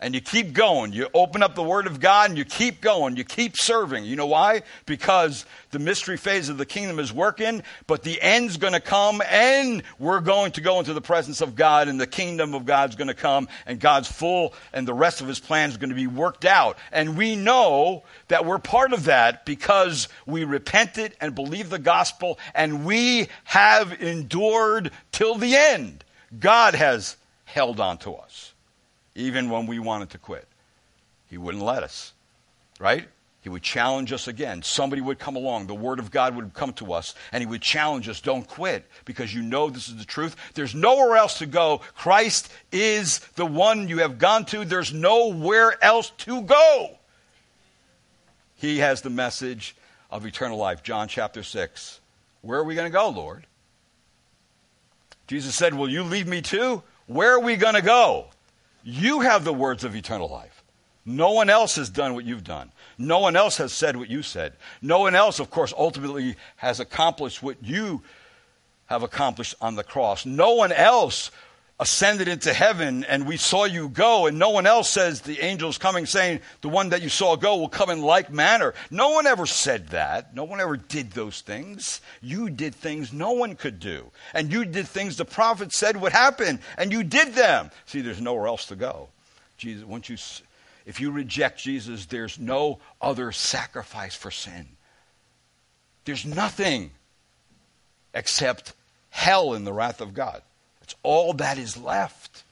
and 0.00 0.14
you 0.14 0.20
keep 0.20 0.52
going. 0.52 0.92
You 0.92 1.08
open 1.14 1.42
up 1.42 1.54
the 1.54 1.62
Word 1.62 1.86
of 1.86 2.00
God 2.00 2.30
and 2.30 2.38
you 2.38 2.44
keep 2.44 2.80
going. 2.80 3.16
You 3.16 3.24
keep 3.24 3.56
serving. 3.56 4.04
You 4.04 4.16
know 4.16 4.26
why? 4.26 4.62
Because 4.84 5.46
the 5.70 5.78
mystery 5.78 6.16
phase 6.16 6.48
of 6.48 6.58
the 6.58 6.66
kingdom 6.66 6.98
is 6.98 7.12
working, 7.12 7.62
but 7.86 8.02
the 8.02 8.20
end's 8.20 8.58
going 8.58 8.74
to 8.74 8.80
come 8.80 9.22
and 9.28 9.82
we're 9.98 10.20
going 10.20 10.52
to 10.52 10.60
go 10.60 10.78
into 10.78 10.92
the 10.92 11.00
presence 11.00 11.40
of 11.40 11.56
God 11.56 11.88
and 11.88 12.00
the 12.00 12.06
kingdom 12.06 12.54
of 12.54 12.66
God's 12.66 12.96
going 12.96 13.08
to 13.08 13.14
come 13.14 13.48
and 13.64 13.80
God's 13.80 14.10
full 14.10 14.52
and 14.72 14.86
the 14.86 14.94
rest 14.94 15.20
of 15.20 15.28
His 15.28 15.40
plans 15.40 15.74
are 15.74 15.78
going 15.78 15.90
to 15.90 15.96
be 15.96 16.06
worked 16.06 16.44
out. 16.44 16.76
And 16.92 17.16
we 17.16 17.34
know 17.34 18.04
that 18.28 18.44
we're 18.44 18.58
part 18.58 18.92
of 18.92 19.04
that 19.04 19.46
because 19.46 20.08
we 20.26 20.44
repented 20.44 21.14
and 21.20 21.34
believed 21.34 21.70
the 21.70 21.78
gospel 21.78 22.38
and 22.54 22.84
we 22.84 23.28
have 23.44 24.02
endured 24.02 24.90
till 25.10 25.36
the 25.36 25.56
end. 25.56 26.04
God 26.38 26.74
has 26.74 27.16
held 27.44 27.80
on 27.80 27.96
to 27.98 28.14
us 28.14 28.52
even 29.16 29.50
when 29.50 29.66
we 29.66 29.80
wanted 29.80 30.10
to 30.10 30.18
quit. 30.18 30.46
He 31.28 31.38
wouldn't 31.38 31.64
let 31.64 31.82
us, 31.82 32.12
right? 32.78 33.08
He 33.40 33.48
would 33.48 33.62
challenge 33.62 34.12
us 34.12 34.28
again. 34.28 34.62
Somebody 34.62 35.00
would 35.00 35.18
come 35.18 35.36
along. 35.36 35.66
The 35.66 35.74
Word 35.74 35.98
of 35.98 36.10
God 36.10 36.36
would 36.36 36.52
come 36.52 36.72
to 36.74 36.92
us, 36.92 37.14
and 37.32 37.42
He 37.42 37.46
would 37.46 37.62
challenge 37.62 38.08
us 38.08 38.20
don't 38.20 38.46
quit 38.46 38.86
because 39.04 39.34
you 39.34 39.42
know 39.42 39.70
this 39.70 39.88
is 39.88 39.96
the 39.96 40.04
truth. 40.04 40.36
There's 40.54 40.74
nowhere 40.74 41.16
else 41.16 41.38
to 41.38 41.46
go. 41.46 41.80
Christ 41.94 42.52
is 42.70 43.20
the 43.36 43.46
one 43.46 43.88
you 43.88 43.98
have 43.98 44.18
gone 44.18 44.44
to, 44.46 44.64
there's 44.64 44.92
nowhere 44.92 45.82
else 45.82 46.10
to 46.18 46.42
go. 46.42 46.98
He 48.56 48.78
has 48.78 49.02
the 49.02 49.10
message 49.10 49.76
of 50.10 50.26
eternal 50.26 50.58
life. 50.58 50.82
John 50.82 51.08
chapter 51.08 51.42
6. 51.42 52.00
Where 52.42 52.58
are 52.58 52.64
we 52.64 52.74
going 52.74 52.90
to 52.90 52.96
go, 52.96 53.08
Lord? 53.08 53.46
Jesus 55.26 55.54
said, 55.54 55.74
Will 55.74 55.88
you 55.88 56.02
leave 56.02 56.26
me 56.26 56.42
too? 56.42 56.82
Where 57.06 57.34
are 57.34 57.40
we 57.40 57.56
going 57.56 57.74
to 57.74 57.82
go? 57.82 58.28
You 58.88 59.18
have 59.22 59.42
the 59.42 59.52
words 59.52 59.82
of 59.82 59.96
eternal 59.96 60.28
life. 60.28 60.62
No 61.04 61.32
one 61.32 61.50
else 61.50 61.74
has 61.74 61.90
done 61.90 62.14
what 62.14 62.24
you've 62.24 62.44
done. 62.44 62.70
No 62.98 63.18
one 63.18 63.34
else 63.34 63.56
has 63.56 63.72
said 63.72 63.96
what 63.96 64.08
you 64.08 64.22
said. 64.22 64.52
No 64.80 65.00
one 65.00 65.16
else, 65.16 65.40
of 65.40 65.50
course, 65.50 65.74
ultimately 65.76 66.36
has 66.54 66.78
accomplished 66.78 67.42
what 67.42 67.56
you 67.64 68.02
have 68.86 69.02
accomplished 69.02 69.56
on 69.60 69.74
the 69.74 69.82
cross. 69.82 70.24
No 70.24 70.54
one 70.54 70.70
else 70.70 71.32
ascended 71.78 72.26
into 72.26 72.54
heaven 72.54 73.04
and 73.04 73.26
we 73.26 73.36
saw 73.36 73.64
you 73.64 73.88
go, 73.88 74.26
and 74.26 74.38
no 74.38 74.50
one 74.50 74.66
else 74.66 74.88
says 74.88 75.20
the 75.20 75.42
angel's 75.42 75.76
coming 75.76 76.06
saying 76.06 76.40
the 76.62 76.68
one 76.68 76.88
that 76.88 77.02
you 77.02 77.08
saw 77.08 77.36
go 77.36 77.56
will 77.56 77.68
come 77.68 77.90
in 77.90 78.00
like 78.00 78.30
manner. 78.30 78.72
No 78.90 79.10
one 79.10 79.26
ever 79.26 79.44
said 79.44 79.88
that. 79.88 80.34
No 80.34 80.44
one 80.44 80.60
ever 80.60 80.76
did 80.76 81.10
those 81.10 81.42
things. 81.42 82.00
You 82.22 82.48
did 82.48 82.74
things 82.74 83.12
no 83.12 83.32
one 83.32 83.56
could 83.56 83.78
do. 83.78 84.10
And 84.32 84.50
you 84.50 84.64
did 84.64 84.88
things 84.88 85.16
the 85.16 85.26
prophet 85.26 85.72
said 85.72 86.00
would 86.00 86.12
happen, 86.12 86.60
and 86.78 86.90
you 86.90 87.02
did 87.02 87.34
them. 87.34 87.70
See, 87.84 88.00
there's 88.00 88.20
nowhere 88.22 88.46
else 88.46 88.66
to 88.66 88.76
go. 88.76 89.08
Jesus, 89.58 89.84
once 89.84 90.08
you, 90.08 90.16
if 90.86 91.00
you 91.00 91.10
reject 91.10 91.58
Jesus, 91.60 92.06
there's 92.06 92.38
no 92.38 92.78
other 93.02 93.32
sacrifice 93.32 94.14
for 94.14 94.30
sin. 94.30 94.66
There's 96.06 96.24
nothing 96.24 96.92
except 98.14 98.72
hell 99.10 99.52
in 99.54 99.64
the 99.64 99.72
wrath 99.72 100.00
of 100.00 100.14
God. 100.14 100.40
It's 100.86 100.94
all 101.02 101.32
that 101.32 101.58
is 101.58 101.76
left. 101.76 102.44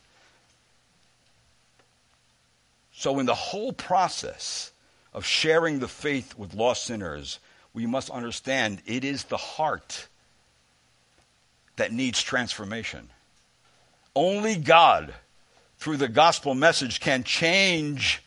So, 2.92 3.20
in 3.20 3.26
the 3.26 3.34
whole 3.34 3.72
process 3.72 4.72
of 5.12 5.24
sharing 5.24 5.78
the 5.78 5.86
faith 5.86 6.36
with 6.36 6.52
lost 6.52 6.82
sinners, 6.82 7.38
we 7.72 7.86
must 7.86 8.10
understand 8.10 8.82
it 8.86 9.04
is 9.04 9.22
the 9.24 9.36
heart 9.36 10.08
that 11.76 11.92
needs 11.92 12.20
transformation. 12.20 13.08
Only 14.16 14.56
God, 14.56 15.14
through 15.78 15.98
the 15.98 16.08
gospel 16.08 16.56
message, 16.56 16.98
can 16.98 17.22
change 17.22 18.20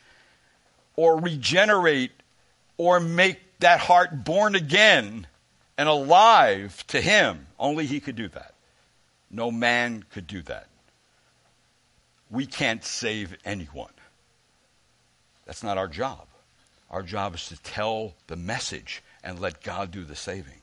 or 0.96 1.20
regenerate 1.20 2.12
or 2.78 3.02
make 3.02 3.42
that 3.60 3.82
heart 3.82 4.24
born 4.24 4.56
again 4.56 5.28
and 5.78 5.90
alive 5.90 6.88
to 6.88 7.02
Him. 7.02 7.48
Only 7.60 7.86
He 7.86 8.00
could 8.00 8.16
do 8.16 8.30
that. 8.30 8.54
No 9.30 9.52
man 9.52 10.04
could 10.12 10.28
do 10.28 10.42
that. 10.44 10.68
We 12.30 12.46
can't 12.46 12.84
save 12.84 13.38
anyone. 13.46 13.92
That's 15.46 15.64
not 15.64 15.78
our 15.78 15.88
job. 15.88 16.28
Our 16.90 17.04
job 17.04 17.36
is 17.36 17.48
to 17.48 17.58
tell 17.62 18.14
the 18.28 18.36
message 18.36 19.04
and 19.24 19.40
let 19.40 19.64
God 19.64 19.92
do 19.92 20.04
the 20.04 20.16
saving. 20.16 20.62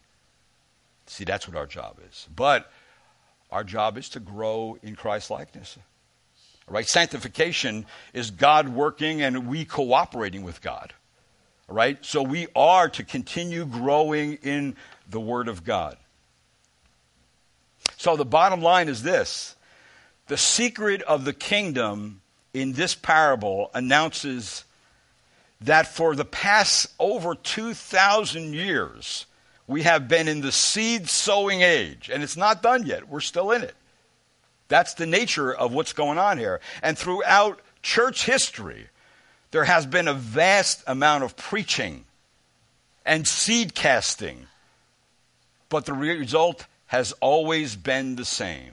See, 1.06 1.24
that's 1.24 1.46
what 1.46 1.56
our 1.56 1.66
job 1.66 1.98
is. 2.10 2.28
But 2.34 2.70
our 3.50 3.64
job 3.64 3.98
is 3.98 4.08
to 4.10 4.20
grow 4.20 4.78
in 4.82 4.96
Christ 4.96 5.30
likeness. 5.30 5.78
Right? 6.66 6.88
Sanctification 6.88 7.84
is 8.14 8.30
God 8.30 8.68
working 8.68 9.20
and 9.20 9.46
we 9.46 9.64
cooperating 9.66 10.42
with 10.42 10.62
God. 10.62 10.94
Right? 11.68 12.02
So 12.04 12.22
we 12.22 12.46
are 12.56 12.88
to 12.90 13.04
continue 13.04 13.66
growing 13.66 14.34
in 14.42 14.76
the 15.08 15.20
Word 15.20 15.48
of 15.48 15.64
God. 15.64 15.96
So 18.04 18.16
the 18.16 18.26
bottom 18.26 18.60
line 18.60 18.90
is 18.90 19.02
this 19.02 19.56
the 20.26 20.36
secret 20.36 21.00
of 21.00 21.24
the 21.24 21.32
kingdom 21.32 22.20
in 22.52 22.74
this 22.74 22.94
parable 22.94 23.70
announces 23.72 24.64
that 25.62 25.86
for 25.86 26.14
the 26.14 26.26
past 26.26 26.88
over 26.98 27.34
2,000 27.34 28.52
years, 28.52 29.24
we 29.66 29.84
have 29.84 30.06
been 30.06 30.28
in 30.28 30.42
the 30.42 30.52
seed 30.52 31.08
sowing 31.08 31.62
age, 31.62 32.10
and 32.12 32.22
it's 32.22 32.36
not 32.36 32.62
done 32.62 32.84
yet. 32.84 33.08
We're 33.08 33.20
still 33.20 33.50
in 33.52 33.62
it. 33.62 33.74
That's 34.68 34.92
the 34.92 35.06
nature 35.06 35.50
of 35.54 35.72
what's 35.72 35.94
going 35.94 36.18
on 36.18 36.36
here. 36.36 36.60
And 36.82 36.98
throughout 36.98 37.58
church 37.80 38.26
history, 38.26 38.88
there 39.50 39.64
has 39.64 39.86
been 39.86 40.08
a 40.08 40.14
vast 40.14 40.84
amount 40.86 41.24
of 41.24 41.38
preaching 41.38 42.04
and 43.06 43.26
seed 43.26 43.74
casting, 43.74 44.46
but 45.70 45.86
the 45.86 45.94
result 45.94 46.66
has 46.94 47.10
always 47.20 47.74
been 47.74 48.14
the 48.14 48.24
same. 48.24 48.70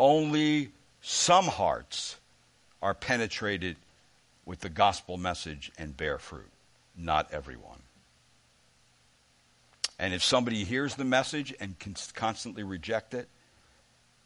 Only 0.00 0.72
some 1.00 1.44
hearts 1.44 2.16
are 2.82 2.92
penetrated 2.92 3.76
with 4.44 4.58
the 4.58 4.68
gospel 4.68 5.16
message 5.16 5.70
and 5.78 5.96
bear 5.96 6.18
fruit, 6.18 6.50
not 6.96 7.32
everyone. 7.32 7.78
And 9.96 10.12
if 10.12 10.24
somebody 10.24 10.64
hears 10.64 10.96
the 10.96 11.04
message 11.04 11.54
and 11.60 11.78
can 11.78 11.94
constantly 12.14 12.64
reject 12.64 13.14
it, 13.14 13.28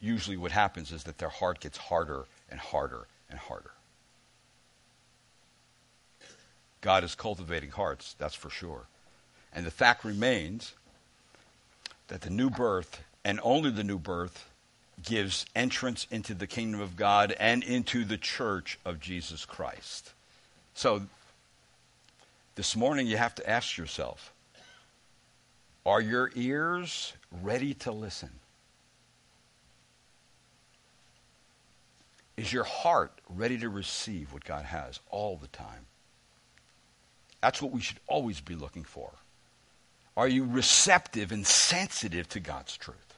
usually 0.00 0.38
what 0.38 0.52
happens 0.52 0.90
is 0.90 1.04
that 1.04 1.18
their 1.18 1.28
heart 1.28 1.60
gets 1.60 1.76
harder 1.76 2.24
and 2.50 2.58
harder 2.58 3.06
and 3.28 3.38
harder. 3.38 3.72
God 6.80 7.04
is 7.04 7.14
cultivating 7.14 7.72
hearts, 7.72 8.16
that's 8.18 8.34
for 8.34 8.48
sure. 8.48 8.86
And 9.52 9.66
the 9.66 9.70
fact 9.70 10.06
remains 10.06 10.72
that 12.08 12.22
the 12.22 12.30
new 12.30 12.48
birth, 12.48 13.02
and 13.24 13.40
only 13.42 13.70
the 13.70 13.84
new 13.84 13.98
birth, 13.98 14.50
gives 15.02 15.46
entrance 15.54 16.06
into 16.10 16.34
the 16.34 16.46
kingdom 16.46 16.80
of 16.80 16.96
God 16.96 17.34
and 17.38 17.62
into 17.62 18.04
the 18.04 18.18
church 18.18 18.78
of 18.84 19.00
Jesus 19.00 19.44
Christ. 19.44 20.12
So, 20.74 21.02
this 22.54 22.76
morning 22.76 23.06
you 23.06 23.16
have 23.16 23.34
to 23.36 23.48
ask 23.48 23.78
yourself 23.78 24.32
are 25.86 26.00
your 26.00 26.30
ears 26.34 27.14
ready 27.42 27.74
to 27.74 27.92
listen? 27.92 28.30
Is 32.36 32.52
your 32.52 32.64
heart 32.64 33.12
ready 33.28 33.58
to 33.58 33.68
receive 33.68 34.32
what 34.32 34.44
God 34.44 34.64
has 34.64 35.00
all 35.10 35.36
the 35.36 35.48
time? 35.48 35.86
That's 37.42 37.60
what 37.60 37.72
we 37.72 37.80
should 37.80 38.00
always 38.06 38.40
be 38.40 38.54
looking 38.54 38.84
for. 38.84 39.10
Are 40.16 40.28
you 40.28 40.44
receptive 40.44 41.32
and 41.32 41.46
sensitive 41.46 42.28
to 42.30 42.40
God's 42.40 42.76
truth? 42.76 43.09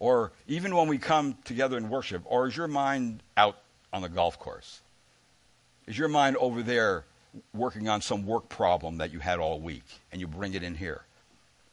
Or 0.00 0.32
even 0.48 0.74
when 0.74 0.88
we 0.88 0.98
come 0.98 1.36
together 1.44 1.76
in 1.76 1.88
worship, 1.90 2.22
or 2.24 2.48
is 2.48 2.56
your 2.56 2.66
mind 2.66 3.22
out 3.36 3.58
on 3.92 4.02
the 4.02 4.08
golf 4.08 4.38
course? 4.38 4.80
Is 5.86 5.96
your 5.96 6.08
mind 6.08 6.36
over 6.38 6.62
there 6.62 7.04
working 7.52 7.88
on 7.88 8.00
some 8.00 8.26
work 8.26 8.48
problem 8.48 8.98
that 8.98 9.12
you 9.12 9.20
had 9.20 9.38
all 9.38 9.60
week 9.60 9.84
and 10.10 10.20
you 10.20 10.26
bring 10.26 10.54
it 10.54 10.62
in 10.62 10.74
here? 10.74 11.02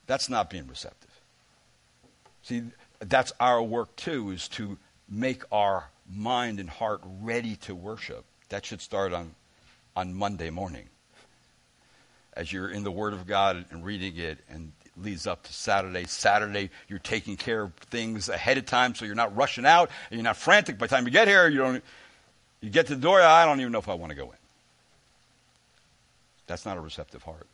That's 0.07 0.29
not 0.29 0.49
being 0.49 0.67
receptive. 0.67 1.09
See, 2.43 2.63
that's 2.99 3.31
our 3.39 3.63
work 3.63 3.95
too, 3.95 4.31
is 4.31 4.47
to 4.49 4.77
make 5.09 5.43
our 5.51 5.89
mind 6.09 6.59
and 6.59 6.69
heart 6.69 7.01
ready 7.21 7.55
to 7.57 7.75
worship. 7.75 8.25
That 8.49 8.65
should 8.65 8.81
start 8.81 9.13
on, 9.13 9.35
on 9.95 10.13
Monday 10.13 10.49
morning. 10.49 10.89
As 12.33 12.51
you're 12.51 12.69
in 12.69 12.83
the 12.83 12.91
Word 12.91 13.13
of 13.13 13.25
God 13.25 13.65
and 13.71 13.85
reading 13.85 14.17
it, 14.17 14.39
and 14.49 14.71
leads 15.01 15.27
up 15.27 15.43
to 15.43 15.53
Saturday. 15.53 16.05
Saturday, 16.05 16.69
you're 16.87 16.99
taking 16.99 17.37
care 17.37 17.63
of 17.63 17.73
things 17.75 18.29
ahead 18.29 18.57
of 18.57 18.65
time 18.65 18.95
so 18.95 19.05
you're 19.05 19.15
not 19.15 19.35
rushing 19.35 19.65
out 19.65 19.89
and 20.09 20.17
you're 20.17 20.23
not 20.23 20.37
frantic. 20.37 20.77
By 20.77 20.87
the 20.87 20.95
time 20.95 21.05
you 21.05 21.11
get 21.11 21.27
here, 21.27 21.47
you 21.47 21.57
don't. 21.57 21.83
You 22.59 22.71
get 22.71 22.87
to 22.87 22.95
the 22.95 23.01
door, 23.01 23.21
I 23.21 23.45
don't 23.45 23.59
even 23.59 23.71
know 23.71 23.77
if 23.79 23.87
I 23.87 23.93
want 23.93 24.09
to 24.09 24.15
go 24.15 24.31
in. 24.31 24.37
That's 26.47 26.65
not 26.65 26.77
a 26.77 26.81
receptive 26.81 27.21
heart. 27.21 27.45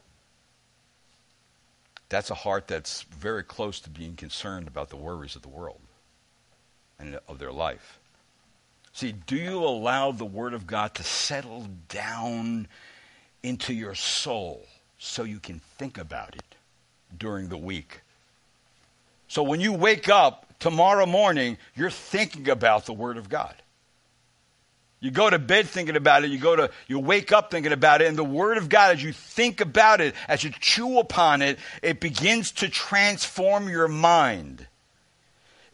That's 2.07 2.31
a 2.31 2.35
heart 2.35 2.67
that's 2.67 3.01
very 3.01 3.43
close 3.43 3.81
to 3.81 3.89
being 3.89 4.15
concerned 4.15 4.67
about 4.67 4.89
the 4.89 4.95
worries 4.95 5.35
of 5.35 5.41
the 5.41 5.49
world 5.49 5.81
and 6.99 7.19
of 7.27 7.39
their 7.39 7.51
life. 7.51 7.99
See, 8.93 9.11
do 9.11 9.35
you 9.35 9.57
allow 9.57 10.11
the 10.11 10.25
Word 10.25 10.53
of 10.53 10.67
God 10.67 10.93
to 10.95 11.03
settle 11.03 11.67
down 11.89 12.67
into 13.41 13.73
your 13.73 13.95
soul 13.95 14.65
so 14.99 15.23
you 15.23 15.39
can 15.39 15.59
think 15.77 15.97
about 15.97 16.35
it 16.35 16.52
during 17.17 17.49
the 17.49 17.57
week? 17.57 18.01
So 19.27 19.43
when 19.43 19.59
you 19.59 19.73
wake 19.73 20.09
up 20.09 20.53
tomorrow 20.59 21.05
morning, 21.05 21.57
you're 21.75 21.89
thinking 21.89 22.49
about 22.49 22.85
the 22.85 22.93
Word 22.93 23.17
of 23.17 23.29
God. 23.29 23.55
You 24.99 25.11
go 25.11 25.29
to 25.29 25.37
bed 25.37 25.67
thinking 25.67 25.97
about 25.97 26.23
it. 26.23 26.31
You 26.31 26.37
go 26.37 26.55
to, 26.55 26.71
you 26.87 26.97
wake 26.97 27.33
up 27.33 27.51
thinking 27.51 27.73
about 27.73 28.01
it. 28.01 28.07
And 28.07 28.17
the 28.17 28.23
Word 28.23 28.57
of 28.57 28.69
God, 28.69 28.95
as 28.95 29.03
you 29.03 29.11
think 29.11 29.59
about 29.59 29.99
it, 29.99 30.15
as 30.29 30.45
you 30.45 30.51
chew 30.51 30.97
upon 30.99 31.41
it, 31.41 31.59
it 31.81 31.99
begins 31.99 32.51
to 32.53 32.69
transform 32.69 33.67
your 33.67 33.89
mind. 33.89 34.65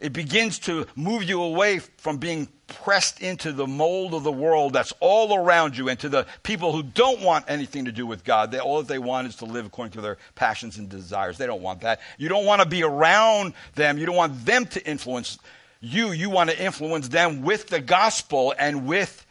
It 0.00 0.12
begins 0.14 0.58
to 0.60 0.86
move 0.96 1.24
you 1.24 1.42
away 1.42 1.78
from 1.78 2.16
being 2.16 2.48
pressed 2.66 3.20
into 3.20 3.52
the 3.52 3.66
mold 3.66 4.14
of 4.14 4.22
the 4.22 4.32
world 4.32 4.72
that's 4.72 4.92
all 5.00 5.34
around 5.34 5.76
you 5.76 5.88
and 5.88 5.98
to 6.00 6.08
the 6.08 6.26
people 6.42 6.72
who 6.72 6.82
don't 6.82 7.20
want 7.20 7.44
anything 7.48 7.84
to 7.84 7.92
do 7.92 8.06
with 8.06 8.24
God. 8.24 8.50
They, 8.50 8.60
all 8.60 8.78
that 8.78 8.88
they 8.88 8.98
want 8.98 9.28
is 9.28 9.36
to 9.36 9.44
live 9.44 9.66
according 9.66 9.92
to 9.92 10.00
their 10.00 10.18
passions 10.36 10.78
and 10.78 10.88
desires. 10.88 11.36
They 11.36 11.46
don't 11.46 11.62
want 11.62 11.82
that. 11.82 12.00
You 12.16 12.28
don't 12.28 12.46
want 12.46 12.62
to 12.62 12.68
be 12.68 12.82
around 12.82 13.52
them. 13.74 13.98
You 13.98 14.06
don't 14.06 14.16
want 14.16 14.46
them 14.46 14.66
to 14.66 14.86
influence 14.86 15.38
you. 15.80 16.12
You 16.12 16.30
want 16.30 16.50
to 16.50 16.62
influence 16.62 17.08
them 17.08 17.42
with 17.42 17.66
the 17.66 17.80
gospel 17.80 18.54
and 18.58 18.86
with 18.86 19.26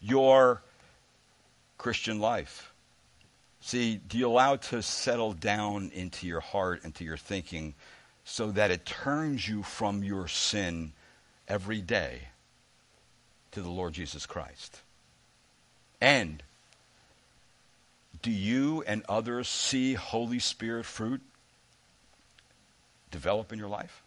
your 0.00 0.62
Christian 1.78 2.20
life. 2.20 2.72
See, 3.60 3.96
do 3.96 4.18
you 4.18 4.28
allow 4.28 4.54
it 4.54 4.62
to 4.62 4.82
settle 4.82 5.32
down 5.32 5.90
into 5.94 6.26
your 6.26 6.40
heart, 6.40 6.84
into 6.84 7.04
your 7.04 7.16
thinking, 7.16 7.74
so 8.24 8.50
that 8.52 8.70
it 8.70 8.86
turns 8.86 9.48
you 9.48 9.62
from 9.62 10.02
your 10.02 10.28
sin 10.28 10.92
every 11.48 11.80
day 11.80 12.28
to 13.52 13.60
the 13.60 13.70
Lord 13.70 13.92
Jesus 13.92 14.26
Christ? 14.26 14.80
And 16.00 16.42
do 18.22 18.30
you 18.30 18.82
and 18.86 19.04
others 19.08 19.48
see 19.48 19.94
Holy 19.94 20.38
Spirit 20.38 20.86
fruit 20.86 21.20
develop 23.10 23.52
in 23.52 23.58
your 23.58 23.68
life? 23.68 24.02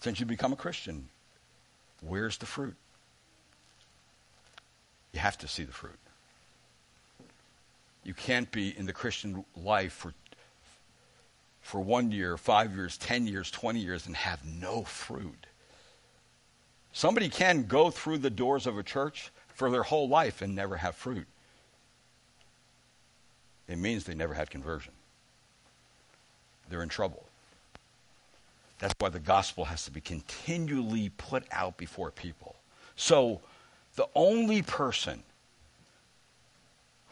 Since 0.00 0.18
you 0.18 0.26
become 0.26 0.52
a 0.52 0.56
Christian, 0.56 1.08
where's 2.00 2.38
the 2.38 2.46
fruit? 2.46 2.74
You 5.12 5.20
have 5.20 5.38
to 5.38 5.48
see 5.48 5.64
the 5.64 5.72
fruit. 5.72 5.98
You 8.04 8.14
can't 8.14 8.50
be 8.50 8.76
in 8.76 8.86
the 8.86 8.92
Christian 8.92 9.44
life 9.56 9.92
for, 9.92 10.14
for 11.70 11.80
one 11.80 12.10
year, 12.10 12.36
five 12.36 12.74
years, 12.74 12.98
ten 12.98 13.28
years, 13.28 13.48
twenty 13.48 13.78
years, 13.78 14.06
and 14.08 14.16
have 14.16 14.44
no 14.44 14.82
fruit. 14.82 15.46
Somebody 16.92 17.28
can 17.28 17.62
go 17.62 17.90
through 17.90 18.18
the 18.18 18.28
doors 18.28 18.66
of 18.66 18.76
a 18.76 18.82
church 18.82 19.30
for 19.54 19.70
their 19.70 19.84
whole 19.84 20.08
life 20.08 20.42
and 20.42 20.56
never 20.56 20.76
have 20.76 20.96
fruit. 20.96 21.28
It 23.68 23.78
means 23.78 24.02
they 24.02 24.16
never 24.16 24.34
had 24.34 24.50
conversion. 24.50 24.92
They're 26.68 26.82
in 26.82 26.88
trouble. 26.88 27.24
That's 28.80 28.94
why 28.98 29.10
the 29.10 29.20
gospel 29.20 29.64
has 29.66 29.84
to 29.84 29.92
be 29.92 30.00
continually 30.00 31.10
put 31.18 31.44
out 31.52 31.76
before 31.76 32.10
people. 32.10 32.56
So, 32.96 33.40
the 33.94 34.08
only 34.16 34.62
person 34.62 35.22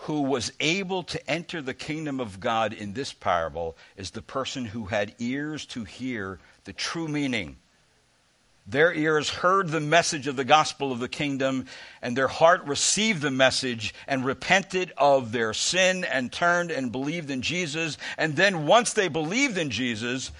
who 0.03 0.23
was 0.23 0.53
able 0.61 1.03
to 1.03 1.31
enter 1.31 1.61
the 1.61 1.75
kingdom 1.75 2.21
of 2.21 2.41
God 2.41 2.73
in 2.73 2.93
this 2.93 3.13
parable 3.13 3.77
is 3.97 4.11
the 4.11 4.23
person 4.23 4.65
who 4.65 4.87
had 4.87 5.15
ears 5.19 5.67
to 5.67 5.85
hear 5.85 6.39
the 6.65 6.73
true 6.73 7.09
meaning. 7.09 7.57
Their 8.67 8.93
ears 8.93 9.31
heard 9.31 9.69
the 9.69 9.81
message 9.81 10.27
of 10.27 10.37
the 10.37 10.45
gospel 10.45 10.93
of 10.93 11.01
the 11.01 11.09
kingdom, 11.09 11.67
and 12.03 12.17
their 12.17 12.29
heart 12.29 12.65
received 12.65 13.23
the 13.23 13.31
message 13.31 13.95
and 14.07 14.25
repented 14.25 14.93
of 14.99 15.33
their 15.33 15.55
sin 15.55 16.05
and 16.05 16.31
turned 16.31 16.71
and 16.71 16.93
believed 16.93 17.31
in 17.31 17.41
Jesus. 17.41 17.97
And 18.19 18.37
then, 18.37 18.67
once 18.67 18.93
they 18.93 19.09
believed 19.09 19.57
in 19.57 19.71
Jesus 19.71 20.31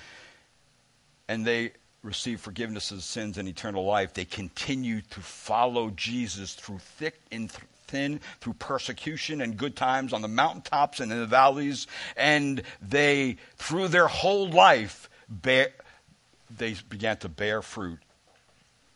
and 1.27 1.47
they 1.47 1.73
receive 2.03 2.41
forgiveness 2.41 2.91
of 2.91 3.03
sins 3.03 3.39
and 3.39 3.49
eternal 3.49 3.85
life, 3.85 4.15
they 4.15 4.25
continue 4.25 5.01
to 5.11 5.21
follow 5.21 5.91
Jesus 5.91 6.55
through 6.55 6.79
thick 6.79 7.21
and 7.33 7.51
thin, 7.89 8.21
through 8.41 8.53
persecution 8.55 9.41
and 9.41 9.57
good 9.57 9.75
times 9.75 10.13
on 10.13 10.23
the 10.23 10.29
mountaintops 10.29 11.01
and 11.01 11.11
in 11.11 11.19
the 11.19 11.27
valleys, 11.27 11.87
and 12.17 12.63
they, 12.81 13.37
through 13.57 13.89
their 13.89 14.07
whole 14.07 14.49
life, 14.49 15.11
bear, 15.29 15.69
they 16.57 16.77
began 16.89 17.17
to 17.17 17.29
bear 17.29 17.63
fruit 17.63 17.99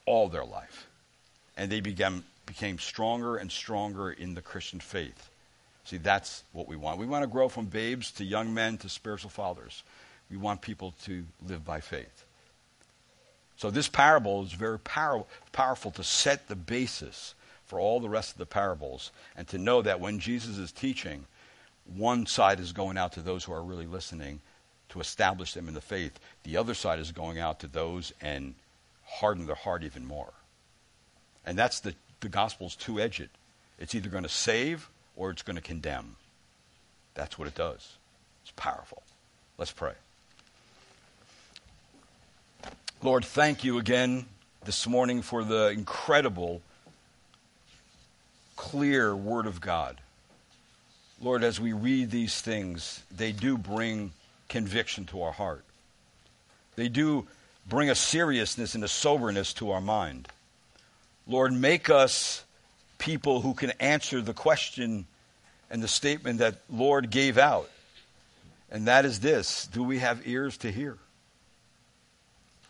all 0.06 0.28
their 0.28 0.44
life. 0.44 0.86
And 1.56 1.70
they 1.70 1.80
began, 1.80 2.22
became 2.46 2.78
stronger 2.78 3.36
and 3.36 3.50
stronger 3.50 4.12
in 4.12 4.34
the 4.34 4.42
Christian 4.42 4.80
faith. 4.80 5.30
See, 5.84 5.96
that's 5.96 6.44
what 6.52 6.68
we 6.68 6.76
want. 6.76 6.98
We 6.98 7.06
want 7.06 7.24
to 7.24 7.28
grow 7.28 7.48
from 7.48 7.66
babes 7.66 8.12
to 8.12 8.24
young 8.24 8.54
men 8.54 8.78
to 8.78 8.88
spiritual 8.88 9.30
fathers. 9.30 9.82
We 10.30 10.36
want 10.36 10.60
people 10.60 10.94
to 11.04 11.24
live 11.46 11.64
by 11.64 11.80
faith. 11.80 12.21
So 13.62 13.70
this 13.70 13.86
parable 13.86 14.42
is 14.42 14.54
very 14.54 14.80
power, 14.80 15.22
powerful 15.52 15.92
to 15.92 16.02
set 16.02 16.48
the 16.48 16.56
basis 16.56 17.36
for 17.64 17.78
all 17.78 18.00
the 18.00 18.08
rest 18.08 18.32
of 18.32 18.38
the 18.38 18.44
parables 18.44 19.12
and 19.36 19.46
to 19.46 19.56
know 19.56 19.82
that 19.82 20.00
when 20.00 20.18
Jesus 20.18 20.58
is 20.58 20.72
teaching, 20.72 21.26
one 21.84 22.26
side 22.26 22.58
is 22.58 22.72
going 22.72 22.98
out 22.98 23.12
to 23.12 23.20
those 23.20 23.44
who 23.44 23.52
are 23.52 23.62
really 23.62 23.86
listening 23.86 24.40
to 24.88 24.98
establish 24.98 25.54
them 25.54 25.68
in 25.68 25.74
the 25.74 25.80
faith. 25.80 26.18
The 26.42 26.56
other 26.56 26.74
side 26.74 26.98
is 26.98 27.12
going 27.12 27.38
out 27.38 27.60
to 27.60 27.68
those 27.68 28.12
and 28.20 28.54
harden 29.04 29.46
their 29.46 29.54
heart 29.54 29.84
even 29.84 30.04
more. 30.04 30.32
And 31.46 31.56
that's 31.56 31.78
the, 31.78 31.94
the 32.18 32.28
gospel's 32.28 32.74
two 32.74 32.98
edged. 32.98 33.28
It's 33.78 33.94
either 33.94 34.08
going 34.08 34.24
to 34.24 34.28
save 34.28 34.90
or 35.14 35.30
it's 35.30 35.42
going 35.42 35.54
to 35.54 35.62
condemn. 35.62 36.16
That's 37.14 37.38
what 37.38 37.46
it 37.46 37.54
does. 37.54 37.92
It's 38.42 38.52
powerful. 38.56 39.04
Let's 39.56 39.70
pray. 39.70 39.92
Lord, 43.04 43.24
thank 43.24 43.64
you 43.64 43.78
again 43.78 44.26
this 44.64 44.86
morning 44.86 45.22
for 45.22 45.42
the 45.42 45.70
incredible, 45.70 46.62
clear 48.54 49.16
Word 49.16 49.46
of 49.46 49.60
God. 49.60 49.96
Lord, 51.20 51.42
as 51.42 51.58
we 51.58 51.72
read 51.72 52.12
these 52.12 52.40
things, 52.40 53.02
they 53.10 53.32
do 53.32 53.58
bring 53.58 54.12
conviction 54.48 55.04
to 55.06 55.22
our 55.22 55.32
heart. 55.32 55.64
They 56.76 56.88
do 56.88 57.26
bring 57.68 57.90
a 57.90 57.96
seriousness 57.96 58.76
and 58.76 58.84
a 58.84 58.88
soberness 58.88 59.52
to 59.54 59.72
our 59.72 59.80
mind. 59.80 60.28
Lord, 61.26 61.52
make 61.52 61.90
us 61.90 62.44
people 62.98 63.40
who 63.40 63.54
can 63.54 63.72
answer 63.80 64.20
the 64.20 64.32
question 64.32 65.06
and 65.72 65.82
the 65.82 65.88
statement 65.88 66.38
that 66.38 66.60
Lord 66.70 67.10
gave 67.10 67.36
out. 67.36 67.68
And 68.70 68.86
that 68.86 69.04
is 69.04 69.18
this 69.18 69.66
Do 69.66 69.82
we 69.82 69.98
have 69.98 70.24
ears 70.24 70.56
to 70.58 70.70
hear? 70.70 70.98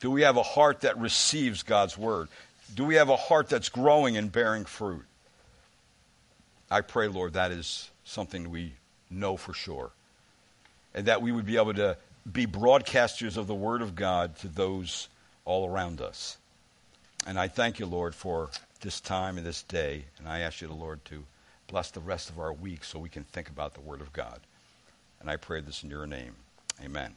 Do 0.02 0.10
we 0.10 0.22
have 0.22 0.36
a 0.36 0.42
heart 0.42 0.80
that 0.80 0.98
receives 0.98 1.62
God's 1.62 1.96
word? 1.96 2.26
Do 2.74 2.84
we 2.84 2.96
have 2.96 3.08
a 3.08 3.14
heart 3.14 3.48
that's 3.48 3.68
growing 3.68 4.16
and 4.16 4.32
bearing 4.32 4.64
fruit? 4.64 5.04
I 6.68 6.80
pray, 6.80 7.06
Lord, 7.06 7.34
that 7.34 7.52
is 7.52 7.88
something 8.04 8.50
we 8.50 8.72
know 9.10 9.36
for 9.36 9.54
sure. 9.54 9.92
And 10.92 11.06
that 11.06 11.22
we 11.22 11.30
would 11.30 11.46
be 11.46 11.56
able 11.56 11.74
to 11.74 11.96
be 12.30 12.48
broadcasters 12.48 13.36
of 13.36 13.46
the 13.46 13.54
Word 13.54 13.80
of 13.80 13.94
God 13.94 14.36
to 14.38 14.48
those 14.48 15.06
all 15.44 15.68
around 15.68 16.00
us. 16.00 16.36
And 17.24 17.38
I 17.38 17.46
thank 17.46 17.78
you, 17.78 17.86
Lord, 17.86 18.12
for 18.12 18.50
this 18.80 19.00
time 19.00 19.38
and 19.38 19.46
this 19.46 19.62
day. 19.62 20.06
And 20.18 20.26
I 20.26 20.40
ask 20.40 20.60
you, 20.60 20.66
the 20.66 20.74
Lord, 20.74 21.04
to 21.04 21.22
bless 21.68 21.92
the 21.92 22.00
rest 22.00 22.28
of 22.28 22.40
our 22.40 22.52
week 22.52 22.82
so 22.82 22.98
we 22.98 23.08
can 23.08 23.22
think 23.22 23.48
about 23.48 23.74
the 23.74 23.80
Word 23.80 24.00
of 24.00 24.12
God. 24.12 24.40
And 25.20 25.30
I 25.30 25.36
pray 25.36 25.60
this 25.60 25.84
in 25.84 25.90
your 25.90 26.08
name. 26.08 26.32
Amen. 26.84 27.14